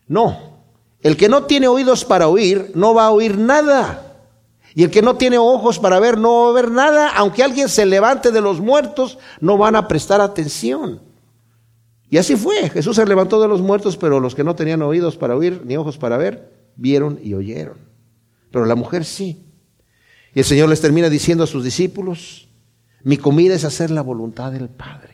No, 0.07 0.51
el 1.01 1.17
que 1.17 1.29
no 1.29 1.43
tiene 1.43 1.67
oídos 1.67 2.05
para 2.05 2.27
oír, 2.27 2.71
no 2.75 2.93
va 2.93 3.05
a 3.05 3.11
oír 3.11 3.37
nada. 3.37 4.07
Y 4.73 4.83
el 4.83 4.91
que 4.91 5.01
no 5.01 5.15
tiene 5.15 5.37
ojos 5.37 5.79
para 5.79 5.99
ver, 5.99 6.17
no 6.17 6.43
va 6.43 6.49
a 6.49 6.53
ver 6.53 6.71
nada. 6.71 7.09
Aunque 7.09 7.43
alguien 7.43 7.67
se 7.67 7.85
levante 7.85 8.31
de 8.31 8.41
los 8.41 8.61
muertos, 8.61 9.17
no 9.39 9.57
van 9.57 9.75
a 9.75 9.87
prestar 9.87 10.21
atención. 10.21 11.01
Y 12.09 12.17
así 12.17 12.35
fue. 12.35 12.69
Jesús 12.69 12.95
se 12.95 13.05
levantó 13.05 13.41
de 13.41 13.47
los 13.47 13.61
muertos, 13.61 13.97
pero 13.97 14.19
los 14.19 14.35
que 14.35 14.43
no 14.43 14.55
tenían 14.55 14.81
oídos 14.81 15.17
para 15.17 15.35
oír, 15.35 15.61
ni 15.65 15.75
ojos 15.75 15.97
para 15.97 16.17
ver, 16.17 16.51
vieron 16.75 17.19
y 17.21 17.33
oyeron. 17.33 17.77
Pero 18.51 18.65
la 18.65 18.75
mujer 18.75 19.05
sí. 19.05 19.45
Y 20.33 20.39
el 20.39 20.45
Señor 20.45 20.69
les 20.69 20.81
termina 20.81 21.09
diciendo 21.09 21.43
a 21.43 21.47
sus 21.47 21.63
discípulos, 21.63 22.47
mi 23.03 23.17
comida 23.17 23.55
es 23.55 23.65
hacer 23.65 23.91
la 23.91 24.01
voluntad 24.01 24.51
del 24.51 24.69
Padre. 24.69 25.11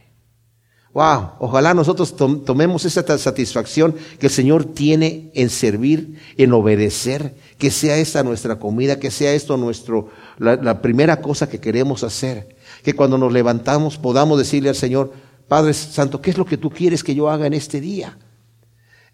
Wow, 0.97 1.34
ojalá 1.38 1.76
nosotros 1.76 2.15
tomemos 2.15 2.84
esa 2.84 3.19
satisfacción 3.19 3.93
que 4.17 4.26
el 4.26 4.32
Señor 4.32 4.65
tiene 4.65 5.30
en 5.36 5.52
servir, 5.52 6.19
en 6.38 6.52
obedecer, 6.54 7.36
que 7.60 7.69
sea 7.69 7.97
esta 7.97 8.23
nuestra 8.23 8.58
comida, 8.58 9.00
que 9.00 9.12
sea 9.12 9.32
esto 9.34 9.58
nuestro, 9.58 10.10
la, 10.39 10.82
primera 10.82 11.21
cosa 11.21 11.47
que 11.47 11.60
queremos 11.60 12.04
hacer. 12.04 12.56
Que 12.82 12.95
cuando 12.95 13.19
nos 13.19 13.32
levantamos 13.32 14.00
podamos 14.00 14.39
decirle 14.39 14.69
al 14.69 14.76
Señor, 14.76 15.13
Padre 15.47 15.76
Santo, 15.76 16.19
¿qué 16.19 16.32
es 16.32 16.38
lo 16.39 16.45
que 16.45 16.58
tú 16.58 16.71
quieres 16.71 17.04
que 17.04 17.13
yo 17.13 17.30
haga 17.30 17.45
en 17.45 17.54
este 17.54 17.80
día? 17.80 18.17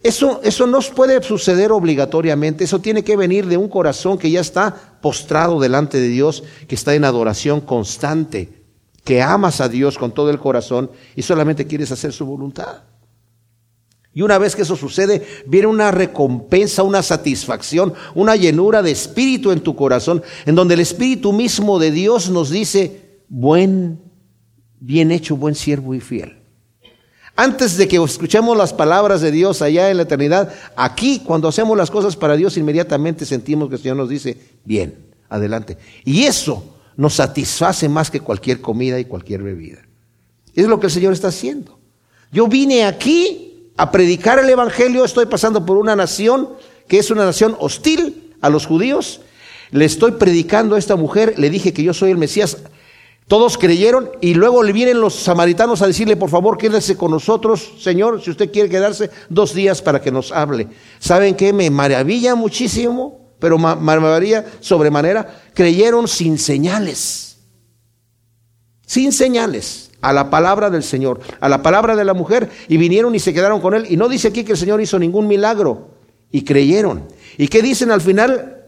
Eso, 0.01 0.39
eso 0.41 0.65
no 0.67 0.79
puede 0.95 1.21
suceder 1.21 1.73
obligatoriamente, 1.73 2.63
eso 2.63 2.79
tiene 2.79 3.03
que 3.03 3.17
venir 3.17 3.45
de 3.47 3.57
un 3.57 3.67
corazón 3.67 4.17
que 4.17 4.31
ya 4.31 4.39
está 4.39 4.73
postrado 5.01 5.59
delante 5.59 5.99
de 5.99 6.07
Dios, 6.07 6.45
que 6.65 6.75
está 6.75 6.95
en 6.95 7.03
adoración 7.03 7.59
constante 7.59 8.62
que 9.04 9.22
amas 9.22 9.62
a 9.62 9.70
Dios 9.70 9.98
con 9.98 10.12
todo 10.12 10.30
el 10.30 10.39
corazón 10.39 10.89
y 11.16 11.22
solamente 11.22 11.68
quieres 11.68 11.92
hacer 11.92 12.13
su 12.13 12.26
voluntad. 12.26 12.84
Y 14.16 14.22
una 14.22 14.38
vez 14.38 14.56
que 14.56 14.62
eso 14.62 14.76
sucede, 14.76 15.26
viene 15.48 15.68
una 15.68 15.92
recompensa, 15.92 16.84
una 16.84 17.02
satisfacción, 17.02 17.94
una 18.13 18.36
llenura 18.36 18.84
de 18.84 18.92
espíritu 18.92 19.52
en 19.52 19.62
tu 19.62 19.76
corazón, 19.76 20.22
en 20.46 20.54
donde 20.54 20.76
el 20.76 20.82
espíritu 20.82 21.34
mismo 21.34 21.80
de 21.80 21.89
Dios 21.89 22.30
nos 22.30 22.52
dice, 22.52 23.22
buen, 23.28 24.00
bien 24.80 25.12
hecho, 25.12 25.36
buen 25.36 25.56
siervo 25.56 25.96
y 25.96 26.00
fiel. 26.00 26.38
Antes 27.36 27.76
de 27.78 27.88
que 27.88 27.98
escuchemos 27.98 28.56
las 28.56 28.72
palabras 28.72 29.22
de 29.22 29.32
Dios 29.32 29.63
allá 29.63 29.89
en 29.89 29.98
la 29.98 30.04
eternidad, 30.04 30.54
aquí 30.76 31.24
cuando 31.26 31.48
hacemos 31.48 31.76
las 31.76 31.89
cosas 31.89 32.16
para 32.16 32.36
Dios, 32.36 32.56
inmediatamente 32.58 33.26
sentimos 33.26 33.68
que 33.70 33.76
el 33.76 33.82
Señor 33.82 33.98
nos 33.98 34.10
dice, 34.10 34.38
bien, 34.63 35.08
adelante. 35.28 35.80
Y 36.06 36.26
eso 36.26 36.72
nos 36.97 37.15
satisface 37.15 37.89
más 37.89 38.12
que 38.12 38.19
cualquier 38.19 38.62
comida 38.62 38.99
y 38.99 39.06
cualquier 39.06 39.43
bebida. 39.43 39.79
Es 40.53 40.67
lo 40.67 40.79
que 40.79 40.88
el 40.88 40.91
Señor 40.91 41.13
está 41.13 41.29
haciendo. 41.29 41.79
Yo 42.32 42.47
vine 42.47 42.86
aquí 42.86 43.71
a 43.77 43.91
predicar 43.91 44.39
el 44.39 44.49
Evangelio, 44.49 45.03
estoy 45.06 45.25
pasando 45.25 45.65
por 45.65 45.77
una 45.77 45.95
nación 45.95 46.49
que 46.88 46.99
es 46.99 47.12
una 47.12 47.25
nación 47.25 47.56
hostil 47.60 48.36
a 48.41 48.49
los 48.49 48.65
judíos. 48.65 49.21
Le 49.71 49.86
estoy 49.86 50.12
predicando 50.12 50.75
a 50.75 50.79
esta 50.79 50.95
mujer, 50.95 51.36
le 51.38 51.49
dije 51.49 51.73
que 51.73 51.84
yo 51.84 51.93
soy 51.93 52.12
el 52.12 52.17
Mesías. 52.17 52.58
Todos 53.27 53.58
creyeron 53.58 54.12
y 54.21 54.34
luego 54.34 54.63
le 54.63 54.73
vienen 54.73 54.99
los 54.99 55.15
samaritanos 55.15 55.82
a 55.82 55.88
decirle, 55.88 56.17
por 56.17 56.29
favor, 56.29 56.58
quédese 56.58 56.97
con 56.97 57.10
nosotros, 57.10 57.75
Señor, 57.79 58.21
si 58.21 58.29
usted 58.29 58.51
quiere 58.51 58.69
quedarse 58.69 59.10
dos 59.29 59.53
días 59.53 59.82
para 59.82 60.01
que 60.01 60.12
nos 60.12 60.32
hable. 60.32 60.67
¿Saben 60.99 61.34
qué? 61.36 61.53
Me 61.53 61.69
maravilla 61.69 62.36
muchísimo 62.36 63.22
pero 63.43 63.58
maravilla 63.58 64.45
sobremanera, 64.62 65.43
creyeron 65.53 66.08
sin 66.08 66.38
señales. 66.38 67.39
Sin 68.86 69.12
señales 69.12 69.91
a 69.99 70.13
la 70.13 70.29
palabra 70.29 70.69
del 70.69 70.82
Señor, 70.82 71.19
a 71.41 71.49
la 71.49 71.62
palabra 71.62 71.97
de 71.97 72.06
la 72.06 72.13
mujer, 72.13 72.49
y 72.69 72.77
vinieron 72.77 73.15
y 73.15 73.19
se 73.19 73.34
quedaron 73.34 73.60
con 73.60 73.73
él. 73.73 73.86
Y 73.89 73.97
no 73.97 74.08
dice 74.08 74.29
aquí 74.29 74.45
que 74.45 74.53
el 74.53 74.58
Señor 74.58 74.79
hizo 74.79 74.97
ningún 74.97 75.27
milagro, 75.27 75.89
y 76.32 76.45
creyeron. 76.45 77.10
¿Y 77.38 77.49
qué 77.49 77.62
dicen 77.62 77.91
al 77.91 77.99
final? 77.99 78.62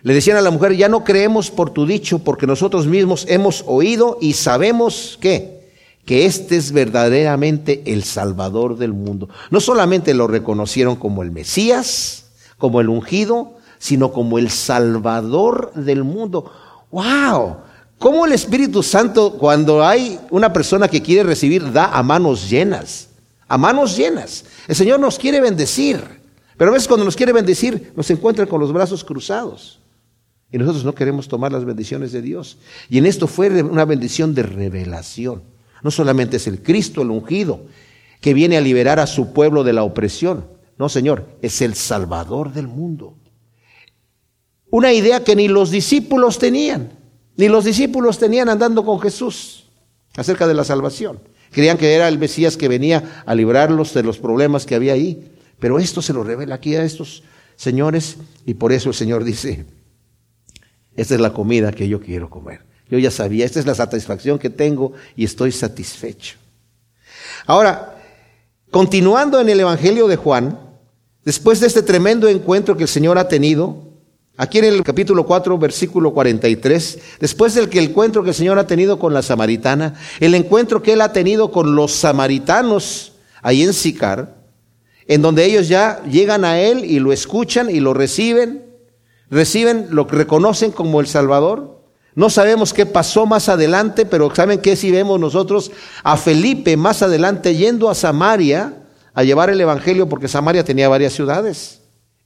Le 0.00 0.14
decían 0.14 0.38
a 0.38 0.40
la 0.40 0.50
mujer, 0.50 0.74
ya 0.74 0.88
no 0.88 1.04
creemos 1.04 1.50
por 1.50 1.68
tu 1.68 1.84
dicho, 1.84 2.20
porque 2.20 2.46
nosotros 2.46 2.86
mismos 2.86 3.26
hemos 3.28 3.64
oído 3.66 4.16
y 4.18 4.32
sabemos 4.32 5.18
que, 5.20 5.74
que 6.06 6.24
este 6.24 6.56
es 6.56 6.72
verdaderamente 6.72 7.82
el 7.84 8.02
Salvador 8.02 8.78
del 8.78 8.94
mundo. 8.94 9.28
No 9.50 9.60
solamente 9.60 10.14
lo 10.14 10.26
reconocieron 10.26 10.96
como 10.96 11.22
el 11.22 11.32
Mesías, 11.32 12.25
como 12.58 12.80
el 12.80 12.88
ungido, 12.88 13.54
sino 13.78 14.12
como 14.12 14.38
el 14.38 14.50
salvador 14.50 15.72
del 15.74 16.04
mundo. 16.04 16.50
¡Wow! 16.90 17.56
¿Cómo 17.98 18.26
el 18.26 18.32
Espíritu 18.32 18.82
Santo, 18.82 19.38
cuando 19.38 19.84
hay 19.84 20.18
una 20.30 20.52
persona 20.52 20.88
que 20.88 21.02
quiere 21.02 21.22
recibir, 21.22 21.72
da 21.72 21.86
a 21.96 22.02
manos 22.02 22.48
llenas? 22.48 23.08
A 23.48 23.56
manos 23.56 23.96
llenas. 23.96 24.44
El 24.68 24.76
Señor 24.76 25.00
nos 25.00 25.18
quiere 25.18 25.40
bendecir, 25.40 26.00
pero 26.56 26.70
a 26.70 26.74
veces 26.74 26.88
cuando 26.88 27.04
nos 27.04 27.16
quiere 27.16 27.32
bendecir, 27.32 27.92
nos 27.96 28.10
encuentra 28.10 28.46
con 28.46 28.60
los 28.60 28.72
brazos 28.72 29.04
cruzados. 29.04 29.80
Y 30.50 30.58
nosotros 30.58 30.84
no 30.84 30.94
queremos 30.94 31.28
tomar 31.28 31.52
las 31.52 31.64
bendiciones 31.64 32.12
de 32.12 32.22
Dios. 32.22 32.58
Y 32.88 32.98
en 32.98 33.06
esto 33.06 33.26
fue 33.26 33.62
una 33.62 33.84
bendición 33.84 34.34
de 34.34 34.42
revelación. 34.42 35.42
No 35.82 35.90
solamente 35.90 36.36
es 36.36 36.46
el 36.46 36.62
Cristo, 36.62 37.02
el 37.02 37.10
ungido, 37.10 37.62
que 38.20 38.34
viene 38.34 38.56
a 38.56 38.60
liberar 38.60 39.00
a 39.00 39.06
su 39.06 39.32
pueblo 39.32 39.64
de 39.64 39.72
la 39.72 39.82
opresión, 39.82 40.46
no, 40.78 40.88
Señor, 40.88 41.26
es 41.42 41.62
el 41.62 41.74
Salvador 41.74 42.52
del 42.52 42.68
mundo. 42.68 43.14
Una 44.70 44.92
idea 44.92 45.24
que 45.24 45.36
ni 45.36 45.48
los 45.48 45.70
discípulos 45.70 46.38
tenían, 46.38 46.92
ni 47.36 47.48
los 47.48 47.64
discípulos 47.64 48.18
tenían 48.18 48.48
andando 48.48 48.84
con 48.84 49.00
Jesús 49.00 49.68
acerca 50.16 50.46
de 50.46 50.54
la 50.54 50.64
salvación. 50.64 51.20
Creían 51.50 51.78
que 51.78 51.94
era 51.94 52.08
el 52.08 52.18
Mesías 52.18 52.56
que 52.56 52.68
venía 52.68 53.22
a 53.24 53.34
librarlos 53.34 53.94
de 53.94 54.02
los 54.02 54.18
problemas 54.18 54.66
que 54.66 54.74
había 54.74 54.92
ahí. 54.92 55.32
Pero 55.58 55.78
esto 55.78 56.02
se 56.02 56.12
lo 56.12 56.22
revela 56.22 56.56
aquí 56.56 56.74
a 56.74 56.84
estos 56.84 57.22
señores 57.56 58.16
y 58.44 58.54
por 58.54 58.72
eso 58.72 58.90
el 58.90 58.94
Señor 58.94 59.24
dice, 59.24 59.64
esta 60.96 61.14
es 61.14 61.20
la 61.20 61.32
comida 61.32 61.72
que 61.72 61.88
yo 61.88 62.00
quiero 62.00 62.28
comer. 62.28 62.60
Yo 62.90 62.98
ya 62.98 63.10
sabía, 63.10 63.44
esta 63.44 63.58
es 63.58 63.66
la 63.66 63.74
satisfacción 63.74 64.38
que 64.38 64.50
tengo 64.50 64.92
y 65.16 65.24
estoy 65.24 65.52
satisfecho. 65.52 66.36
Ahora, 67.46 68.02
continuando 68.70 69.40
en 69.40 69.48
el 69.48 69.60
Evangelio 69.60 70.08
de 70.08 70.16
Juan, 70.16 70.65
Después 71.26 71.58
de 71.58 71.66
este 71.66 71.82
tremendo 71.82 72.28
encuentro 72.28 72.76
que 72.76 72.84
el 72.84 72.88
Señor 72.88 73.18
ha 73.18 73.26
tenido, 73.26 73.82
aquí 74.36 74.58
en 74.58 74.66
el 74.66 74.84
capítulo 74.84 75.26
4, 75.26 75.58
versículo 75.58 76.14
43, 76.14 77.00
después 77.18 77.52
del 77.56 77.68
que 77.68 77.82
encuentro 77.82 78.22
que 78.22 78.28
el 78.28 78.34
Señor 78.36 78.60
ha 78.60 78.68
tenido 78.68 79.00
con 79.00 79.12
la 79.12 79.22
samaritana, 79.22 79.94
el 80.20 80.36
encuentro 80.36 80.84
que 80.84 80.92
Él 80.92 81.00
ha 81.00 81.12
tenido 81.12 81.50
con 81.50 81.74
los 81.74 81.90
samaritanos 81.90 83.14
ahí 83.42 83.64
en 83.64 83.72
Sicar, 83.72 84.36
en 85.08 85.20
donde 85.20 85.44
ellos 85.44 85.66
ya 85.66 86.00
llegan 86.04 86.44
a 86.44 86.60
Él 86.60 86.84
y 86.84 87.00
lo 87.00 87.12
escuchan 87.12 87.70
y 87.70 87.80
lo 87.80 87.92
reciben, 87.92 88.64
reciben, 89.28 89.88
lo 89.90 90.04
reconocen 90.04 90.70
como 90.70 91.00
el 91.00 91.08
Salvador. 91.08 91.82
No 92.14 92.30
sabemos 92.30 92.72
qué 92.72 92.86
pasó 92.86 93.26
más 93.26 93.48
adelante, 93.48 94.06
pero 94.06 94.32
¿saben 94.32 94.60
qué 94.60 94.76
si 94.76 94.92
vemos 94.92 95.18
nosotros? 95.18 95.72
A 96.04 96.16
Felipe 96.18 96.76
más 96.76 97.02
adelante 97.02 97.56
yendo 97.56 97.90
a 97.90 97.96
Samaria, 97.96 98.85
a 99.16 99.24
llevar 99.24 99.48
el 99.48 99.58
Evangelio 99.58 100.10
porque 100.10 100.28
Samaria 100.28 100.62
tenía 100.62 100.90
varias 100.90 101.14
ciudades 101.14 101.80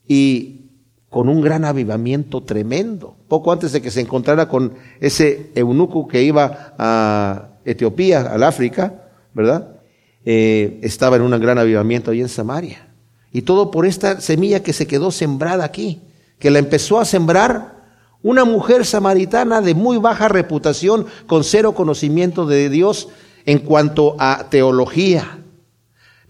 y 0.09 0.73
con 1.09 1.29
un 1.29 1.41
gran 1.41 1.65
avivamiento 1.65 2.43
tremendo. 2.43 3.17
Poco 3.29 3.53
antes 3.53 3.71
de 3.71 3.81
que 3.81 3.93
se 3.93 4.01
encontrara 4.01 4.49
con 4.49 4.75
ese 4.99 5.53
eunuco 5.55 6.09
que 6.09 6.25
iba 6.25 6.75
a 6.77 7.51
Etiopía, 7.65 8.23
al 8.23 8.43
África, 8.43 9.05
¿verdad? 9.33 9.77
Eh, 10.25 10.81
estaba 10.83 11.15
en 11.15 11.23
un 11.23 11.31
gran 11.39 11.59
avivamiento 11.59 12.11
ahí 12.11 12.23
en 12.23 12.29
Samaria. 12.29 12.89
Y 13.31 13.43
todo 13.43 13.71
por 13.71 13.87
esta 13.87 14.21
semilla 14.21 14.65
que 14.65 14.73
se 14.73 14.89
quedó 14.89 15.13
sembrada 15.13 15.65
aquí, 15.65 16.01
que 16.41 16.51
la 16.51 16.59
empezó 16.59 16.99
a 16.99 17.05
sembrar 17.05 17.85
una 18.21 18.45
mujer 18.45 18.85
samaritana 18.85 19.61
de 19.61 19.75
muy 19.75 19.99
baja 19.99 20.27
reputación, 20.27 21.07
con 21.29 21.45
cero 21.45 21.73
conocimiento 21.73 22.47
de 22.47 22.69
Dios 22.69 23.11
en 23.47 23.61
cuanto 23.61 24.17
a 24.19 24.49
teología. 24.51 25.39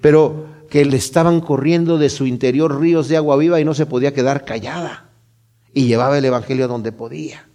Pero 0.02 0.49
que 0.70 0.84
le 0.84 0.96
estaban 0.96 1.40
corriendo 1.40 1.98
de 1.98 2.08
su 2.08 2.26
interior 2.26 2.80
ríos 2.80 3.08
de 3.08 3.16
agua 3.16 3.36
viva 3.36 3.60
y 3.60 3.64
no 3.64 3.74
se 3.74 3.86
podía 3.86 4.14
quedar 4.14 4.44
callada. 4.44 5.10
Y 5.74 5.86
llevaba 5.86 6.16
el 6.16 6.24
Evangelio 6.24 6.68
donde 6.68 6.92
podía. 6.92 7.46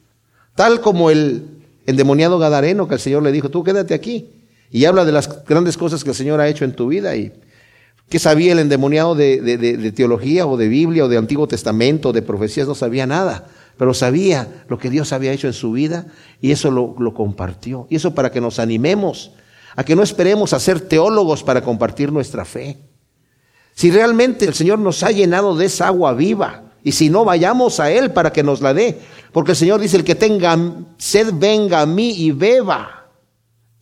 Tal 0.55 0.81
como 0.81 1.09
el 1.09 1.47
endemoniado 1.85 2.37
Gadareno 2.37 2.87
que 2.87 2.95
el 2.95 2.99
Señor 2.99 3.23
le 3.23 3.31
dijo, 3.31 3.49
tú 3.49 3.63
quédate 3.63 3.93
aquí. 3.93 4.29
Y 4.69 4.85
habla 4.85 5.05
de 5.05 5.11
las 5.11 5.45
grandes 5.45 5.77
cosas 5.77 6.03
que 6.03 6.11
el 6.11 6.15
Señor 6.15 6.39
ha 6.41 6.47
hecho 6.47 6.65
en 6.65 6.75
tu 6.75 6.87
vida 6.87 7.15
y 7.15 7.31
¿Qué 8.09 8.19
sabía 8.19 8.51
el 8.51 8.59
endemoniado 8.59 9.15
de, 9.15 9.41
de, 9.41 9.91
teología 9.91 10.45
o 10.45 10.57
de 10.57 10.67
Biblia 10.67 11.05
o 11.05 11.07
de 11.07 11.17
Antiguo 11.17 11.47
Testamento 11.47 12.09
o 12.09 12.13
de 12.13 12.21
profecías? 12.21 12.67
No 12.67 12.75
sabía 12.75 13.07
nada, 13.07 13.47
pero 13.77 13.95
sabía 13.95 14.63
lo 14.69 14.77
que 14.77 14.91
Dios 14.91 15.11
había 15.11 15.31
hecho 15.31 15.47
en 15.47 15.53
su 15.53 15.71
vida 15.71 16.05
y 16.39 16.51
eso 16.51 16.69
lo, 16.69 16.95
lo 16.99 17.15
compartió. 17.15 17.87
Y 17.89 17.95
eso 17.95 18.13
para 18.13 18.31
que 18.31 18.41
nos 18.41 18.59
animemos 18.59 19.31
a 19.75 19.83
que 19.83 19.95
no 19.95 20.03
esperemos 20.03 20.53
a 20.53 20.59
ser 20.59 20.81
teólogos 20.81 21.43
para 21.43 21.61
compartir 21.61 22.11
nuestra 22.11 22.45
fe. 22.45 22.77
Si 23.75 23.91
realmente 23.91 24.45
el 24.45 24.53
Señor 24.53 24.79
nos 24.79 25.03
ha 25.03 25.11
llenado 25.11 25.55
de 25.55 25.65
esa 25.65 25.87
agua 25.87 26.13
viva, 26.13 26.63
y 26.81 26.93
si 26.93 27.09
no, 27.09 27.25
vayamos 27.25 27.79
a 27.79 27.91
Él 27.91 28.11
para 28.11 28.31
que 28.31 28.43
nos 28.43 28.61
la 28.61 28.73
dé. 28.73 28.99
Porque 29.31 29.51
el 29.51 29.57
Señor 29.57 29.81
dice, 29.81 29.97
el 29.97 30.03
que 30.03 30.13
tenga 30.13 30.57
sed, 30.97 31.33
venga 31.33 31.81
a 31.81 31.85
mí 31.85 32.11
y 32.11 32.31
beba. 32.31 33.09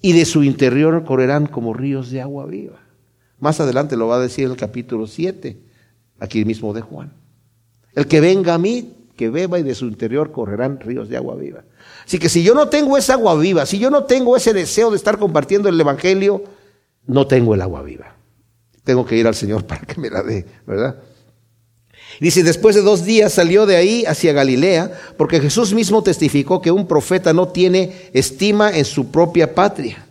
Y 0.01 0.13
de 0.13 0.23
su 0.23 0.43
interior 0.43 1.03
correrán 1.03 1.47
como 1.47 1.73
ríos 1.73 2.09
de 2.11 2.21
agua 2.21 2.45
viva. 2.45 2.79
Más 3.39 3.59
adelante 3.59 3.97
lo 3.97 4.07
va 4.07 4.15
a 4.15 4.19
decir 4.19 4.45
el 4.45 4.55
capítulo 4.55 5.05
7, 5.05 5.59
aquí 6.19 6.45
mismo 6.45 6.73
de 6.73 6.79
Juan. 6.79 7.11
El 7.93 8.07
que 8.07 8.21
venga 8.21 8.53
a 8.53 8.57
mí, 8.57 8.93
que 9.17 9.29
beba 9.29 9.59
y 9.59 9.63
de 9.63 9.75
su 9.75 9.85
interior 9.85 10.31
correrán 10.31 10.79
ríos 10.79 11.09
de 11.09 11.17
agua 11.17 11.35
viva. 11.35 11.65
Así 12.05 12.19
que 12.19 12.29
si 12.29 12.41
yo 12.41 12.55
no 12.55 12.69
tengo 12.69 12.97
esa 12.97 13.13
agua 13.13 13.35
viva, 13.35 13.65
si 13.65 13.79
yo 13.79 13.91
no 13.91 14.05
tengo 14.05 14.37
ese 14.37 14.53
deseo 14.53 14.89
de 14.89 14.95
estar 14.95 15.19
compartiendo 15.19 15.67
el 15.67 15.79
Evangelio, 15.79 16.45
no 17.05 17.27
tengo 17.27 17.53
el 17.53 17.61
agua 17.61 17.83
viva. 17.83 18.15
Tengo 18.83 19.05
que 19.05 19.15
ir 19.15 19.27
al 19.27 19.35
Señor 19.35 19.65
para 19.67 19.81
que 19.81 19.99
me 19.99 20.09
la 20.09 20.23
dé, 20.23 20.45
¿verdad? 20.65 20.95
Dice, 22.19 22.43
después 22.43 22.75
de 22.75 22.81
dos 22.81 23.05
días 23.05 23.33
salió 23.33 23.65
de 23.65 23.75
ahí 23.75 24.05
hacia 24.05 24.33
Galilea, 24.33 24.91
porque 25.17 25.39
Jesús 25.39 25.73
mismo 25.73 26.03
testificó 26.03 26.61
que 26.61 26.71
un 26.71 26.87
profeta 26.87 27.33
no 27.33 27.47
tiene 27.47 28.09
estima 28.13 28.75
en 28.75 28.85
su 28.85 29.09
propia 29.09 29.55
patria. 29.55 30.05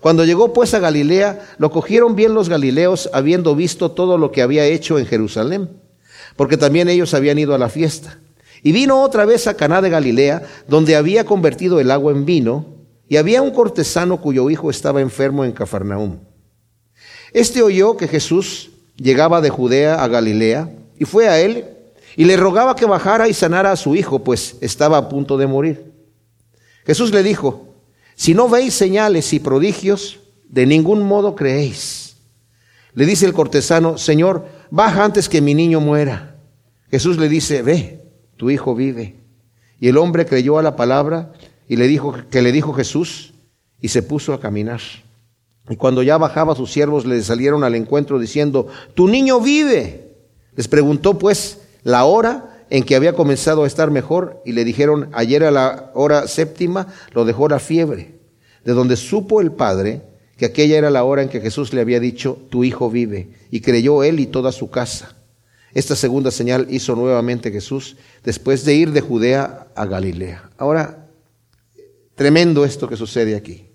Cuando 0.00 0.24
llegó 0.24 0.52
pues 0.52 0.74
a 0.74 0.78
Galilea, 0.78 1.40
lo 1.58 1.70
cogieron 1.70 2.14
bien 2.14 2.34
los 2.34 2.48
galileos, 2.48 3.10
habiendo 3.12 3.54
visto 3.54 3.90
todo 3.90 4.18
lo 4.18 4.32
que 4.32 4.42
había 4.42 4.64
hecho 4.64 4.98
en 4.98 5.06
Jerusalén, 5.06 5.70
porque 6.36 6.56
también 6.56 6.88
ellos 6.88 7.14
habían 7.14 7.38
ido 7.38 7.54
a 7.54 7.58
la 7.58 7.68
fiesta. 7.68 8.18
Y 8.62 8.72
vino 8.72 9.02
otra 9.02 9.24
vez 9.24 9.46
a 9.46 9.54
Caná 9.54 9.80
de 9.80 9.90
Galilea, 9.90 10.42
donde 10.68 10.96
había 10.96 11.24
convertido 11.24 11.80
el 11.80 11.90
agua 11.90 12.12
en 12.12 12.26
vino, 12.26 12.66
y 13.08 13.16
había 13.16 13.42
un 13.42 13.50
cortesano 13.50 14.20
cuyo 14.20 14.48
hijo 14.50 14.70
estaba 14.70 15.00
enfermo 15.00 15.44
en 15.44 15.52
Cafarnaúm. 15.52 16.18
Este 17.32 17.62
oyó 17.62 17.96
que 17.96 18.08
Jesús 18.08 18.70
llegaba 18.96 19.40
de 19.40 19.50
Judea 19.50 20.02
a 20.02 20.08
Galilea, 20.08 20.72
y 20.98 21.04
fue 21.04 21.28
a 21.28 21.40
él, 21.40 21.64
y 22.16 22.24
le 22.24 22.36
rogaba 22.36 22.76
que 22.76 22.86
bajara 22.86 23.28
y 23.28 23.34
sanara 23.34 23.72
a 23.72 23.76
su 23.76 23.94
hijo, 23.94 24.24
pues 24.24 24.56
estaba 24.60 24.98
a 24.98 25.08
punto 25.08 25.38
de 25.38 25.46
morir. 25.46 25.92
Jesús 26.84 27.12
le 27.12 27.22
dijo, 27.22 27.74
si 28.16 28.34
no 28.34 28.48
veis 28.48 28.74
señales 28.74 29.32
y 29.32 29.40
prodigios, 29.40 30.20
de 30.48 30.66
ningún 30.66 31.02
modo 31.02 31.34
creéis. 31.34 32.16
Le 32.94 33.06
dice 33.06 33.24
el 33.24 33.32
cortesano, 33.32 33.96
Señor, 33.96 34.46
baja 34.70 35.04
antes 35.04 35.28
que 35.28 35.40
mi 35.40 35.54
niño 35.54 35.80
muera. 35.80 36.36
Jesús 36.90 37.18
le 37.18 37.28
dice, 37.28 37.62
ve, 37.62 38.02
tu 38.36 38.50
hijo 38.50 38.74
vive. 38.74 39.16
Y 39.78 39.88
el 39.88 39.96
hombre 39.96 40.26
creyó 40.26 40.58
a 40.58 40.62
la 40.62 40.76
palabra 40.76 41.32
y 41.68 41.76
le 41.76 41.86
dijo 41.86 42.14
que 42.30 42.42
le 42.42 42.52
dijo 42.52 42.72
Jesús 42.72 43.32
y 43.80 43.88
se 43.88 44.02
puso 44.02 44.34
a 44.34 44.40
caminar. 44.40 44.80
Y 45.70 45.76
cuando 45.76 46.02
ya 46.02 46.18
bajaba 46.18 46.56
sus 46.56 46.72
siervos 46.72 47.06
le 47.06 47.22
salieron 47.22 47.62
al 47.62 47.76
encuentro 47.76 48.18
diciendo, 48.18 48.66
tu 48.94 49.06
niño 49.06 49.40
vive. 49.40 50.10
Les 50.56 50.66
preguntó 50.66 51.16
pues 51.16 51.60
la 51.84 52.04
hora 52.04 52.64
en 52.70 52.82
que 52.82 52.96
había 52.96 53.14
comenzado 53.14 53.62
a 53.62 53.68
estar 53.68 53.92
mejor 53.92 54.42
y 54.44 54.52
le 54.52 54.64
dijeron, 54.64 55.10
ayer 55.12 55.44
a 55.44 55.52
la 55.52 55.92
hora 55.94 56.26
séptima 56.26 56.88
lo 57.12 57.24
dejó 57.24 57.48
la 57.48 57.60
fiebre, 57.60 58.18
de 58.64 58.72
donde 58.72 58.96
supo 58.96 59.40
el 59.40 59.52
padre 59.52 60.02
que 60.36 60.46
aquella 60.46 60.76
era 60.76 60.90
la 60.90 61.04
hora 61.04 61.22
en 61.22 61.28
que 61.28 61.40
Jesús 61.40 61.72
le 61.72 61.80
había 61.80 62.00
dicho, 62.00 62.38
tu 62.50 62.64
hijo 62.64 62.90
vive, 62.90 63.30
y 63.52 63.60
creyó 63.60 64.02
él 64.02 64.18
y 64.18 64.26
toda 64.26 64.50
su 64.50 64.70
casa. 64.70 65.14
Esta 65.72 65.94
segunda 65.94 66.32
señal 66.32 66.66
hizo 66.70 66.96
nuevamente 66.96 67.52
Jesús 67.52 67.96
después 68.24 68.64
de 68.64 68.74
ir 68.74 68.90
de 68.90 69.02
Judea 69.02 69.68
a 69.76 69.86
Galilea. 69.86 70.50
Ahora, 70.58 71.06
tremendo 72.16 72.64
esto 72.64 72.88
que 72.88 72.96
sucede 72.96 73.36
aquí. 73.36 73.69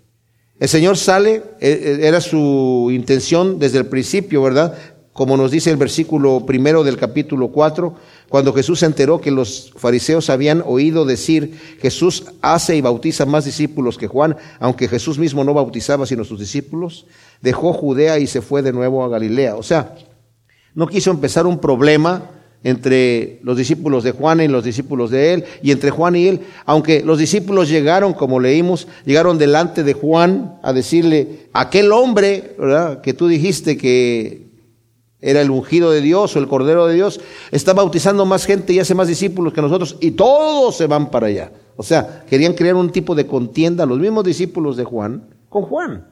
El 0.58 0.70
Señor 0.70 0.98
sale, 0.98 1.44
e, 1.60 1.70
e, 1.70 2.08
era 2.08 2.22
su 2.22 2.90
intención 2.92 3.60
desde 3.60 3.80
el 3.80 3.88
principio, 3.88 4.42
¿verdad? 4.42 4.78
Como 5.12 5.36
nos 5.36 5.52
dice 5.52 5.70
el 5.70 5.78
versículo 5.78 6.46
primero 6.46 6.84
del 6.84 6.98
capítulo 6.98 7.50
4, 7.50 7.94
cuando 8.30 8.54
Jesús 8.54 8.80
se 8.80 8.86
enteró 8.86 9.20
que 9.20 9.32
los 9.32 9.74
fariseos 9.76 10.30
habían 10.30 10.64
oído 10.66 11.06
decir, 11.06 11.60
Jesús 11.82 12.26
hace 12.42 12.76
y 12.76 12.82
bautiza 12.82 13.26
más 13.26 13.46
discípulos 13.46 13.98
que 13.98 14.08
Juan, 14.08 14.38
aunque 14.60 14.88
Jesús 14.88 15.20
mismo 15.20 15.44
no 15.44 15.54
bautizaba 15.54 16.06
sino 16.06 16.24
sus 16.24 16.40
discípulos, 16.40 17.06
dejó 17.42 17.74
Judea 17.74 18.20
y 18.20 18.28
se 18.28 18.42
fue 18.42 18.62
de 18.62 18.74
nuevo 18.74 19.04
a 19.04 19.10
Galilea. 19.10 19.56
O 19.56 19.64
sea, 19.64 19.96
no 20.74 20.88
quiso 20.88 21.12
empezar 21.12 21.46
un 21.46 21.60
problema 21.60 22.32
entre 22.66 23.40
los 23.44 23.56
discípulos 23.56 24.04
de 24.04 24.12
Juan 24.12 24.42
y 24.42 24.48
los 24.48 24.64
discípulos 24.64 25.12
de 25.12 25.34
él, 25.34 25.44
y 25.62 25.70
entre 25.70 25.92
Juan 25.92 26.16
y 26.16 26.28
él, 26.28 26.40
aunque 26.66 27.04
los 27.04 27.20
discípulos 27.20 27.70
llegaron, 27.70 28.14
como 28.14 28.40
leímos, 28.40 28.88
llegaron 29.06 29.38
delante 29.38 29.84
de 29.84 29.94
Juan 29.94 30.58
a 30.64 30.74
decirle, 30.74 31.48
aquel 31.54 31.92
hombre, 31.92 32.56
¿verdad? 32.58 33.02
Que 33.02 33.14
tú 33.14 33.28
dijiste 33.28 33.78
que 33.78 34.48
era 35.22 35.42
el 35.42 35.52
ungido 35.52 35.92
de 35.92 36.02
Dios 36.02 36.36
o 36.36 36.40
el 36.40 36.48
cordero 36.48 36.88
de 36.88 36.96
Dios, 36.96 37.22
está 37.52 37.74
bautizando 37.74 38.26
más 38.26 38.48
gente 38.48 38.74
y 38.74 38.80
hace 38.80 38.96
más 38.96 39.08
discípulos 39.08 39.54
que 39.54 39.62
nosotros 39.62 39.98
y 40.02 40.12
todos 40.12 40.76
se 40.76 40.88
van 40.88 41.12
para 41.12 41.28
allá. 41.28 41.52
O 41.76 41.84
sea, 41.84 42.26
querían 42.28 42.54
crear 42.54 42.76
un 42.76 42.92
tipo 42.92 43.14
de 43.14 43.28
contienda, 43.28 43.86
los 43.86 44.00
mismos 44.00 44.24
discípulos 44.24 44.76
de 44.76 44.86
Juan, 44.86 45.30
con 45.50 45.62
Juan. 45.62 46.08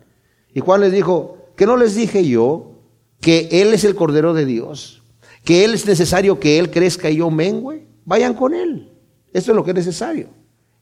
Y 0.54 0.60
Juan 0.60 0.82
les 0.82 0.92
dijo, 0.92 1.38
que 1.56 1.66
no 1.66 1.78
les 1.78 1.96
dije 1.96 2.28
yo 2.28 2.74
que 3.22 3.50
Él 3.52 3.74
es 3.74 3.84
el 3.86 3.96
cordero 3.96 4.36
de 4.36 4.46
Dios, 4.46 5.03
que 5.44 5.66
Él 5.66 5.74
es 5.74 5.86
necesario 5.86 6.40
que 6.40 6.60
Él 6.60 6.72
crezca 6.72 7.10
y 7.10 7.18
yo 7.18 7.30
mengüe, 7.30 7.86
vayan 8.06 8.34
con 8.34 8.54
Él. 8.54 8.92
Eso 9.34 9.52
es 9.52 9.56
lo 9.56 9.64
que 9.64 9.72
es 9.72 9.76
necesario. 9.76 10.30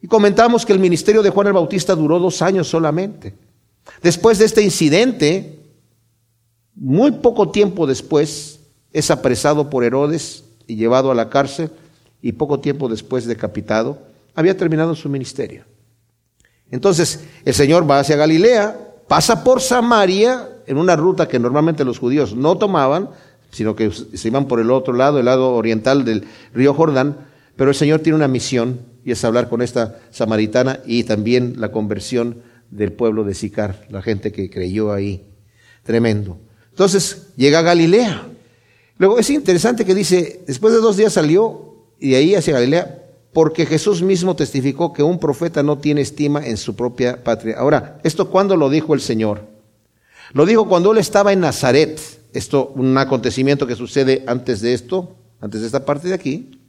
Y 0.01 0.07
comentamos 0.07 0.65
que 0.65 0.73
el 0.73 0.79
ministerio 0.79 1.21
de 1.21 1.29
Juan 1.29 1.47
el 1.47 1.53
Bautista 1.53 1.95
duró 1.95 2.19
dos 2.19 2.41
años 2.41 2.67
solamente. 2.67 3.33
Después 4.01 4.39
de 4.39 4.45
este 4.45 4.61
incidente, 4.61 5.59
muy 6.75 7.11
poco 7.11 7.49
tiempo 7.49 7.85
después 7.87 8.59
es 8.93 9.11
apresado 9.11 9.69
por 9.69 9.83
Herodes 9.83 10.43
y 10.67 10.75
llevado 10.75 11.11
a 11.11 11.15
la 11.15 11.29
cárcel 11.29 11.71
y 12.21 12.33
poco 12.33 12.59
tiempo 12.59 12.89
después 12.89 13.25
decapitado. 13.25 13.99
Había 14.35 14.57
terminado 14.57 14.95
su 14.95 15.09
ministerio. 15.09 15.65
Entonces 16.69 17.25
el 17.45 17.53
Señor 17.53 17.89
va 17.89 17.99
hacia 17.99 18.15
Galilea, 18.15 18.77
pasa 19.07 19.43
por 19.43 19.61
Samaria 19.61 20.49
en 20.65 20.77
una 20.77 20.95
ruta 20.95 21.27
que 21.27 21.39
normalmente 21.39 21.83
los 21.83 21.99
judíos 21.99 22.35
no 22.35 22.57
tomaban, 22.57 23.09
sino 23.51 23.75
que 23.75 23.91
se 23.91 24.27
iban 24.27 24.47
por 24.47 24.59
el 24.59 24.71
otro 24.71 24.93
lado, 24.93 25.19
el 25.19 25.25
lado 25.25 25.53
oriental 25.53 26.05
del 26.05 26.25
río 26.53 26.73
Jordán, 26.73 27.17
pero 27.55 27.69
el 27.69 27.75
Señor 27.75 27.99
tiene 27.99 28.15
una 28.15 28.27
misión 28.27 28.79
y 29.03 29.11
es 29.11 29.23
hablar 29.23 29.49
con 29.49 29.61
esta 29.61 29.99
samaritana 30.11 30.79
y 30.85 31.03
también 31.03 31.55
la 31.57 31.71
conversión 31.71 32.41
del 32.69 32.93
pueblo 32.93 33.23
de 33.23 33.33
Sicar, 33.33 33.85
la 33.89 34.01
gente 34.01 34.31
que 34.31 34.49
creyó 34.49 34.93
ahí. 34.93 35.27
Tremendo. 35.83 36.37
Entonces 36.69 37.27
llega 37.35 37.59
a 37.59 37.63
Galilea. 37.63 38.27
Luego 38.97 39.19
es 39.19 39.29
interesante 39.29 39.83
que 39.83 39.95
dice, 39.95 40.41
después 40.47 40.73
de 40.73 40.79
dos 40.79 40.97
días 40.97 41.13
salió 41.13 41.75
y 41.99 42.11
de 42.11 42.17
ahí 42.17 42.35
hacia 42.35 42.53
Galilea, 42.53 42.99
porque 43.33 43.65
Jesús 43.65 44.01
mismo 44.01 44.35
testificó 44.35 44.93
que 44.93 45.03
un 45.03 45.19
profeta 45.19 45.63
no 45.63 45.77
tiene 45.77 46.01
estima 46.01 46.45
en 46.45 46.57
su 46.57 46.75
propia 46.75 47.23
patria. 47.23 47.55
Ahora, 47.57 47.99
¿esto 48.03 48.29
cuándo 48.29 48.55
lo 48.55 48.69
dijo 48.69 48.93
el 48.93 49.01
Señor? 49.01 49.47
Lo 50.33 50.45
dijo 50.45 50.67
cuando 50.67 50.91
él 50.91 50.97
estaba 50.97 51.33
en 51.33 51.41
Nazaret. 51.41 51.99
Esto, 52.33 52.71
un 52.75 52.97
acontecimiento 52.97 53.67
que 53.67 53.75
sucede 53.75 54.23
antes 54.27 54.61
de 54.61 54.73
esto, 54.73 55.15
antes 55.39 55.61
de 55.61 55.67
esta 55.67 55.85
parte 55.85 56.07
de 56.07 56.13
aquí, 56.13 56.59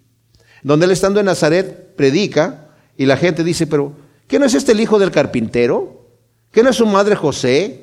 donde 0.63 0.87
él 0.87 0.93
estando 0.93 1.21
en 1.21 1.27
Nazaret 1.27 1.95
predica 1.97 2.69
y 2.97 3.07
la 3.07 3.17
gente 3.17 3.45
dice, 3.45 3.67
pero 3.67 3.93
¿qué 4.27 4.39
no 4.39 4.47
es 4.47 4.55
este 4.55 4.73
el 4.73 4.81
hijo 4.81 4.99
del 4.99 5.11
carpintero? 5.11 6.07
¿Qué 6.51 6.63
no 6.63 6.71
es 6.71 6.77
su 6.77 6.87
madre 6.87 7.17
José? 7.17 7.83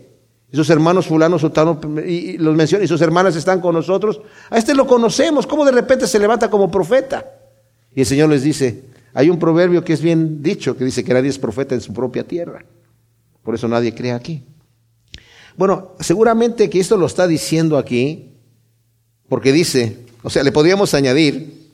y 0.52 0.56
sus 0.56 0.70
hermanos 0.70 1.08
fulano, 1.08 1.38
sutano, 1.38 1.80
y 2.06 2.38
los 2.38 2.56
menciona, 2.56 2.84
y 2.84 2.88
sus 2.88 3.02
hermanas 3.02 3.36
están 3.36 3.62
con 3.62 3.76
nosotros. 3.76 4.22
A 4.50 4.58
este 4.58 4.74
lo 4.74 4.88
conocemos, 4.88 5.46
¿cómo 5.46 5.64
de 5.64 5.72
repente 5.72 6.08
se 6.08 6.18
levanta 6.18 6.50
como 6.50 6.72
profeta? 6.72 7.26
Y 7.94 8.02
el 8.02 8.06
Señor 8.06 8.30
les 8.30 8.42
dice, 8.42 8.86
hay 9.14 9.30
un 9.30 9.38
proverbio 9.38 9.84
que 9.84 9.94
es 9.94 10.02
bien 10.02 10.42
dicho, 10.42 10.76
que 10.76 10.86
dice 10.86 11.04
que 11.04 11.14
nadie 11.14 11.30
es 11.30 11.38
profeta 11.38 11.76
en 11.76 11.82
su 11.82 11.94
propia 11.94 12.24
tierra. 12.24 12.66
Por 13.44 13.56
eso 13.56 13.68
nadie 13.68 13.94
cree 13.94 14.12
aquí. 14.12 14.44
Bueno, 15.58 15.96
seguramente 16.00 16.70
que 16.70 16.80
esto 16.80 16.98
lo 16.98 17.06
está 17.06 17.28
diciendo 17.28 17.78
aquí, 17.78 18.36
porque 19.28 19.52
dice, 19.52 19.98
o 20.24 20.30
sea, 20.30 20.44
le 20.44 20.52
podríamos 20.52 20.94
añadir, 20.94 21.72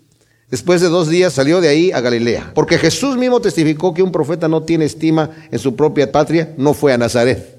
después 0.50 0.82
de 0.82 0.90
dos 0.90 1.08
días 1.08 1.34
salió 1.34 1.62
de 1.62 1.70
ahí 1.70 1.92
a 1.92 2.02
Galilea, 2.02 2.52
porque 2.54 2.78
Jesús 2.78 3.18
mismo 3.18 3.40
testificó 3.40 3.94
que 3.94 4.04
un 4.04 4.12
profeta 4.12 4.48
no 4.48 4.64
tiene 4.64 4.86
estima 4.86 5.32
en 5.52 5.60
su 5.60 5.76
propia 5.76 6.12
patria, 6.12 6.54
no 6.58 6.74
fue 6.74 6.94
a 6.94 6.98
Nazaret 6.98 7.56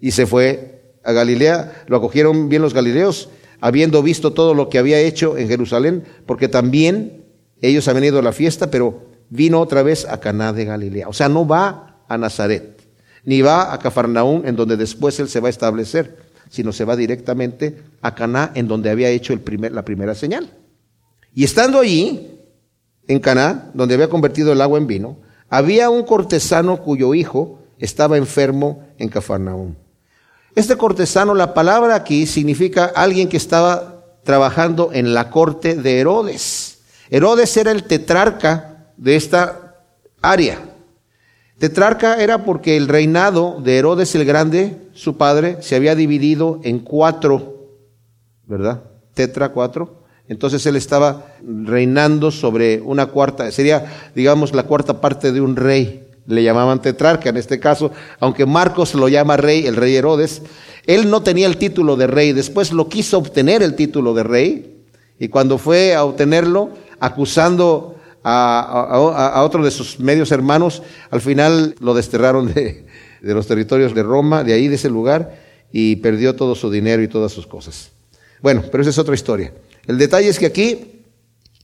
y 0.00 0.10
se 0.10 0.26
fue 0.26 0.76
a 1.04 1.12
Galilea. 1.12 1.84
Lo 1.86 1.96
acogieron 1.96 2.48
bien 2.48 2.62
los 2.62 2.74
galileos, 2.74 3.28
habiendo 3.60 4.02
visto 4.02 4.32
todo 4.32 4.54
lo 4.54 4.68
que 4.68 4.78
había 4.78 5.00
hecho 5.00 5.38
en 5.38 5.48
Jerusalén, 5.48 6.04
porque 6.26 6.48
también 6.48 7.24
ellos 7.60 7.88
habían 7.88 8.04
ido 8.04 8.18
a 8.18 8.22
la 8.22 8.32
fiesta, 8.32 8.70
pero 8.70 9.06
vino 9.30 9.60
otra 9.60 9.82
vez 9.82 10.04
a 10.04 10.20
Caná 10.20 10.52
de 10.52 10.64
Galilea. 10.64 11.08
O 11.08 11.12
sea, 11.12 11.28
no 11.28 11.46
va 11.46 12.04
a 12.08 12.18
Nazaret. 12.18 12.75
Ni 13.26 13.42
va 13.42 13.74
a 13.74 13.78
Cafarnaún, 13.78 14.46
en 14.46 14.56
donde 14.56 14.78
después 14.78 15.20
él 15.20 15.28
se 15.28 15.40
va 15.40 15.48
a 15.48 15.50
establecer, 15.50 16.16
sino 16.48 16.72
se 16.72 16.84
va 16.84 16.96
directamente 16.96 17.82
a 18.00 18.14
Caná, 18.14 18.52
en 18.54 18.68
donde 18.68 18.88
había 18.88 19.10
hecho 19.10 19.32
el 19.34 19.40
primer, 19.40 19.72
la 19.72 19.84
primera 19.84 20.14
señal. 20.14 20.50
Y 21.34 21.44
estando 21.44 21.80
allí, 21.80 22.40
en 23.08 23.20
Caná, 23.20 23.70
donde 23.74 23.94
había 23.94 24.08
convertido 24.08 24.52
el 24.52 24.60
agua 24.60 24.78
en 24.78 24.86
vino, 24.86 25.18
había 25.50 25.90
un 25.90 26.04
cortesano 26.04 26.82
cuyo 26.82 27.14
hijo 27.14 27.58
estaba 27.78 28.16
enfermo 28.16 28.84
en 28.98 29.08
Cafarnaún. 29.08 29.76
Este 30.54 30.76
cortesano, 30.76 31.34
la 31.34 31.52
palabra 31.52 31.94
aquí 31.94 32.26
significa 32.26 32.86
alguien 32.86 33.28
que 33.28 33.36
estaba 33.36 34.04
trabajando 34.24 34.90
en 34.92 35.14
la 35.14 35.30
corte 35.30 35.74
de 35.74 36.00
Herodes. 36.00 36.78
Herodes 37.10 37.56
era 37.56 37.72
el 37.72 37.84
tetrarca 37.84 38.92
de 38.96 39.16
esta 39.16 39.82
área. 40.22 40.75
Tetrarca 41.58 42.22
era 42.22 42.44
porque 42.44 42.76
el 42.76 42.86
reinado 42.86 43.60
de 43.62 43.78
Herodes 43.78 44.14
el 44.14 44.26
Grande, 44.26 44.76
su 44.92 45.16
padre, 45.16 45.58
se 45.60 45.74
había 45.74 45.94
dividido 45.94 46.60
en 46.64 46.80
cuatro, 46.80 47.70
¿verdad? 48.44 48.82
Tetra 49.14 49.48
cuatro. 49.50 50.04
Entonces 50.28 50.66
él 50.66 50.76
estaba 50.76 51.34
reinando 51.42 52.30
sobre 52.30 52.80
una 52.82 53.06
cuarta, 53.06 53.50
sería, 53.52 54.10
digamos, 54.14 54.52
la 54.52 54.64
cuarta 54.64 55.00
parte 55.00 55.32
de 55.32 55.40
un 55.40 55.56
rey. 55.56 56.02
Le 56.26 56.42
llamaban 56.42 56.82
tetrarca 56.82 57.30
en 57.30 57.36
este 57.36 57.58
caso, 57.58 57.92
aunque 58.20 58.44
Marcos 58.44 58.94
lo 58.94 59.08
llama 59.08 59.36
rey, 59.36 59.66
el 59.66 59.76
rey 59.76 59.94
Herodes. 59.94 60.42
Él 60.86 61.08
no 61.08 61.22
tenía 61.22 61.46
el 61.46 61.56
título 61.56 61.96
de 61.96 62.06
rey, 62.06 62.32
después 62.32 62.72
lo 62.72 62.88
quiso 62.88 63.18
obtener 63.18 63.62
el 63.62 63.76
título 63.76 64.12
de 64.12 64.24
rey, 64.24 64.84
y 65.18 65.28
cuando 65.28 65.56
fue 65.56 65.94
a 65.94 66.04
obtenerlo, 66.04 66.70
acusando 67.00 67.95
a, 68.28 69.42
otro 69.44 69.64
de 69.64 69.70
sus 69.70 70.00
medios 70.00 70.32
hermanos, 70.32 70.82
al 71.10 71.20
final 71.20 71.76
lo 71.78 71.94
desterraron 71.94 72.52
de, 72.52 72.86
de 73.20 73.34
los 73.34 73.46
territorios 73.46 73.94
de 73.94 74.02
Roma, 74.02 74.42
de 74.42 74.52
ahí, 74.52 74.66
de 74.66 74.74
ese 74.74 74.90
lugar, 74.90 75.38
y 75.70 75.96
perdió 75.96 76.34
todo 76.34 76.54
su 76.54 76.70
dinero 76.70 77.02
y 77.02 77.08
todas 77.08 77.30
sus 77.30 77.46
cosas. 77.46 77.90
Bueno, 78.42 78.64
pero 78.70 78.82
esa 78.82 78.90
es 78.90 78.98
otra 78.98 79.14
historia. 79.14 79.52
El 79.86 79.98
detalle 79.98 80.28
es 80.28 80.38
que 80.38 80.46
aquí 80.46 81.02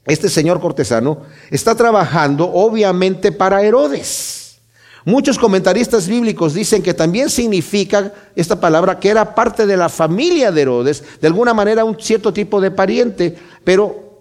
este 0.06 0.28
señor 0.28 0.60
cortesano 0.60 1.22
está 1.50 1.74
trabajando 1.74 2.50
obviamente 2.52 3.32
para 3.32 3.62
Herodes. 3.62 4.58
Muchos 5.04 5.36
comentaristas 5.36 6.06
bíblicos 6.06 6.54
dicen 6.54 6.80
que 6.80 6.94
también 6.94 7.28
significa 7.28 8.12
esta 8.36 8.60
palabra 8.60 9.00
que 9.00 9.08
era 9.08 9.34
parte 9.34 9.66
de 9.66 9.76
la 9.76 9.88
familia 9.88 10.52
de 10.52 10.62
Herodes, 10.62 11.02
de 11.20 11.26
alguna 11.26 11.52
manera 11.54 11.84
un 11.84 11.98
cierto 12.00 12.32
tipo 12.32 12.60
de 12.60 12.70
pariente, 12.70 13.36
pero 13.64 14.11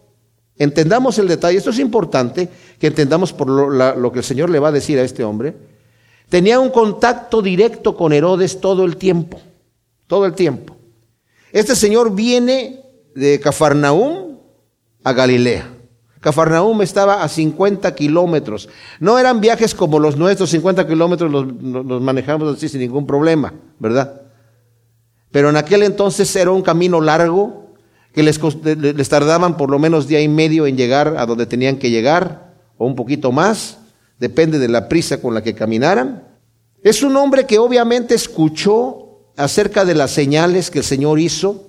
Entendamos 0.62 1.18
el 1.18 1.28
detalle, 1.28 1.58
esto 1.58 1.72
es 1.72 1.80
importante, 1.80 2.48
que 2.78 2.86
entendamos 2.86 3.34
por 3.34 3.50
lo, 3.50 4.12
que 4.12 4.20
el 4.20 4.24
Señor 4.24 4.52
le 4.52 4.60
va 4.60 4.68
a 4.68 4.72
decir 4.72 5.00
a 5.00 5.02
este 5.02 5.24
hombre. 5.24 5.56
Tenía 6.30 6.60
un 6.60 6.70
contacto 6.70 7.42
directo 7.42 7.98
con 7.98 8.14
Herodes 8.14 8.62
todo 8.62 8.86
el 8.86 8.96
tiempo, 8.96 9.42
todo 10.06 10.28
el 10.28 10.34
tiempo. 10.34 10.78
Este 11.52 11.76
señor 11.76 12.14
viene 12.14 12.80
de 13.16 13.40
Cafarnaúm 13.40 14.38
a 15.04 15.14
Galilea. 15.14 15.68
Cafarnaúm 16.20 16.84
estaba 16.84 17.24
a 17.24 17.28
50 17.28 17.96
kilómetros. 17.96 18.70
No 19.00 19.18
eran 19.18 19.42
viajes 19.42 19.74
como 19.74 19.98
los 19.98 20.16
nuestros, 20.16 20.52
50 20.52 20.88
kilómetros 20.88 21.32
los, 21.32 21.48
los, 21.52 22.02
manejamos 22.04 22.56
así 22.56 22.70
sin 22.70 22.82
ningún 22.82 23.08
problema, 23.08 23.52
¿verdad? 23.80 24.22
Pero 25.32 25.50
en 25.50 25.58
aquel 25.58 25.82
entonces 25.82 26.36
era 26.36 26.52
un 26.52 26.62
camino 26.62 27.02
largo, 27.02 27.61
que 28.14 28.24
les, 28.24 28.40
les 28.64 29.10
tardaban 29.10 29.58
por 29.58 29.70
lo 29.70 29.80
menos 29.80 30.08
día 30.08 30.22
y 30.22 30.28
medio 30.28 30.68
en 30.68 30.78
llegar 30.78 31.16
a 31.18 31.26
donde 31.26 31.46
tenían 31.46 31.78
que 31.78 31.90
llegar, 31.90 32.56
o 32.78 32.86
un 32.86 32.96
poquito 32.96 33.32
más, 33.32 33.78
depende 34.20 34.60
de 34.60 34.68
la 34.68 34.90
prisa 34.90 35.22
con 35.22 35.34
la 35.34 35.44
que 35.44 35.56
caminaran. 35.56 36.28
Es 36.84 37.04
un 37.04 37.16
hombre 37.16 37.46
que 37.46 37.60
obviamente 37.60 38.16
escuchó 38.16 39.32
acerca 39.38 39.86
de 39.86 39.96
las 39.96 40.12
señales 40.12 40.70
que 40.70 40.80
el 40.80 40.86
Señor 40.86 41.20
hizo, 41.20 41.68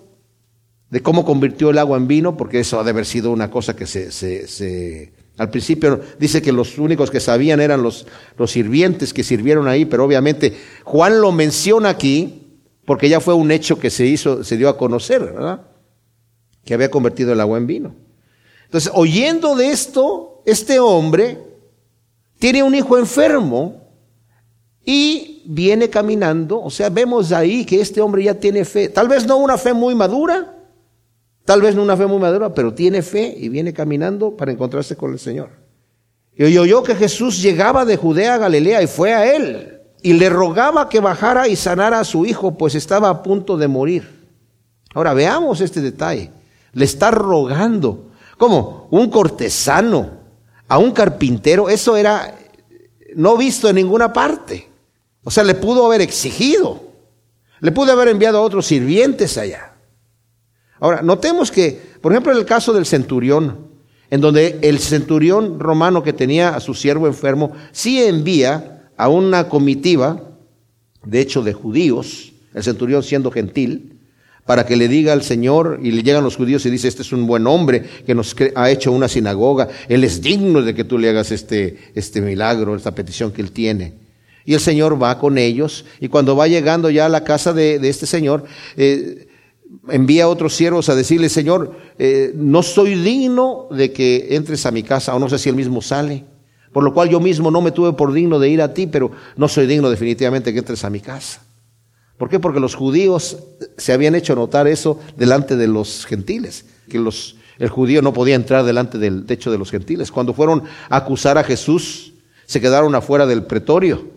de 0.91 1.01
cómo 1.01 1.25
convirtió 1.25 1.71
el 1.71 1.79
agua 1.79 1.97
en 1.97 2.07
vino, 2.07 2.37
porque 2.37 2.61
eso 2.61 2.79
ha 2.79 2.85
de 2.85 2.91
haber 2.91 3.07
sido 3.07 3.31
una 3.31 3.51
cosa 3.51 3.75
que 3.75 3.87
se, 3.87 4.11
se, 4.13 5.13
al 5.39 5.49
principio 5.49 6.01
dice 6.19 6.43
que 6.43 6.53
los 6.53 6.79
únicos 6.79 7.11
que 7.11 7.21
sabían 7.21 7.61
eran 7.61 7.83
los, 7.83 8.07
los 8.37 8.51
sirvientes 8.51 9.15
que 9.15 9.25
sirvieron 9.25 9.69
ahí, 9.69 9.87
pero 9.87 10.05
obviamente 10.05 10.55
Juan 10.85 11.21
lo 11.21 11.33
menciona 11.33 11.89
aquí, 11.89 12.61
porque 12.85 13.09
ya 13.09 13.21
fue 13.21 13.33
un 13.33 13.51
hecho 13.51 13.79
que 13.79 13.89
se 13.89 14.05
hizo, 14.05 14.45
se 14.45 14.57
dio 14.57 14.69
a 14.69 14.77
conocer, 14.77 15.23
¿verdad? 15.23 15.72
Que 16.65 16.75
había 16.75 16.91
convertido 16.91 17.33
el 17.33 17.41
agua 17.41 17.59
en 17.59 17.67
vino. 17.67 17.95
Entonces, 18.65 18.91
oyendo 18.95 19.55
de 19.55 19.71
esto, 19.71 20.43
este 20.47 20.81
hombre 20.81 21.39
tiene 22.39 22.63
un 22.63 22.75
hijo 22.75 22.99
enfermo 22.99 23.83
y 24.85 25.43
viene 25.47 25.91
caminando. 25.91 26.61
O 26.61 26.71
sea, 26.71 26.89
vemos 26.89 27.33
ahí 27.33 27.65
que 27.65 27.81
este 27.81 28.01
hombre 28.01 28.25
ya 28.25 28.35
tiene 28.35 28.65
fe. 28.65 28.89
Tal 28.89 29.09
vez 29.09 29.27
no 29.27 29.37
una 29.37 29.59
fe 29.59 29.73
muy 29.73 29.95
madura, 29.95 30.57
tal 31.45 31.63
vez 31.63 31.75
no 31.75 31.83
una 31.83 31.97
fe 31.97 32.07
muy 32.07 32.19
madura, 32.19 32.55
pero 32.55 32.73
tiene 32.73 33.03
fe 33.03 33.35
y 33.37 33.49
viene 33.49 33.73
caminando 33.73 34.37
para 34.37 34.53
encontrarse 34.53 34.97
con 34.97 35.13
el 35.13 35.19
Señor. 35.19 35.51
Y 36.35 36.57
oyó 36.57 36.83
que 36.83 36.95
Jesús 36.95 37.43
llegaba 37.43 37.85
de 37.85 37.97
Judea 37.97 38.35
a 38.35 38.39
Galilea 38.39 38.83
y 38.83 38.87
fue 38.87 39.13
a 39.13 39.37
él 39.37 39.81
y 40.03 40.15
le 40.15 40.29
rogaba 40.29 40.89
que 40.89 40.99
bajara 41.01 41.47
y 41.47 41.57
sanara 41.57 42.01
a 42.01 42.05
su 42.05 42.27
hijo, 42.27 42.57
pues 42.57 42.75
estaba 42.75 43.09
a 43.09 43.23
punto 43.23 43.57
de 43.57 43.69
morir. 43.69 44.27
Ahora 44.95 45.15
veamos 45.15 45.61
este 45.61 45.81
detalle. 45.81 46.31
Le 46.73 46.85
está 46.85 47.11
rogando. 47.11 48.11
¿Cómo? 48.39 48.89
Un 48.91 49.11
cortesano 49.11 50.23
a 50.69 50.79
un 50.79 50.93
carpintero, 50.93 51.69
eso 51.69 51.97
era 51.97 52.39
no 53.15 53.37
visto 53.37 53.69
en 53.69 53.77
ninguna 53.77 54.13
parte. 54.13 54.69
O 55.25 55.31
sea, 55.31 55.45
le 55.45 55.55
pudo 55.55 55.87
haber 55.87 56.01
exigido. 56.01 56.83
Le 57.61 57.73
pudo 57.73 57.93
haber 57.93 58.09
enviado 58.09 58.39
a 58.39 58.43
otros 58.43 58.67
sirvientes 58.67 59.39
allá. 59.39 59.75
Ahora, 60.81 61.03
notemos 61.03 61.51
que, 61.51 61.81
por 62.01 62.13
ejemplo, 62.13 62.33
en 62.33 62.39
el 62.39 62.45
caso 62.45 62.73
del 62.73 62.87
centurión, 62.87 63.69
en 64.11 64.21
donde 64.21 64.59
el 64.63 64.79
centurión 64.81 65.61
romano 65.61 66.03
que 66.03 66.13
tenía 66.13 66.57
a 66.57 66.61
su 66.61 66.75
siervo 66.75 67.07
enfermo, 67.07 67.53
sí 67.71 68.03
envía 68.03 68.91
a 68.97 69.09
una 69.09 69.49
comitiva, 69.49 70.23
de 71.05 71.21
hecho 71.21 71.43
de 71.43 71.53
judíos, 71.53 72.33
el 72.53 72.65
centurión 72.65 73.03
siendo 73.03 73.31
gentil, 73.31 73.92
para 74.47 74.67
que 74.67 74.77
le 74.77 74.89
diga 74.89 75.13
al 75.13 75.23
Señor 75.23 75.81
y 75.83 75.93
le 75.93 76.03
llegan 76.03 76.25
los 76.25 76.37
judíos 76.37 76.67
y 76.67 76.71
dice, 76.71 76.89
este 76.89 77.03
es 77.03 77.13
un 77.13 77.27
buen 77.27 77.47
hombre 77.47 77.85
que 78.05 78.15
nos 78.15 78.35
ha 78.55 78.71
hecho 78.71 78.93
una 78.93 79.09
sinagoga, 79.09 79.69
él 79.89 80.05
es 80.05 80.21
digno 80.21 80.63
de 80.63 80.75
que 80.75 80.85
tú 80.85 80.99
le 80.99 81.11
hagas 81.11 81.31
este, 81.31 81.79
este 81.95 82.21
milagro, 82.21 82.75
esta 82.75 82.95
petición 82.95 83.33
que 83.33 83.43
él 83.43 83.53
tiene. 83.53 83.95
Y 84.45 84.55
el 84.55 84.61
Señor 84.61 85.01
va 85.01 85.19
con 85.19 85.39
ellos 85.39 85.85
y 86.01 86.09
cuando 86.09 86.35
va 86.35 86.49
llegando 86.49 86.91
ya 86.91 87.07
a 87.07 87.09
la 87.09 87.23
casa 87.23 87.53
de, 87.53 87.77
este 87.89 88.07
Señor, 88.07 88.45
eh, 88.77 89.29
envía 89.89 90.25
a 90.25 90.29
otros 90.29 90.55
siervos 90.55 90.89
a 90.89 90.97
decirle, 90.97 91.29
Señor, 91.29 91.77
eh, 91.99 92.33
no 92.35 92.65
soy 92.65 92.97
digno 92.97 93.69
de 93.71 93.93
que 93.93 94.29
entres 94.31 94.67
a 94.67 94.73
mi 94.73 94.83
casa, 94.83 95.15
o 95.15 95.21
no 95.21 95.29
sé 95.29 95.39
si 95.39 95.49
él 95.49 95.55
mismo 95.55 95.81
sale. 95.81 96.25
Por 96.73 96.83
lo 96.83 96.93
cual 96.93 97.11
yo 97.11 97.21
mismo 97.21 97.51
no 97.51 97.61
me 97.61 97.71
tuve 97.71 97.93
por 97.93 98.13
digno 98.13 98.39
de 98.39 98.49
ir 98.49 98.63
a 98.63 98.75
ti, 98.75 98.87
pero 98.87 99.13
no 99.37 99.47
soy 99.47 99.67
digno 99.67 99.91
definitivamente 99.91 100.53
que 100.53 100.59
entres 100.59 100.85
a 100.85 100.91
mi 100.91 101.01
casa. 101.01 101.43
¿Por 102.23 102.29
qué? 102.29 102.39
Porque 102.39 102.61
los 102.61 102.77
judíos 102.77 103.37
se 103.77 103.93
habían 103.93 104.15
hecho 104.15 104.37
notar 104.37 104.69
eso 104.69 105.01
delante 105.17 105.57
de 105.57 105.67
los 105.67 106.07
gentiles, 106.07 106.67
que 106.89 107.01
los, 107.01 107.35
el 107.59 107.69
judío 107.69 108.01
no 108.01 108.13
podía 108.13 108.37
entrar 108.37 108.65
delante 108.65 108.97
del 108.97 109.27
techo 109.27 109.51
de 109.51 109.59
los 109.59 109.73
gentiles. 109.73 110.13
Cuando 110.13 110.33
fueron 110.33 110.63
a 110.89 110.99
acusar 110.99 111.37
a 111.37 111.43
Jesús, 111.43 112.13
se 112.47 112.61
quedaron 112.61 112.95
afuera 112.95 113.27
del 113.27 113.43
pretorio, 113.43 114.09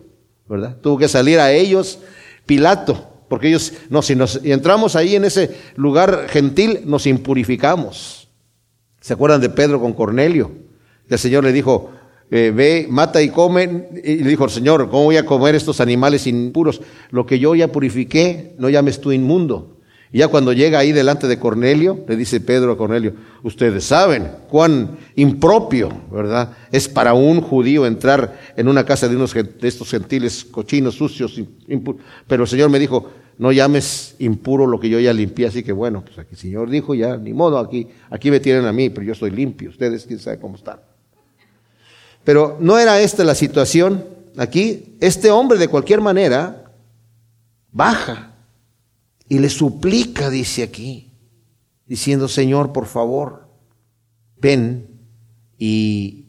¿verdad? 0.48 0.78
Tuvo 0.84 1.00
que 1.00 1.08
salir 1.08 1.40
a 1.40 1.52
ellos 1.52 1.98
Pilato, 2.46 3.10
porque 3.28 3.48
ellos, 3.48 3.74
no, 3.90 4.04
si 4.04 4.16
nos 4.16 4.40
entramos 4.44 4.96
ahí 4.96 5.16
en 5.16 5.26
ese 5.26 5.58
lugar 5.76 6.28
gentil, 6.30 6.82
nos 6.86 7.08
impurificamos. 7.08 8.28
¿Se 9.02 9.14
acuerdan 9.14 9.42
de 9.42 9.50
Pedro 9.50 9.82
con 9.82 9.94
Cornelio? 9.94 10.52
El 11.10 11.18
Señor 11.18 11.44
le 11.44 11.52
dijo, 11.52 11.90
eh, 12.32 12.52
ve, 12.54 12.88
mata 12.90 13.22
y 13.22 13.30
come. 13.30 13.88
Y 14.04 14.18
le 14.18 14.30
dijo 14.30 14.48
Señor, 14.50 14.90
¿cómo 14.90 15.06
voy 15.06 15.18
a 15.18 15.26
comer 15.26 15.56
estos 15.56 15.80
animales 15.82 16.28
impuros? 16.28 16.82
Lo 17.12 17.26
que 17.26 17.40
yo 17.40 17.56
ya 17.56 17.72
purifiqué, 17.72 18.54
no 18.58 18.70
llames 18.70 19.00
tú 19.00 19.12
inmundo. 19.12 19.76
Y 20.12 20.20
ya 20.20 20.28
cuando 20.30 20.54
llega 20.54 20.80
ahí 20.80 20.92
delante 20.92 21.28
de 21.28 21.40
Cornelio, 21.40 22.06
le 22.08 22.16
dice 22.16 22.40
Pedro 22.40 22.72
a 22.72 22.78
Cornelio, 22.78 23.14
ustedes 23.44 23.84
saben 23.84 24.32
cuán 24.48 24.98
impropio, 25.16 25.90
¿verdad? 26.12 26.52
Es 26.72 26.88
para 26.88 27.14
un 27.14 27.42
judío 27.42 27.86
entrar 27.86 28.40
en 28.56 28.68
una 28.68 28.86
casa 28.86 29.10
de 29.10 29.16
unos 29.16 29.34
de 29.34 29.68
estos 29.68 29.90
gentiles 29.90 30.46
cochinos, 30.46 30.96
sucios, 30.96 31.38
impuros. 31.68 32.02
Pero 32.28 32.44
el 32.44 32.50
Señor 32.50 32.70
me 32.70 32.80
dijo, 32.80 33.10
no 33.38 33.52
llames 33.52 34.16
impuro 34.20 34.68
lo 34.68 34.80
que 34.80 34.88
yo 34.88 35.00
ya 35.00 35.12
limpié, 35.12 35.48
así 35.48 35.64
que 35.64 35.74
bueno, 35.74 36.04
pues 36.06 36.18
aquí 36.18 36.30
el 36.32 36.38
Señor 36.38 36.70
dijo, 36.70 36.96
ya, 36.96 37.18
ni 37.18 37.34
modo, 37.34 37.58
aquí, 37.60 37.88
aquí 38.10 38.32
me 38.32 38.40
tienen 38.40 38.66
a 38.66 38.72
mí, 38.72 38.90
pero 38.90 39.06
yo 39.06 39.14
estoy 39.14 39.32
limpio, 39.32 39.70
ustedes 39.70 40.06
quién 40.06 40.20
sabe 40.20 40.40
cómo 40.40 40.56
están. 40.56 40.80
Pero 42.26 42.58
no 42.60 42.78
era 42.78 43.00
esta 43.00 43.24
la 43.24 43.36
situación. 43.36 44.04
Aquí, 44.38 44.98
este 45.00 45.32
hombre 45.32 45.58
de 45.58 45.70
cualquier 45.70 46.02
manera 46.02 46.74
baja 47.72 48.34
y 49.30 49.40
le 49.40 49.50
suplica, 49.50 50.30
dice 50.30 50.64
aquí, 50.64 51.14
diciendo, 51.86 52.28
Señor, 52.28 52.74
por 52.74 52.88
favor, 52.88 53.48
ven. 54.38 54.88
Y 55.58 56.26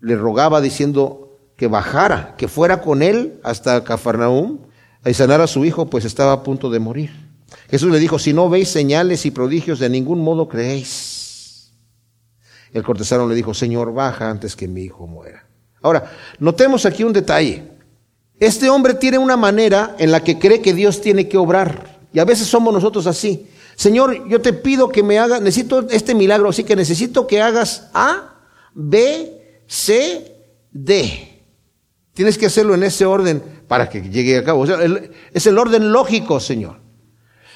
le 0.00 0.16
rogaba 0.16 0.60
diciendo 0.60 1.38
que 1.56 1.68
bajara, 1.68 2.34
que 2.36 2.48
fuera 2.48 2.82
con 2.82 3.02
él 3.02 3.40
hasta 3.42 3.84
Cafarnaúm 3.84 4.58
a 5.02 5.12
sanar 5.12 5.40
a 5.40 5.46
su 5.46 5.64
hijo, 5.64 5.86
pues 5.86 6.04
estaba 6.04 6.32
a 6.32 6.42
punto 6.42 6.70
de 6.70 6.80
morir. 6.80 7.10
Jesús 7.70 7.90
le 7.90 7.98
dijo, 7.98 8.18
si 8.18 8.32
no 8.32 8.50
veis 8.50 8.68
señales 8.68 9.24
y 9.26 9.30
prodigios, 9.30 9.78
de 9.78 9.88
ningún 9.88 10.20
modo 10.20 10.48
creéis. 10.48 11.13
El 12.74 12.82
cortesano 12.82 13.28
le 13.28 13.36
dijo, 13.36 13.54
Señor, 13.54 13.94
baja 13.94 14.28
antes 14.28 14.56
que 14.56 14.66
mi 14.66 14.82
hijo 14.82 15.06
muera. 15.06 15.46
Ahora, 15.80 16.10
notemos 16.40 16.84
aquí 16.84 17.04
un 17.04 17.12
detalle. 17.12 17.62
Este 18.40 18.68
hombre 18.68 18.94
tiene 18.94 19.16
una 19.16 19.36
manera 19.36 19.94
en 19.96 20.10
la 20.10 20.24
que 20.24 20.40
cree 20.40 20.60
que 20.60 20.74
Dios 20.74 21.00
tiene 21.00 21.28
que 21.28 21.38
obrar. 21.38 22.00
Y 22.12 22.18
a 22.18 22.24
veces 22.24 22.48
somos 22.48 22.74
nosotros 22.74 23.06
así. 23.06 23.48
Señor, 23.76 24.28
yo 24.28 24.40
te 24.40 24.52
pido 24.52 24.88
que 24.88 25.04
me 25.04 25.20
haga, 25.20 25.38
necesito 25.38 25.88
este 25.88 26.16
milagro, 26.16 26.48
así 26.48 26.64
que 26.64 26.74
necesito 26.74 27.28
que 27.28 27.40
hagas 27.40 27.90
A, 27.94 28.40
B, 28.74 29.62
C, 29.68 30.36
D. 30.72 31.42
Tienes 32.12 32.36
que 32.36 32.46
hacerlo 32.46 32.74
en 32.74 32.82
ese 32.82 33.06
orden 33.06 33.40
para 33.68 33.88
que 33.88 34.02
llegue 34.02 34.38
a 34.38 34.44
cabo. 34.44 34.64
es 34.64 35.46
el 35.46 35.58
orden 35.58 35.92
lógico, 35.92 36.40
Señor. 36.40 36.83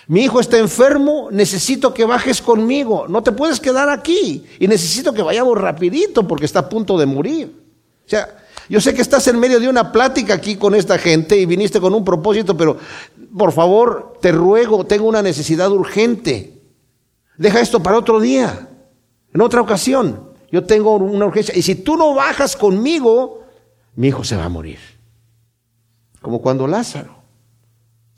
Mi 0.08 0.22
hijo 0.22 0.40
está 0.40 0.56
enfermo, 0.58 1.28
necesito 1.30 1.92
que 1.92 2.06
bajes 2.06 2.40
conmigo. 2.40 3.06
No 3.08 3.22
te 3.22 3.30
puedes 3.30 3.60
quedar 3.60 3.90
aquí. 3.90 4.44
Y 4.58 4.66
necesito 4.66 5.12
que 5.12 5.22
vayamos 5.22 5.56
rapidito 5.58 6.26
porque 6.26 6.46
está 6.46 6.60
a 6.60 6.68
punto 6.68 6.96
de 6.96 7.04
morir. 7.04 7.54
O 8.06 8.08
sea, 8.08 8.38
yo 8.70 8.80
sé 8.80 8.94
que 8.94 9.02
estás 9.02 9.28
en 9.28 9.38
medio 9.38 9.60
de 9.60 9.68
una 9.68 9.92
plática 9.92 10.32
aquí 10.32 10.56
con 10.56 10.74
esta 10.74 10.98
gente 10.98 11.36
y 11.36 11.44
viniste 11.44 11.78
con 11.78 11.92
un 11.92 12.06
propósito, 12.06 12.56
pero 12.56 12.78
por 13.36 13.52
favor, 13.52 14.16
te 14.22 14.32
ruego, 14.32 14.86
tengo 14.86 15.06
una 15.06 15.20
necesidad 15.20 15.70
urgente. 15.70 16.58
Deja 17.36 17.60
esto 17.60 17.82
para 17.82 17.98
otro 17.98 18.18
día, 18.18 18.66
en 19.34 19.40
otra 19.42 19.60
ocasión. 19.60 20.32
Yo 20.50 20.64
tengo 20.64 20.96
una 20.96 21.26
urgencia. 21.26 21.54
Y 21.54 21.60
si 21.60 21.74
tú 21.74 21.98
no 21.98 22.14
bajas 22.14 22.56
conmigo, 22.56 23.42
mi 23.94 24.08
hijo 24.08 24.24
se 24.24 24.36
va 24.36 24.46
a 24.46 24.48
morir. 24.48 24.78
Como 26.22 26.40
cuando 26.40 26.66
Lázaro. 26.66 27.17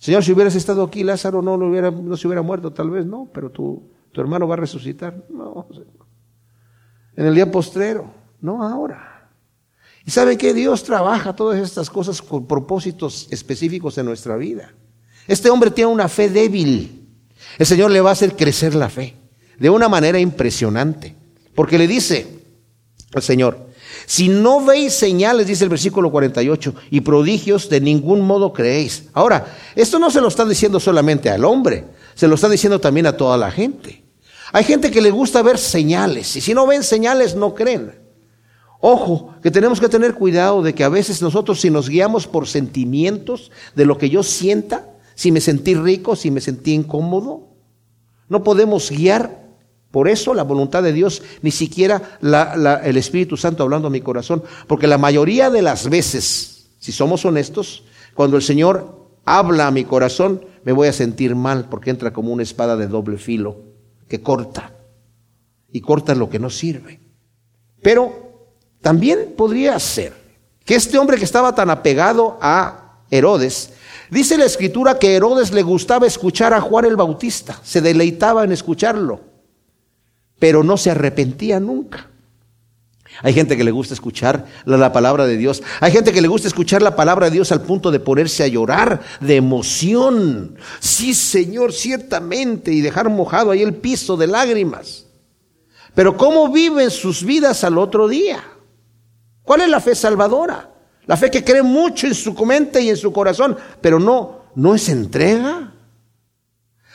Señor, 0.01 0.25
si 0.25 0.33
hubieras 0.33 0.55
estado 0.55 0.83
aquí, 0.83 1.05
Lázaro 1.05 1.43
no, 1.43 1.55
hubiera, 1.55 1.91
no 1.91 2.17
se 2.17 2.27
hubiera 2.27 2.41
muerto, 2.41 2.73
tal 2.73 2.89
vez 2.89 3.05
no, 3.05 3.29
pero 3.35 3.51
tu, 3.51 3.91
tu 4.13 4.23
hermano 4.23 4.49
va 4.49 4.55
a 4.55 4.59
resucitar. 4.59 5.27
No, 5.29 5.69
en 7.15 7.27
el 7.27 7.35
día 7.35 7.51
postrero, 7.51 8.11
no 8.41 8.67
ahora. 8.67 9.31
Y 10.07 10.11
sabe 10.11 10.39
que 10.39 10.55
Dios 10.55 10.85
trabaja 10.85 11.37
todas 11.37 11.61
estas 11.61 11.91
cosas 11.91 12.23
con 12.23 12.47
propósitos 12.47 13.29
específicos 13.31 13.99
en 13.99 14.07
nuestra 14.07 14.39
vida. 14.39 14.73
Este 15.29 15.51
hombre 15.51 15.71
tiene 15.71 15.93
una 15.93 16.09
fe 16.09 16.31
débil. 16.31 17.07
El 17.59 17.67
Señor 17.67 17.91
le 17.91 18.01
va 18.01 18.09
a 18.09 18.15
hacer 18.15 18.35
crecer 18.35 18.75
la 18.75 18.89
fe 18.89 19.17
de 19.59 19.69
una 19.69 19.91
manera 19.91 20.19
impresionante. 20.19 21.15
Porque 21.55 21.77
le 21.77 21.87
dice 21.87 22.41
al 23.15 23.21
Señor, 23.21 23.67
si 24.11 24.29
no 24.29 24.65
veis 24.65 24.95
señales, 24.95 25.47
dice 25.47 25.63
el 25.63 25.71
versículo 25.71 26.11
48, 26.11 26.75
y 26.91 27.01
prodigios, 27.03 27.69
de 27.69 27.81
ningún 27.81 28.23
modo 28.23 28.53
creéis. 28.53 29.05
Ahora, 29.13 29.47
esto 29.77 30.01
no 30.01 30.11
se 30.11 30.21
lo 30.21 30.27
está 30.27 30.45
diciendo 30.45 30.81
solamente 30.81 31.31
al 31.31 31.45
hombre, 31.45 31.85
se 32.17 32.27
lo 32.27 32.35
está 32.35 32.49
diciendo 32.49 32.81
también 32.81 33.07
a 33.07 33.17
toda 33.17 33.37
la 33.37 33.53
gente. 33.53 34.03
Hay 34.51 34.65
gente 34.65 34.91
que 34.91 35.01
le 35.01 35.13
gusta 35.13 35.43
ver 35.43 35.59
señales, 35.59 36.35
y 36.35 36.41
si 36.41 36.55
no 36.55 36.67
ven 36.67 36.83
señales, 36.83 37.37
no 37.37 37.55
creen. 37.55 38.01
Ojo, 38.81 39.37
que 39.45 39.53
tenemos 39.53 39.79
que 39.79 39.89
tener 39.89 40.15
cuidado 40.15 40.61
de 40.61 40.75
que 40.75 40.83
a 40.83 40.89
veces 40.89 41.23
nosotros 41.23 41.61
si 41.61 41.71
nos 41.71 41.89
guiamos 41.89 42.27
por 42.27 42.49
sentimientos 42.49 43.53
de 43.77 43.87
lo 43.87 43.97
que 43.97 44.11
yo 44.11 44.25
sienta, 44.25 44.89
si 45.15 45.31
me 45.31 45.41
sentí 45.41 45.77
rico, 45.77 46.17
si 46.17 46.33
me 46.33 46.41
sentí 46.41 46.73
incómodo, 46.75 47.47
no 48.29 48.43
podemos 48.43 48.91
guiar 48.91 49.40
por 49.91 50.09
eso 50.09 50.35
la 50.35 50.45
voluntad 50.45 50.83
de 50.83 50.93
Dios, 50.93 51.23
ni 51.43 51.51
siquiera 51.51 52.19
el 52.85 52.97
Espíritu 52.97 53.37
Santo 53.37 53.65
hablando 53.65 53.89
a 53.89 53.91
mi 53.91 54.01
corazón, 54.01 54.43
porque 54.69 54.87
la 54.87 54.99
mayoría 54.99 55.51
de 55.51 55.63
las 55.63 55.91
veces, 55.91 56.71
si 56.79 56.93
somos 56.93 57.25
honestos, 57.25 57.85
cuando 58.15 58.37
el 58.37 58.43
Señor 58.43 59.09
habla 59.25 59.67
a 59.67 59.73
mi 59.73 59.85
corazón, 59.85 60.45
me 60.65 60.73
voy 60.73 60.89
a 60.89 60.93
sentir 60.93 61.35
mal 61.35 61.67
porque 61.69 61.91
entra 61.91 62.13
como 62.13 62.33
una 62.33 62.43
espada 62.43 62.77
de 62.77 62.87
doble 62.87 63.19
filo 63.19 63.57
que 64.09 64.23
corta 64.23 64.75
y 65.73 65.81
corta 65.81 66.15
lo 66.15 66.31
que 66.31 66.39
no 66.39 66.51
sirve. 66.51 67.01
Pero 67.83 68.55
también 68.81 69.35
podría 69.37 69.79
ser 69.81 70.13
que 70.65 70.77
este 70.77 70.99
hombre 70.99 71.17
que 71.17 71.25
estaba 71.25 71.53
tan 71.55 71.69
apegado 71.69 72.39
a 72.41 73.03
Herodes, 73.11 73.73
dice 74.09 74.39
la 74.39 74.45
escritura 74.45 75.01
que 75.01 75.17
Herodes 75.17 75.53
le 75.53 75.63
gustaba 75.63 76.07
escuchar 76.07 76.55
a 76.55 76.61
Juan 76.61 76.85
el 76.85 76.95
Bautista, 76.95 77.59
se 77.65 77.81
deleitaba 77.81 78.45
en 78.45 78.53
escucharlo 78.53 79.30
pero 80.41 80.65
no 80.65 80.77
se 80.77 80.91
arrepentía 80.91 81.61
nunca. 81.61 82.09
Hay 83.23 83.35
gente 83.35 83.57
que 83.57 83.65
le 83.65 83.71
gusta 83.71 83.93
escuchar 83.95 84.47
la, 84.65 84.93
palabra 84.93 85.27
de 85.27 85.37
Dios. 85.37 85.63
Hay 85.81 85.93
gente 85.93 86.13
que 86.13 86.23
le 86.23 86.29
gusta 86.29 86.49
escuchar 86.49 86.81
la 86.81 86.97
palabra 86.97 87.27
de 87.27 87.33
Dios 87.33 87.53
al 87.53 87.61
punto 87.61 87.91
de 87.91 88.01
ponerse 88.01 88.43
a 88.43 88.49
llorar 88.49 89.03
de 89.21 89.37
emoción. 89.37 90.57
Sí, 90.79 91.13
Señor, 91.13 91.73
ciertamente, 91.73 92.73
y 92.73 92.81
dejar 92.81 93.11
mojado 93.11 93.51
ahí 93.51 93.63
el 93.63 93.75
piso 93.75 94.17
de 94.17 94.27
lágrimas. 94.27 95.07
Pero 95.95 96.17
¿cómo 96.17 96.51
viven 96.51 96.91
sus 96.91 97.23
vidas 97.23 97.63
al 97.63 97.77
otro 97.79 98.09
día? 98.09 98.43
¿Cuál 99.43 99.63
es 99.63 99.69
la 99.69 99.81
fe 99.81 99.95
salvadora? 99.95 100.71
La 101.07 101.17
fe 101.17 101.31
que 101.31 101.45
cree 101.45 101.63
mucho 101.63 102.07
en 102.07 102.15
su 102.15 102.33
mente 102.47 102.81
y 102.81 102.89
en 102.89 102.97
su 102.97 103.13
corazón, 103.13 103.57
pero 103.81 103.99
no, 103.99 104.45
no 104.55 104.75
es 104.75 104.89
entrega. 104.89 105.70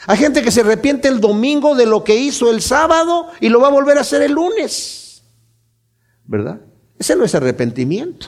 Hay 0.08 0.18
gente 0.18 0.41
que 0.41 0.51
se 0.51 0.62
arrepiente 0.62 1.08
el 1.08 1.20
domingo 1.20 1.76
de 1.76 1.86
lo 1.86 2.03
que 2.03 2.16
hizo 2.16 2.51
el 2.51 2.62
sábado 2.62 3.28
y 3.39 3.49
lo 3.49 3.60
va 3.60 3.68
a 3.68 3.72
volver 3.72 3.97
a 3.97 4.01
hacer 4.01 4.22
el 4.22 4.34
lunes. 4.34 5.24
¿Verdad? 6.26 6.62
Ese 6.99 7.16
no 7.16 7.24
es 7.24 7.34
arrepentimiento. 7.34 8.28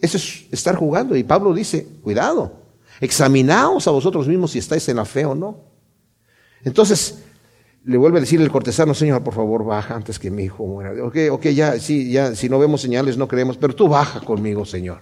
Eso 0.00 0.16
es 0.16 0.46
estar 0.50 0.76
jugando. 0.76 1.16
Y 1.16 1.24
Pablo 1.24 1.54
dice, 1.54 1.86
cuidado, 2.02 2.60
examinaos 3.00 3.86
a 3.88 3.90
vosotros 3.92 4.28
mismos 4.28 4.50
si 4.50 4.58
estáis 4.58 4.88
en 4.88 4.96
la 4.96 5.04
fe 5.04 5.24
o 5.24 5.34
no. 5.34 5.60
Entonces, 6.64 7.22
le 7.84 7.96
vuelve 7.96 8.18
a 8.18 8.20
decir 8.20 8.40
el 8.40 8.50
cortesano, 8.50 8.94
Señor, 8.94 9.24
por 9.24 9.34
favor, 9.34 9.64
baja 9.64 9.94
antes 9.94 10.18
que 10.18 10.30
mi 10.30 10.44
hijo 10.44 10.66
muera. 10.66 10.92
Ok, 11.04 11.16
ok, 11.30 11.46
ya, 11.48 11.78
sí, 11.78 12.10
ya, 12.10 12.34
si 12.34 12.48
no 12.48 12.58
vemos 12.58 12.80
señales 12.80 13.16
no 13.16 13.26
creemos, 13.26 13.56
pero 13.56 13.74
tú 13.74 13.88
baja 13.88 14.20
conmigo, 14.20 14.64
Señor, 14.64 15.00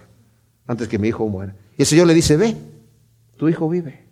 antes 0.65 0.87
que 0.87 0.97
mi 0.97 1.09
hijo 1.09 1.27
muera. 1.27 1.55
Y 1.77 1.83
el 1.83 1.87
Señor 1.87 2.07
le 2.07 2.13
dice, 2.13 2.37
ve, 2.37 2.55
tu 3.37 3.49
hijo 3.49 3.69
vive. 3.69 4.10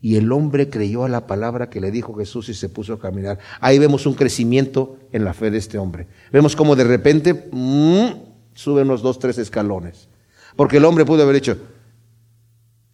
Y 0.00 0.16
el 0.16 0.30
hombre 0.30 0.70
creyó 0.70 1.04
a 1.04 1.08
la 1.08 1.26
palabra 1.26 1.70
que 1.70 1.80
le 1.80 1.90
dijo 1.90 2.14
Jesús 2.14 2.48
y 2.48 2.54
se 2.54 2.68
puso 2.68 2.94
a 2.94 3.00
caminar. 3.00 3.38
Ahí 3.60 3.78
vemos 3.78 4.06
un 4.06 4.14
crecimiento 4.14 4.96
en 5.10 5.24
la 5.24 5.34
fe 5.34 5.50
de 5.50 5.58
este 5.58 5.76
hombre. 5.78 6.06
Vemos 6.32 6.54
como 6.54 6.76
de 6.76 6.84
repente 6.84 7.48
mmm, 7.50 8.06
sube 8.54 8.82
unos 8.82 9.02
dos, 9.02 9.18
tres 9.18 9.38
escalones. 9.38 10.08
Porque 10.54 10.76
el 10.76 10.84
hombre 10.84 11.04
pudo 11.04 11.22
haber 11.22 11.34
dicho, 11.34 11.58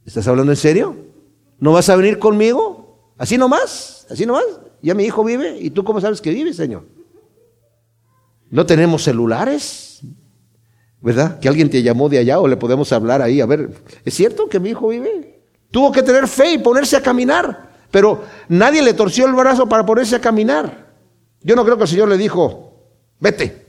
¿estás 0.06 0.26
hablando 0.28 0.52
en 0.52 0.56
serio? 0.56 0.96
¿No 1.58 1.72
vas 1.72 1.88
a 1.88 1.96
venir 1.96 2.18
conmigo? 2.18 3.12
¿Así 3.18 3.36
nomás? 3.36 4.06
¿Así 4.10 4.24
nomás? 4.24 4.44
Ya 4.82 4.94
mi 4.94 5.04
hijo 5.04 5.24
vive. 5.24 5.58
¿Y 5.58 5.70
tú 5.70 5.84
cómo 5.84 6.00
sabes 6.00 6.20
que 6.20 6.30
vive, 6.30 6.52
Señor? 6.52 6.84
No 8.50 8.66
tenemos 8.66 9.02
celulares, 9.02 10.00
¿verdad? 11.00 11.38
Que 11.38 11.48
alguien 11.48 11.70
te 11.70 11.82
llamó 11.82 12.08
de 12.08 12.18
allá 12.18 12.38
o 12.38 12.48
le 12.48 12.56
podemos 12.56 12.92
hablar 12.92 13.20
ahí. 13.20 13.40
A 13.40 13.46
ver, 13.46 13.70
¿es 14.04 14.14
cierto 14.14 14.48
que 14.48 14.60
mi 14.60 14.70
hijo 14.70 14.88
vive? 14.88 15.33
Tuvo 15.74 15.90
que 15.90 16.04
tener 16.04 16.28
fe 16.28 16.52
y 16.52 16.58
ponerse 16.58 16.96
a 16.96 17.02
caminar. 17.02 17.68
Pero 17.90 18.22
nadie 18.48 18.80
le 18.80 18.94
torció 18.94 19.26
el 19.26 19.32
brazo 19.32 19.68
para 19.68 19.84
ponerse 19.84 20.14
a 20.14 20.20
caminar. 20.20 20.94
Yo 21.42 21.56
no 21.56 21.64
creo 21.64 21.76
que 21.76 21.82
el 21.82 21.88
Señor 21.88 22.08
le 22.08 22.16
dijo, 22.16 22.92
vete. 23.18 23.66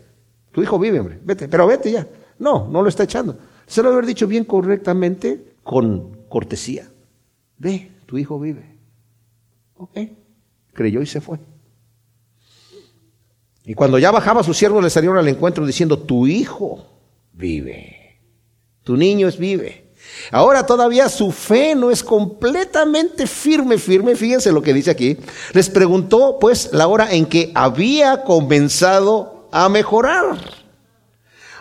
Tu 0.51 0.61
hijo 0.61 0.77
vive, 0.77 0.99
hombre, 0.99 1.19
vete, 1.23 1.47
pero 1.47 1.65
vete 1.65 1.91
ya. 1.91 2.07
No, 2.37 2.67
no 2.67 2.83
lo 2.83 2.89
está 2.89 3.05
echando. 3.05 3.39
Se 3.65 3.81
lo 3.81 3.89
haber 3.89 4.05
dicho 4.05 4.27
bien 4.27 4.45
correctamente, 4.45 5.55
con 5.63 6.27
cortesía. 6.29 6.87
Ve, 7.57 7.91
tu 8.05 8.19
hijo 8.19 8.39
vive. 8.39 8.77
Ok. 9.77 9.97
Creyó 10.73 11.01
y 11.01 11.07
se 11.07 11.21
fue. 11.21 11.39
Y 13.63 13.73
cuando 13.73 13.97
ya 13.97 14.11
bajaba, 14.11 14.43
sus 14.43 14.55
siervos 14.55 14.83
le 14.83 14.91
salieron 14.91 15.17
al 15.17 15.27
encuentro 15.27 15.65
diciendo, 15.65 15.97
tu 15.97 16.27
hijo 16.27 16.85
vive. 17.33 18.21
Tu 18.83 18.95
niño 18.95 19.27
es 19.27 19.39
vive. 19.39 19.84
Ahora 20.31 20.65
todavía 20.65 21.09
su 21.09 21.31
fe 21.31 21.75
no 21.75 21.91
es 21.91 22.03
completamente 22.03 23.27
firme, 23.27 23.77
firme. 23.77 24.15
Fíjense 24.15 24.51
lo 24.51 24.61
que 24.61 24.73
dice 24.73 24.91
aquí. 24.91 25.17
Les 25.53 25.69
preguntó 25.69 26.37
pues 26.39 26.69
la 26.71 26.87
hora 26.87 27.11
en 27.11 27.25
que 27.25 27.51
había 27.53 28.23
comenzado 28.23 29.47
a 29.51 29.69
mejorar. 29.69 30.37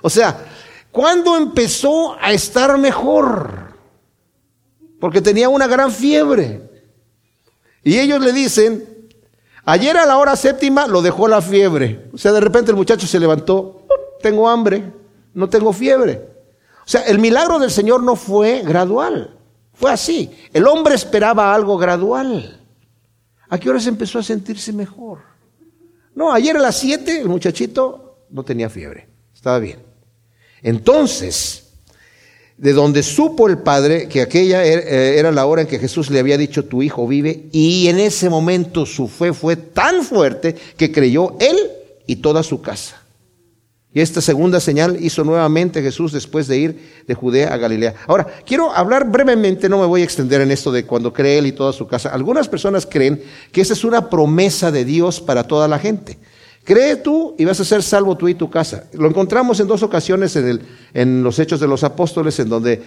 O 0.03 0.11
sea, 0.11 0.45
¿cuándo 0.91 1.37
empezó 1.37 2.17
a 2.21 2.33
estar 2.33 2.77
mejor? 2.79 3.75
Porque 5.01 5.21
tenía 5.21 5.49
una 5.49 5.67
gran 5.67 5.91
fiebre. 5.91 6.63
Y 7.83 7.99
ellos 7.99 8.21
le 8.21 8.33
dicen, 8.33 9.09
ayer 9.65 9.97
a 9.97 10.07
la 10.07 10.17
hora 10.17 10.37
séptima 10.37 10.87
lo 10.87 11.03
dejó 11.03 11.29
la 11.29 11.43
fiebre. 11.43 12.07
O 12.13 12.19
sea, 12.19 12.33
de 12.33 12.41
repente 12.41 12.71
el 12.71 12.77
muchacho 12.77 13.07
se 13.07 13.21
levantó, 13.21 13.87
tengo 14.23 14.49
hambre, 14.49 14.91
no 15.35 15.49
tengo 15.49 15.73
fiebre. 15.73 16.34
O 16.87 16.89
sea, 16.89 17.03
el 17.03 17.19
milagro 17.19 17.59
del 17.59 17.71
Señor 17.71 18.03
no 18.03 18.15
fue 18.15 18.63
gradual, 18.63 19.37
fue 19.73 19.91
así. 19.91 20.31
El 20.53 20.67
hombre 20.67 20.95
esperaba 20.95 21.55
algo 21.55 21.79
gradual. 21.79 22.61
¿A 23.49 23.59
qué 23.59 23.81
se 23.81 23.89
empezó 23.89 24.19
a 24.19 24.23
sentirse 24.23 24.73
mejor? 24.73 25.21
No, 26.15 26.33
ayer 26.33 26.57
a 26.57 26.61
las 26.61 26.77
7 26.77 27.21
el 27.21 27.29
muchachito 27.29 28.19
no 28.31 28.45
tenía 28.45 28.69
fiebre, 28.69 29.09
estaba 29.35 29.59
bien. 29.59 29.79
Entonces, 30.63 31.65
de 32.57 32.73
donde 32.73 33.03
supo 33.03 33.49
el 33.49 33.59
padre 33.59 34.09
que 34.09 34.23
aquella 34.23 34.65
er, 34.65 34.81
eh, 34.81 35.19
era 35.19 35.33
la 35.33 35.47
hora 35.47 35.63
en 35.63 35.69
que 35.69 35.79
Jesús 35.79 36.11
le 36.11 36.21
había 36.21 36.39
dicho, 36.39 36.65
tu 36.65 36.83
hijo 36.83 37.07
vive, 37.07 37.49
y 37.53 37.89
en 37.89 37.99
ese 37.99 38.31
momento 38.31 38.87
su 38.87 39.09
fe 39.09 39.33
fue 39.33 39.57
tan 39.57 40.05
fuerte 40.05 40.55
que 40.77 40.93
creyó 40.93 41.37
él 41.41 41.57
y 42.07 42.17
toda 42.17 42.43
su 42.43 42.61
casa. 42.61 43.04
Y 43.95 44.01
esta 44.01 44.21
segunda 44.21 44.59
señal 44.59 44.99
hizo 45.01 45.23
nuevamente 45.23 45.81
Jesús 45.81 46.11
después 46.11 46.49
de 46.49 46.59
ir 46.59 47.05
de 47.07 47.15
Judea 47.15 47.55
a 47.55 47.57
Galilea. 47.57 47.95
Ahora, 48.09 48.27
quiero 48.45 48.73
hablar 48.73 49.09
brevemente, 49.09 49.69
no 49.69 49.79
me 49.79 49.87
voy 49.87 50.01
a 50.01 50.05
extender 50.05 50.41
en 50.41 50.51
esto 50.51 50.73
de 50.73 50.85
cuando 50.85 51.13
cree 51.13 51.39
él 51.39 51.47
y 51.47 51.53
toda 51.53 51.73
su 51.73 51.87
casa. 51.87 52.09
Algunas 52.09 52.49
personas 52.49 52.87
creen 52.87 53.23
que 53.53 53.61
esa 53.61 53.73
es 53.73 53.85
una 53.85 54.11
promesa 54.11 54.73
de 54.73 54.85
Dios 54.85 55.21
para 55.21 55.47
toda 55.47 55.69
la 55.69 55.79
gente. 55.79 56.19
Cree 56.65 56.97
tú 56.97 57.37
y 57.39 57.45
vas 57.45 57.61
a 57.61 57.65
ser 57.65 57.85
salvo 57.85 58.17
tú 58.17 58.27
y 58.27 58.35
tu 58.35 58.51
casa. 58.51 58.85
Lo 58.95 59.07
encontramos 59.07 59.61
en 59.61 59.69
dos 59.69 59.85
ocasiones 59.85 60.35
en, 60.35 61.23
los 61.23 61.39
Hechos 61.39 61.61
de 61.61 61.69
los 61.69 61.85
Apóstoles, 61.85 62.41
en 62.41 62.49
donde 62.49 62.83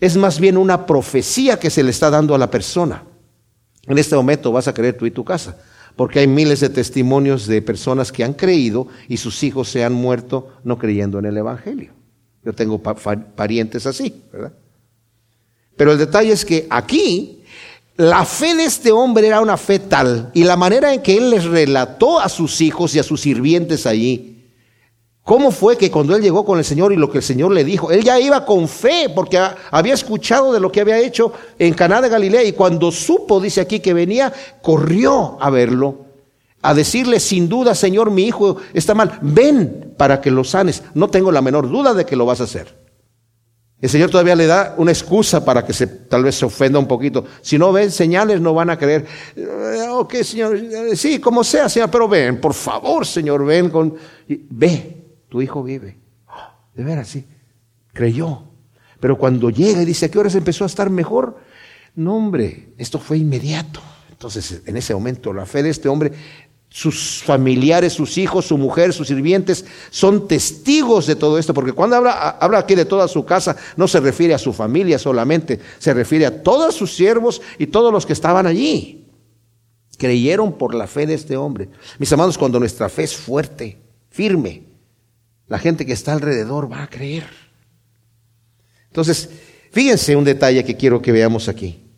es 0.00 0.16
más 0.16 0.40
bien 0.40 0.56
una 0.56 0.86
profecía 0.86 1.60
que 1.60 1.70
se 1.70 1.84
le 1.84 1.90
está 1.90 2.10
dando 2.10 2.34
a 2.34 2.38
la 2.38 2.50
persona. 2.50 3.04
En 3.86 3.96
este 3.96 4.16
momento 4.16 4.50
vas 4.50 4.66
a 4.66 4.74
creer 4.74 4.96
tú 4.96 5.06
y 5.06 5.12
tu 5.12 5.24
casa, 5.24 5.56
porque 5.96 6.20
hay 6.20 6.26
miles 6.26 6.60
de 6.60 6.68
testimonios 6.68 7.46
de 7.46 7.62
personas 7.62 8.12
que 8.12 8.24
han 8.24 8.34
creído 8.34 8.88
y 9.08 9.16
sus 9.16 9.42
hijos 9.42 9.68
se 9.68 9.84
han 9.84 9.92
muerto 9.92 10.48
no 10.64 10.78
creyendo 10.78 11.18
en 11.18 11.26
el 11.26 11.36
Evangelio. 11.36 11.92
Yo 12.44 12.52
tengo 12.52 12.78
parientes 12.78 13.86
así, 13.86 14.22
¿verdad? 14.32 14.52
Pero 15.76 15.92
el 15.92 15.98
detalle 15.98 16.32
es 16.32 16.44
que 16.44 16.66
aquí 16.70 17.42
la 17.96 18.24
fe 18.24 18.54
de 18.54 18.64
este 18.64 18.90
hombre 18.90 19.26
era 19.26 19.40
una 19.40 19.56
fe 19.56 19.78
tal, 19.78 20.30
y 20.34 20.44
la 20.44 20.56
manera 20.56 20.92
en 20.94 21.02
que 21.02 21.16
él 21.16 21.30
les 21.30 21.44
relató 21.44 22.18
a 22.18 22.28
sus 22.28 22.60
hijos 22.60 22.94
y 22.94 22.98
a 22.98 23.02
sus 23.02 23.20
sirvientes 23.20 23.86
allí, 23.86 24.31
cómo 25.24 25.50
fue 25.50 25.76
que 25.76 25.90
cuando 25.90 26.14
él 26.16 26.22
llegó 26.22 26.44
con 26.44 26.58
el 26.58 26.64
Señor 26.64 26.92
y 26.92 26.96
lo 26.96 27.10
que 27.10 27.18
el 27.18 27.24
Señor 27.24 27.52
le 27.52 27.64
dijo, 27.64 27.90
él 27.90 28.02
ya 28.02 28.18
iba 28.20 28.44
con 28.44 28.68
fe 28.68 29.10
porque 29.14 29.38
había 29.70 29.94
escuchado 29.94 30.52
de 30.52 30.60
lo 30.60 30.70
que 30.70 30.80
había 30.80 30.98
hecho 30.98 31.32
en 31.58 31.74
Caná 31.74 32.00
de 32.00 32.08
Galilea 32.08 32.44
y 32.44 32.52
cuando 32.52 32.90
supo, 32.90 33.40
dice 33.40 33.60
aquí 33.60 33.80
que 33.80 33.94
venía, 33.94 34.32
corrió 34.62 35.38
a 35.40 35.50
verlo, 35.50 36.06
a 36.62 36.74
decirle 36.74 37.20
sin 37.20 37.48
duda, 37.48 37.74
Señor, 37.74 38.10
mi 38.10 38.24
hijo 38.24 38.56
está 38.72 38.94
mal, 38.94 39.18
ven 39.20 39.94
para 39.96 40.20
que 40.20 40.30
lo 40.30 40.44
sanes. 40.44 40.82
No 40.94 41.08
tengo 41.08 41.32
la 41.32 41.42
menor 41.42 41.68
duda 41.68 41.94
de 41.94 42.06
que 42.06 42.16
lo 42.16 42.26
vas 42.26 42.40
a 42.40 42.44
hacer. 42.44 42.82
El 43.80 43.90
Señor 43.90 44.10
todavía 44.10 44.36
le 44.36 44.46
da 44.46 44.76
una 44.78 44.92
excusa 44.92 45.44
para 45.44 45.66
que 45.66 45.72
se, 45.72 45.88
tal 45.88 46.22
vez 46.22 46.36
se 46.36 46.44
ofenda 46.44 46.78
un 46.78 46.86
poquito. 46.86 47.24
Si 47.40 47.58
no 47.58 47.72
ven 47.72 47.90
señales, 47.90 48.40
no 48.40 48.54
van 48.54 48.70
a 48.70 48.78
creer. 48.78 49.04
Ok, 49.90 50.14
Señor, 50.22 50.56
sí, 50.94 51.18
como 51.18 51.42
sea, 51.42 51.68
Señor, 51.68 51.90
pero 51.90 52.06
ven, 52.06 52.40
por 52.40 52.54
favor, 52.54 53.04
Señor, 53.04 53.44
ven 53.44 53.70
con... 53.70 53.96
Ve, 54.28 55.01
tu 55.32 55.40
hijo 55.40 55.62
vive. 55.62 55.96
De 56.74 56.84
veras, 56.84 57.08
sí. 57.08 57.24
Creyó. 57.94 58.42
Pero 59.00 59.16
cuando 59.16 59.48
llega 59.48 59.80
y 59.80 59.86
dice, 59.86 60.04
¿a 60.04 60.10
qué 60.10 60.18
horas 60.18 60.34
empezó 60.34 60.64
a 60.64 60.66
estar 60.66 60.90
mejor? 60.90 61.38
No, 61.94 62.16
hombre, 62.16 62.74
esto 62.76 62.98
fue 62.98 63.16
inmediato. 63.16 63.80
Entonces, 64.10 64.60
en 64.66 64.76
ese 64.76 64.92
momento, 64.92 65.32
la 65.32 65.46
fe 65.46 65.62
de 65.62 65.70
este 65.70 65.88
hombre 65.88 66.12
sus 66.68 67.22
familiares, 67.24 67.94
sus 67.94 68.18
hijos, 68.18 68.46
su 68.46 68.58
mujer, 68.58 68.92
sus 68.92 69.08
sirvientes, 69.08 69.64
son 69.88 70.28
testigos 70.28 71.06
de 71.06 71.16
todo 71.16 71.38
esto, 71.38 71.54
porque 71.54 71.72
cuando 71.72 71.96
habla, 71.96 72.12
habla, 72.12 72.58
aquí 72.58 72.74
de 72.74 72.84
toda 72.84 73.08
su 73.08 73.24
casa, 73.24 73.56
no 73.76 73.88
se 73.88 74.00
refiere 74.00 74.34
a 74.34 74.38
su 74.38 74.52
familia 74.52 74.98
solamente, 74.98 75.60
se 75.78 75.94
refiere 75.94 76.26
a 76.26 76.42
todos 76.42 76.74
sus 76.74 76.94
siervos 76.94 77.40
y 77.58 77.68
todos 77.68 77.90
los 77.90 78.04
que 78.04 78.12
estaban 78.12 78.46
allí. 78.46 79.06
Creyeron 79.96 80.52
por 80.58 80.74
la 80.74 80.86
fe 80.86 81.06
de 81.06 81.14
este 81.14 81.38
hombre. 81.38 81.70
Mis 81.98 82.12
amados, 82.12 82.36
cuando 82.36 82.58
nuestra 82.58 82.88
fe 82.90 83.04
es 83.04 83.16
fuerte, 83.16 83.78
firme, 84.10 84.71
la 85.52 85.58
gente 85.58 85.84
que 85.84 85.92
está 85.92 86.14
alrededor 86.14 86.72
va 86.72 86.82
a 86.82 86.88
creer. 86.88 87.26
Entonces, 88.86 89.28
fíjense 89.70 90.16
un 90.16 90.24
detalle 90.24 90.64
que 90.64 90.78
quiero 90.78 91.02
que 91.02 91.12
veamos 91.12 91.46
aquí. 91.46 91.90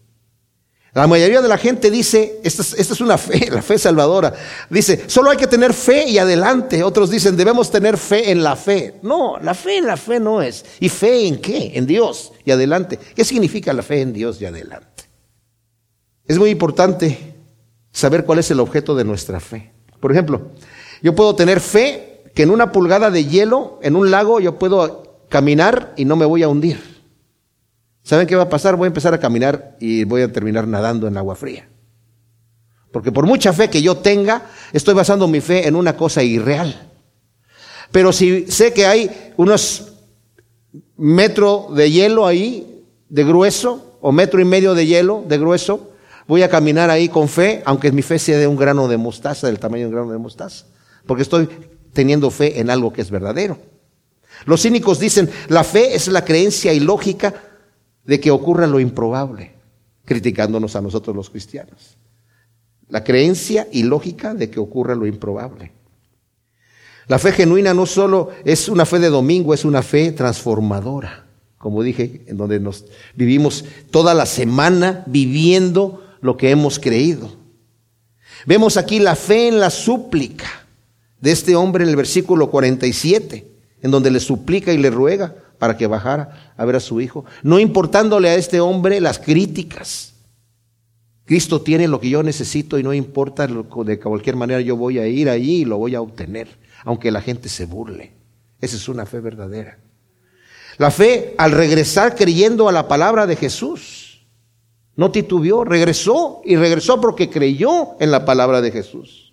La 0.92 1.06
mayoría 1.06 1.40
de 1.40 1.46
la 1.46 1.56
gente 1.56 1.88
dice, 1.88 2.40
esta 2.42 2.62
es, 2.62 3.00
una 3.00 3.16
fe, 3.16 3.48
la 3.52 3.62
fe 3.62 3.78
salvadora. 3.78 4.34
Dice, 4.68 5.04
solo 5.06 5.30
hay 5.30 5.36
que 5.36 5.46
tener 5.46 5.72
fe 5.72 6.08
y 6.08 6.18
adelante. 6.18 6.82
Otros 6.82 7.10
dicen, 7.10 7.36
debemos 7.36 7.70
tener 7.70 7.96
fe 7.96 8.32
en 8.32 8.42
la 8.42 8.56
fe. 8.56 8.96
No, 9.02 9.38
la 9.38 9.54
fe 9.54 9.78
en 9.78 9.86
la 9.86 9.96
fe 9.96 10.18
no 10.18 10.42
es. 10.42 10.64
¿Y 10.80 10.88
fe 10.88 11.28
en 11.28 11.40
qué? 11.40 11.70
En 11.76 11.86
Dios 11.86 12.32
y 12.44 12.50
adelante. 12.50 12.98
¿Qué 13.14 13.24
significa 13.24 13.72
la 13.72 13.84
fe 13.84 14.00
en 14.00 14.12
Dios 14.12 14.40
y 14.40 14.46
adelante? 14.46 15.04
Es 16.26 16.40
muy 16.40 16.50
importante 16.50 17.36
saber 17.92 18.24
cuál 18.24 18.40
es 18.40 18.50
el 18.50 18.58
objeto 18.58 18.96
de 18.96 19.04
nuestra 19.04 19.38
fe. 19.38 19.70
Por 20.00 20.10
ejemplo, 20.10 20.50
yo 21.02 21.14
puedo 21.14 21.36
tener 21.36 21.60
fe 21.60 22.13
que 22.34 22.42
en 22.42 22.50
una 22.50 22.72
pulgada 22.72 23.10
de 23.10 23.24
hielo, 23.24 23.78
en 23.82 23.96
un 23.96 24.10
lago, 24.10 24.40
yo 24.40 24.58
puedo 24.58 25.24
caminar 25.28 25.94
y 25.96 26.04
no 26.04 26.16
me 26.16 26.26
voy 26.26 26.42
a 26.42 26.48
hundir. 26.48 26.94
¿Saben 28.02 28.26
qué 28.26 28.36
va 28.36 28.44
a 28.44 28.48
pasar? 28.48 28.76
Voy 28.76 28.86
a 28.86 28.88
empezar 28.88 29.14
a 29.14 29.20
caminar 29.20 29.76
y 29.80 30.04
voy 30.04 30.22
a 30.22 30.32
terminar 30.32 30.68
nadando 30.68 31.06
en 31.08 31.16
agua 31.16 31.36
fría. 31.36 31.68
Porque 32.92 33.10
por 33.10 33.26
mucha 33.26 33.52
fe 33.52 33.70
que 33.70 33.82
yo 33.82 33.96
tenga, 33.96 34.46
estoy 34.72 34.94
basando 34.94 35.26
mi 35.26 35.40
fe 35.40 35.66
en 35.66 35.74
una 35.74 35.96
cosa 35.96 36.22
irreal. 36.22 36.90
Pero 37.90 38.12
si 38.12 38.46
sé 38.50 38.72
que 38.72 38.86
hay 38.86 39.32
unos 39.36 39.94
metro 40.96 41.68
de 41.74 41.90
hielo 41.90 42.26
ahí, 42.26 42.84
de 43.08 43.24
grueso, 43.24 43.98
o 44.00 44.12
metro 44.12 44.40
y 44.40 44.44
medio 44.44 44.74
de 44.74 44.86
hielo, 44.86 45.24
de 45.26 45.38
grueso, 45.38 45.92
voy 46.26 46.42
a 46.42 46.48
caminar 46.48 46.90
ahí 46.90 47.08
con 47.08 47.28
fe, 47.28 47.62
aunque 47.64 47.90
mi 47.90 48.02
fe 48.02 48.18
sea 48.18 48.38
de 48.38 48.46
un 48.46 48.56
grano 48.56 48.86
de 48.86 48.96
mostaza, 48.96 49.46
del 49.46 49.58
tamaño 49.58 49.84
de 49.84 49.88
un 49.88 49.94
grano 49.94 50.12
de 50.12 50.18
mostaza. 50.18 50.66
Porque 51.06 51.22
estoy 51.22 51.48
teniendo 51.94 52.30
fe 52.30 52.60
en 52.60 52.68
algo 52.68 52.92
que 52.92 53.00
es 53.00 53.10
verdadero. 53.10 53.58
Los 54.44 54.62
cínicos 54.62 54.98
dicen, 54.98 55.30
la 55.48 55.64
fe 55.64 55.94
es 55.94 56.08
la 56.08 56.24
creencia 56.24 56.72
ilógica 56.72 57.34
de 58.04 58.20
que 58.20 58.30
ocurra 58.30 58.66
lo 58.66 58.80
improbable, 58.80 59.54
criticándonos 60.04 60.76
a 60.76 60.82
nosotros 60.82 61.16
los 61.16 61.30
cristianos. 61.30 61.96
La 62.88 63.02
creencia 63.02 63.66
ilógica 63.72 64.34
de 64.34 64.50
que 64.50 64.60
ocurra 64.60 64.94
lo 64.94 65.06
improbable. 65.06 65.72
La 67.06 67.18
fe 67.18 67.32
genuina 67.32 67.72
no 67.72 67.86
solo 67.86 68.30
es 68.44 68.68
una 68.68 68.84
fe 68.84 68.98
de 68.98 69.08
domingo, 69.08 69.54
es 69.54 69.64
una 69.64 69.82
fe 69.82 70.12
transformadora. 70.12 71.24
Como 71.58 71.82
dije, 71.82 72.24
en 72.26 72.36
donde 72.36 72.60
nos 72.60 72.84
vivimos 73.14 73.64
toda 73.90 74.12
la 74.12 74.26
semana 74.26 75.04
viviendo 75.06 76.04
lo 76.20 76.36
que 76.36 76.50
hemos 76.50 76.78
creído. 76.78 77.30
Vemos 78.46 78.76
aquí 78.76 78.98
la 78.98 79.16
fe 79.16 79.48
en 79.48 79.60
la 79.60 79.70
súplica 79.70 80.63
de 81.20 81.32
este 81.32 81.56
hombre 81.56 81.84
en 81.84 81.90
el 81.90 81.96
versículo 81.96 82.50
47, 82.50 83.46
en 83.82 83.90
donde 83.90 84.10
le 84.10 84.20
suplica 84.20 84.72
y 84.72 84.78
le 84.78 84.90
ruega 84.90 85.34
para 85.58 85.76
que 85.76 85.86
bajara 85.86 86.52
a 86.56 86.64
ver 86.64 86.76
a 86.76 86.80
su 86.80 87.00
hijo, 87.00 87.24
no 87.42 87.58
importándole 87.58 88.28
a 88.28 88.34
este 88.34 88.60
hombre 88.60 89.00
las 89.00 89.18
críticas. 89.18 90.14
Cristo 91.24 91.62
tiene 91.62 91.88
lo 91.88 92.00
que 92.00 92.10
yo 92.10 92.22
necesito 92.22 92.78
y 92.78 92.82
no 92.82 92.92
importa 92.92 93.46
de 93.46 93.98
cualquier 93.98 94.36
manera 94.36 94.60
yo 94.60 94.76
voy 94.76 94.98
a 94.98 95.06
ir 95.06 95.30
allí 95.30 95.62
y 95.62 95.64
lo 95.64 95.78
voy 95.78 95.94
a 95.94 96.02
obtener, 96.02 96.48
aunque 96.84 97.10
la 97.10 97.22
gente 97.22 97.48
se 97.48 97.64
burle. 97.64 98.12
Esa 98.60 98.76
es 98.76 98.88
una 98.88 99.06
fe 99.06 99.20
verdadera. 99.20 99.78
La 100.76 100.90
fe 100.90 101.34
al 101.38 101.52
regresar 101.52 102.14
creyendo 102.14 102.68
a 102.68 102.72
la 102.72 102.88
palabra 102.88 103.26
de 103.26 103.36
Jesús. 103.36 104.26
No 104.96 105.10
titubeó, 105.10 105.64
regresó 105.64 106.40
y 106.44 106.56
regresó 106.56 107.00
porque 107.00 107.30
creyó 107.30 108.00
en 108.00 108.10
la 108.10 108.24
palabra 108.24 108.60
de 108.60 108.70
Jesús. 108.70 109.23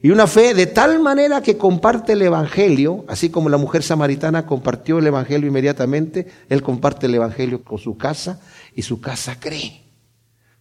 Y 0.00 0.10
una 0.10 0.28
fe 0.28 0.54
de 0.54 0.66
tal 0.66 1.00
manera 1.00 1.42
que 1.42 1.56
comparte 1.56 2.12
el 2.12 2.22
Evangelio, 2.22 3.04
así 3.08 3.30
como 3.30 3.48
la 3.48 3.56
mujer 3.56 3.82
samaritana 3.82 4.46
compartió 4.46 4.98
el 4.98 5.06
Evangelio 5.08 5.48
inmediatamente, 5.48 6.28
él 6.48 6.62
comparte 6.62 7.06
el 7.06 7.14
Evangelio 7.16 7.64
con 7.64 7.78
su 7.78 7.96
casa 7.96 8.40
y 8.76 8.82
su 8.82 9.00
casa 9.00 9.40
cree. 9.40 9.82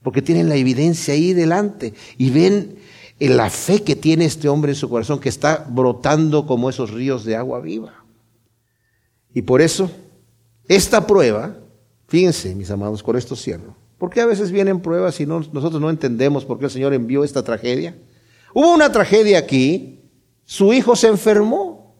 Porque 0.01 0.23
tienen 0.23 0.49
la 0.49 0.55
evidencia 0.55 1.13
ahí 1.13 1.33
delante 1.33 1.93
y 2.17 2.31
ven 2.31 2.77
la 3.19 3.49
fe 3.51 3.83
que 3.83 3.95
tiene 3.95 4.25
este 4.25 4.49
hombre 4.49 4.71
en 4.71 4.75
su 4.75 4.89
corazón, 4.89 5.19
que 5.19 5.29
está 5.29 5.67
brotando 5.69 6.47
como 6.47 6.69
esos 6.69 6.91
ríos 6.91 7.23
de 7.23 7.35
agua 7.35 7.59
viva. 7.59 7.93
Y 9.33 9.43
por 9.43 9.61
eso, 9.61 9.91
esta 10.67 11.05
prueba, 11.05 11.57
fíjense 12.07 12.55
mis 12.55 12.71
amados, 12.71 13.03
con 13.03 13.15
esto 13.15 13.35
cierro, 13.35 13.75
porque 13.99 14.21
a 14.21 14.25
veces 14.25 14.51
vienen 14.51 14.79
pruebas 14.79 15.19
y 15.19 15.27
nosotros 15.27 15.79
no 15.79 15.91
entendemos 15.91 16.43
por 16.43 16.57
qué 16.57 16.65
el 16.65 16.71
Señor 16.71 16.93
envió 16.95 17.23
esta 17.23 17.43
tragedia. 17.43 17.95
Hubo 18.53 18.73
una 18.73 18.91
tragedia 18.91 19.39
aquí, 19.39 19.97
su 20.45 20.73
hijo 20.73 20.95
se 20.95 21.07
enfermó. 21.07 21.95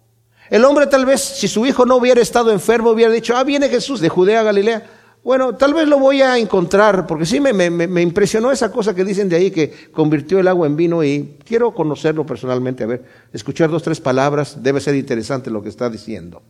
El 0.50 0.64
hombre 0.64 0.88
tal 0.88 1.06
vez, 1.06 1.22
si 1.22 1.48
su 1.48 1.66
hijo 1.66 1.86
no 1.86 1.98
hubiera 1.98 2.22
estado 2.22 2.52
enfermo, 2.52 2.92
hubiera 2.92 3.12
dicho, 3.12 3.36
ah, 3.36 3.44
viene 3.44 3.68
Jesús 3.70 4.00
de 4.00 4.10
Judea 4.10 4.40
a 4.40 4.44
Galilea. 4.44 4.86
Bueno, 5.24 5.56
tal 5.56 5.74
vez 5.74 5.90
lo 5.90 6.00
voy 6.00 6.22
a 6.22 6.38
encontrar, 6.38 7.06
porque 7.06 7.26
sí 7.26 7.42
me, 7.42 7.52
me, 7.52 8.02
impresionó 8.02 8.50
esa 8.50 8.72
cosa 8.72 8.96
que 8.96 9.04
dicen 9.04 9.28
de 9.28 9.36
ahí, 9.36 9.52
que 9.52 9.92
convirtió 9.92 10.40
el 10.40 10.48
agua 10.48 10.68
en 10.68 10.78
vino 10.78 11.04
y 11.04 11.38
quiero 11.44 11.74
conocerlo 11.74 12.26
personalmente, 12.26 12.86
a 12.86 12.88
ver, 12.88 13.04
escuchar 13.34 13.70
dos, 13.70 13.84
tres 13.84 14.00
palabras, 14.00 14.64
debe 14.64 14.80
ser 14.80 14.96
interesante 14.96 15.52
lo 15.52 15.62
que 15.62 15.68
está 15.68 15.90
diciendo. 15.90 16.44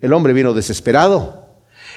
El 0.00 0.12
hombre 0.12 0.32
vino 0.32 0.54
desesperado. 0.54 1.46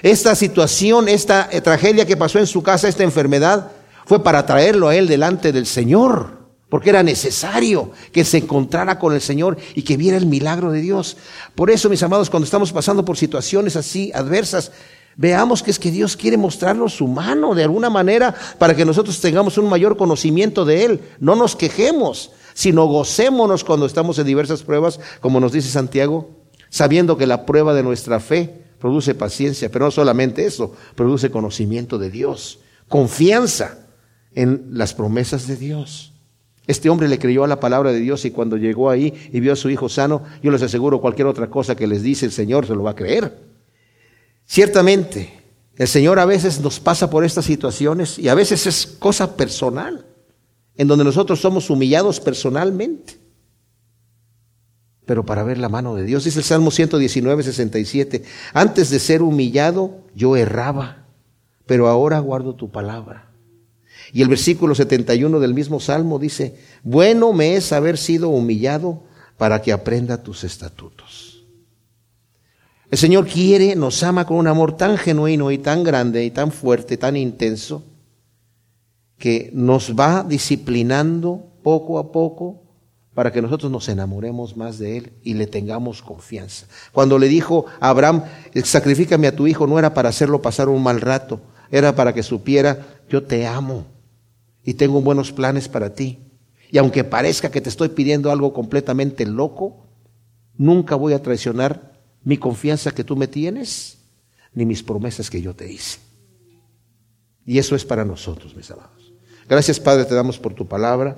Esta 0.02 0.34
situación, 0.34 1.08
esta 1.08 1.50
eh, 1.52 1.62
tragedia 1.62 2.08
que 2.08 2.18
pasó 2.18 2.40
en 2.40 2.48
su 2.48 2.64
casa, 2.64 2.88
esta 2.88 3.04
enfermedad, 3.04 3.72
fue 4.08 4.24
para 4.24 4.48
traerlo 4.48 4.88
a 4.88 4.96
él 4.96 5.08
delante 5.08 5.52
del 5.52 5.68
Señor 5.68 6.39
porque 6.70 6.92
era 6.92 7.04
necesario 7.04 7.92
que 8.12 8.24
se 8.24 8.38
encontrara 8.38 9.00
con 9.00 9.14
el 9.14 9.22
Señor 9.22 9.58
y 9.76 9.82
que 9.82 9.98
viera 9.98 10.18
el 10.18 10.28
milagro 10.28 10.72
de 10.72 10.82
Dios. 10.82 11.18
Por 11.56 11.72
eso, 11.72 11.90
mis 11.90 12.04
amados, 12.04 12.30
cuando 12.30 12.46
estamos 12.46 12.72
pasando 12.72 13.04
por 13.04 13.18
situaciones 13.18 13.76
así 13.76 14.12
adversas, 14.14 14.72
veamos 15.16 15.64
que 15.64 15.72
es 15.72 15.80
que 15.80 15.92
Dios 15.92 16.16
quiere 16.16 16.38
mostrarnos 16.38 16.94
su 16.94 17.08
mano 17.08 17.56
de 17.56 17.64
alguna 17.64 17.90
manera 17.90 18.36
para 18.58 18.76
que 18.76 18.86
nosotros 18.86 19.20
tengamos 19.20 19.58
un 19.58 19.68
mayor 19.68 19.98
conocimiento 19.98 20.64
de 20.64 20.86
Él. 20.86 21.02
No 21.20 21.36
nos 21.36 21.56
quejemos, 21.56 22.32
sino 22.54 22.86
gocémonos 22.86 23.64
cuando 23.64 23.86
estamos 23.86 24.20
en 24.20 24.28
diversas 24.28 24.64
pruebas, 24.64 25.00
como 25.22 25.40
nos 25.40 25.52
dice 25.52 25.70
Santiago, 25.70 26.30
sabiendo 26.70 27.18
que 27.18 27.28
la 27.28 27.46
prueba 27.46 27.74
de 27.74 27.84
nuestra 27.84 28.20
fe 28.20 28.64
produce 28.80 29.16
paciencia, 29.16 29.70
pero 29.72 29.86
no 29.86 29.92
solamente 29.92 30.46
eso, 30.46 30.74
produce 30.96 31.32
conocimiento 31.32 31.98
de 31.98 32.12
Dios, 32.12 32.60
confianza 32.88 33.88
en 34.36 34.68
las 34.72 34.94
promesas 34.94 35.48
de 35.48 35.56
Dios. 35.58 36.09
Este 36.70 36.88
hombre 36.88 37.08
le 37.08 37.18
creyó 37.18 37.44
a 37.44 37.48
la 37.48 37.60
palabra 37.60 37.92
de 37.92 38.00
Dios 38.00 38.26
y 38.26 38.30
cuando 38.30 38.56
llegó 38.56 38.92
ahí 38.92 39.12
y 39.34 39.40
vio 39.40 39.54
a 39.54 39.56
su 39.56 39.72
hijo 39.72 39.90
sano, 39.90 40.22
yo 40.44 40.52
les 40.52 40.62
aseguro 40.62 41.02
cualquier 41.02 41.26
otra 41.26 41.50
cosa 41.50 41.76
que 41.76 41.88
les 41.88 42.04
dice 42.04 42.28
el 42.28 42.32
Señor 42.32 42.68
se 42.68 42.76
lo 42.76 42.84
va 42.84 42.92
a 42.92 42.96
creer. 42.96 43.40
Ciertamente, 44.46 45.34
el 45.78 45.88
Señor 45.88 46.20
a 46.20 46.26
veces 46.26 46.62
nos 46.62 46.80
pasa 46.80 47.10
por 47.10 47.26
estas 47.26 47.46
situaciones 47.46 48.20
y 48.20 48.30
a 48.30 48.36
veces 48.36 48.68
es 48.68 48.86
cosa 48.86 49.36
personal, 49.36 50.06
en 50.76 50.88
donde 50.88 51.06
nosotros 51.06 51.40
somos 51.40 51.72
humillados 51.72 52.20
personalmente. 52.20 53.18
Pero 55.08 55.26
para 55.26 55.42
ver 55.42 55.58
la 55.58 55.70
mano 55.70 55.96
de 55.96 56.04
Dios, 56.04 56.24
dice 56.24 56.38
el 56.38 56.46
Salmo 56.46 56.70
119, 56.70 57.42
67, 57.42 58.24
antes 58.54 58.92
de 58.92 59.00
ser 59.00 59.24
humillado 59.24 60.02
yo 60.14 60.36
erraba, 60.36 61.08
pero 61.66 61.88
ahora 61.88 62.20
guardo 62.20 62.54
tu 62.54 62.70
palabra. 62.70 63.29
Y 64.14 64.22
el 64.22 64.30
versículo 64.30 64.76
71 64.76 65.40
del 65.40 65.54
mismo 65.54 65.80
Salmo 65.80 66.20
dice, 66.20 66.56
bueno 66.84 67.34
me 67.34 67.56
es 67.56 67.72
haber 67.72 67.98
sido 67.98 68.30
humillado 68.30 69.04
para 69.38 69.62
que 69.62 69.72
aprenda 69.72 70.24
tus 70.24 70.44
estatutos. 70.44 71.46
El 72.92 72.98
Señor 72.98 73.28
quiere, 73.28 73.76
nos 73.76 74.02
ama 74.02 74.26
con 74.26 74.38
un 74.38 74.48
amor 74.48 74.76
tan 74.76 74.98
genuino 74.98 75.52
y 75.52 75.60
tan 75.60 75.84
grande 75.84 76.26
y 76.26 76.32
tan 76.32 76.52
fuerte, 76.52 76.98
tan 76.98 77.16
intenso, 77.16 77.84
que 79.18 79.52
nos 79.54 79.96
va 79.96 80.24
disciplinando 80.24 81.54
poco 81.62 82.00
a 82.00 82.12
poco 82.12 82.64
para 83.14 83.32
que 83.32 83.42
nosotros 83.42 83.72
nos 83.72 83.90
enamoremos 83.90 84.58
más 84.58 84.80
de 84.80 84.98
Él 84.98 85.14
y 85.24 85.36
le 85.36 85.46
tengamos 85.46 86.02
confianza. 86.02 86.68
Cuando 86.92 87.20
le 87.20 87.28
dijo 87.28 87.66
a 87.80 87.90
Abraham, 87.90 88.24
sacrifícame 88.64 89.28
a 89.28 89.36
tu 89.36 89.46
hijo, 89.46 89.68
no 89.68 89.78
era 89.78 89.94
para 89.94 90.10
hacerlo 90.10 90.42
pasar 90.42 90.70
un 90.70 90.82
mal 90.82 91.02
rato, 91.02 91.42
era 91.70 91.96
para 91.96 92.14
que 92.14 92.24
supiera, 92.24 92.88
yo 93.10 93.24
te 93.24 93.46
amo 93.46 93.99
y 94.64 94.76
tengo 94.76 95.02
buenos 95.02 95.32
planes 95.32 95.68
para 95.68 95.94
ti. 95.94 96.20
Y 96.72 96.78
aunque 96.78 97.04
parezca 97.04 97.50
que 97.50 97.62
te 97.62 97.70
estoy 97.70 97.90
pidiendo 97.90 98.32
algo 98.32 98.54
completamente 98.54 99.26
loco, 99.26 99.86
nunca 100.58 100.96
voy 100.96 101.14
a 101.14 101.22
traicionar 101.22 102.00
mi 102.24 102.38
confianza 102.38 102.92
que 102.92 103.04
tú 103.04 103.16
me 103.16 103.28
tienes, 103.28 103.98
ni 104.54 104.66
mis 104.66 104.84
promesas 104.84 105.30
que 105.30 105.42
yo 105.42 105.56
te 105.56 105.72
hice. 105.72 106.00
Y 107.46 107.58
eso 107.58 107.76
es 107.76 107.86
para 107.86 108.06
nosotros, 108.06 108.56
mis 108.56 108.70
amados. 108.70 109.14
Gracias, 109.48 109.80
Padre, 109.80 110.06
te 110.06 110.14
damos 110.14 110.38
por 110.38 110.54
tu 110.54 110.68
palabra. 110.68 111.18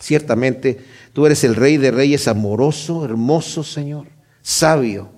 Ciertamente, 0.00 0.78
tú 1.12 1.26
eres 1.26 1.44
el 1.44 1.54
Rey 1.54 1.76
de 1.76 1.92
Reyes, 1.92 2.26
amoroso, 2.26 3.04
hermoso, 3.04 3.62
Señor, 3.62 4.08
sabio, 4.42 5.10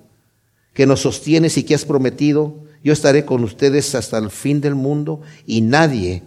que 0.73 0.85
nos 0.85 1.01
sostienes 1.01 1.57
y 1.57 1.63
que 1.63 1.73
has 1.73 1.85
prometido, 1.85 2.63
yo 2.83 2.93
estaré 2.93 3.25
con 3.25 3.43
ustedes 3.43 3.95
hasta 3.95 4.17
el 4.19 4.29
fin 4.29 4.61
del 4.61 4.75
mundo 4.75 5.21
y 5.45 5.61
nadie 5.61 6.23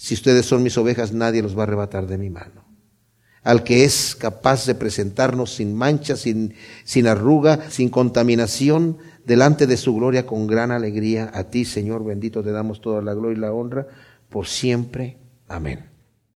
si 0.00 0.14
ustedes 0.14 0.46
son 0.46 0.62
mis 0.62 0.78
ovejas, 0.78 1.12
nadie 1.12 1.42
los 1.42 1.54
va 1.54 1.60
a 1.60 1.62
arrebatar 1.64 2.06
de 2.06 2.16
mi 2.16 2.30
mano. 2.30 2.64
Al 3.42 3.64
que 3.64 3.84
es 3.84 4.16
capaz 4.16 4.64
de 4.64 4.74
presentarnos 4.74 5.54
sin 5.56 5.74
mancha, 5.74 6.16
sin, 6.16 6.54
sin 6.84 7.06
arruga, 7.06 7.68
sin 7.68 7.90
contaminación, 7.90 8.96
delante 9.26 9.66
de 9.66 9.76
su 9.76 9.94
gloria 9.94 10.24
con 10.24 10.46
gran 10.46 10.70
alegría. 10.70 11.30
A 11.34 11.50
ti, 11.50 11.66
Señor 11.66 12.02
bendito, 12.02 12.42
te 12.42 12.50
damos 12.50 12.80
toda 12.80 13.02
la 13.02 13.12
gloria 13.12 13.36
y 13.36 13.40
la 13.42 13.52
honra 13.52 13.88
por 14.30 14.46
siempre. 14.46 15.18
Amén. 15.48 15.89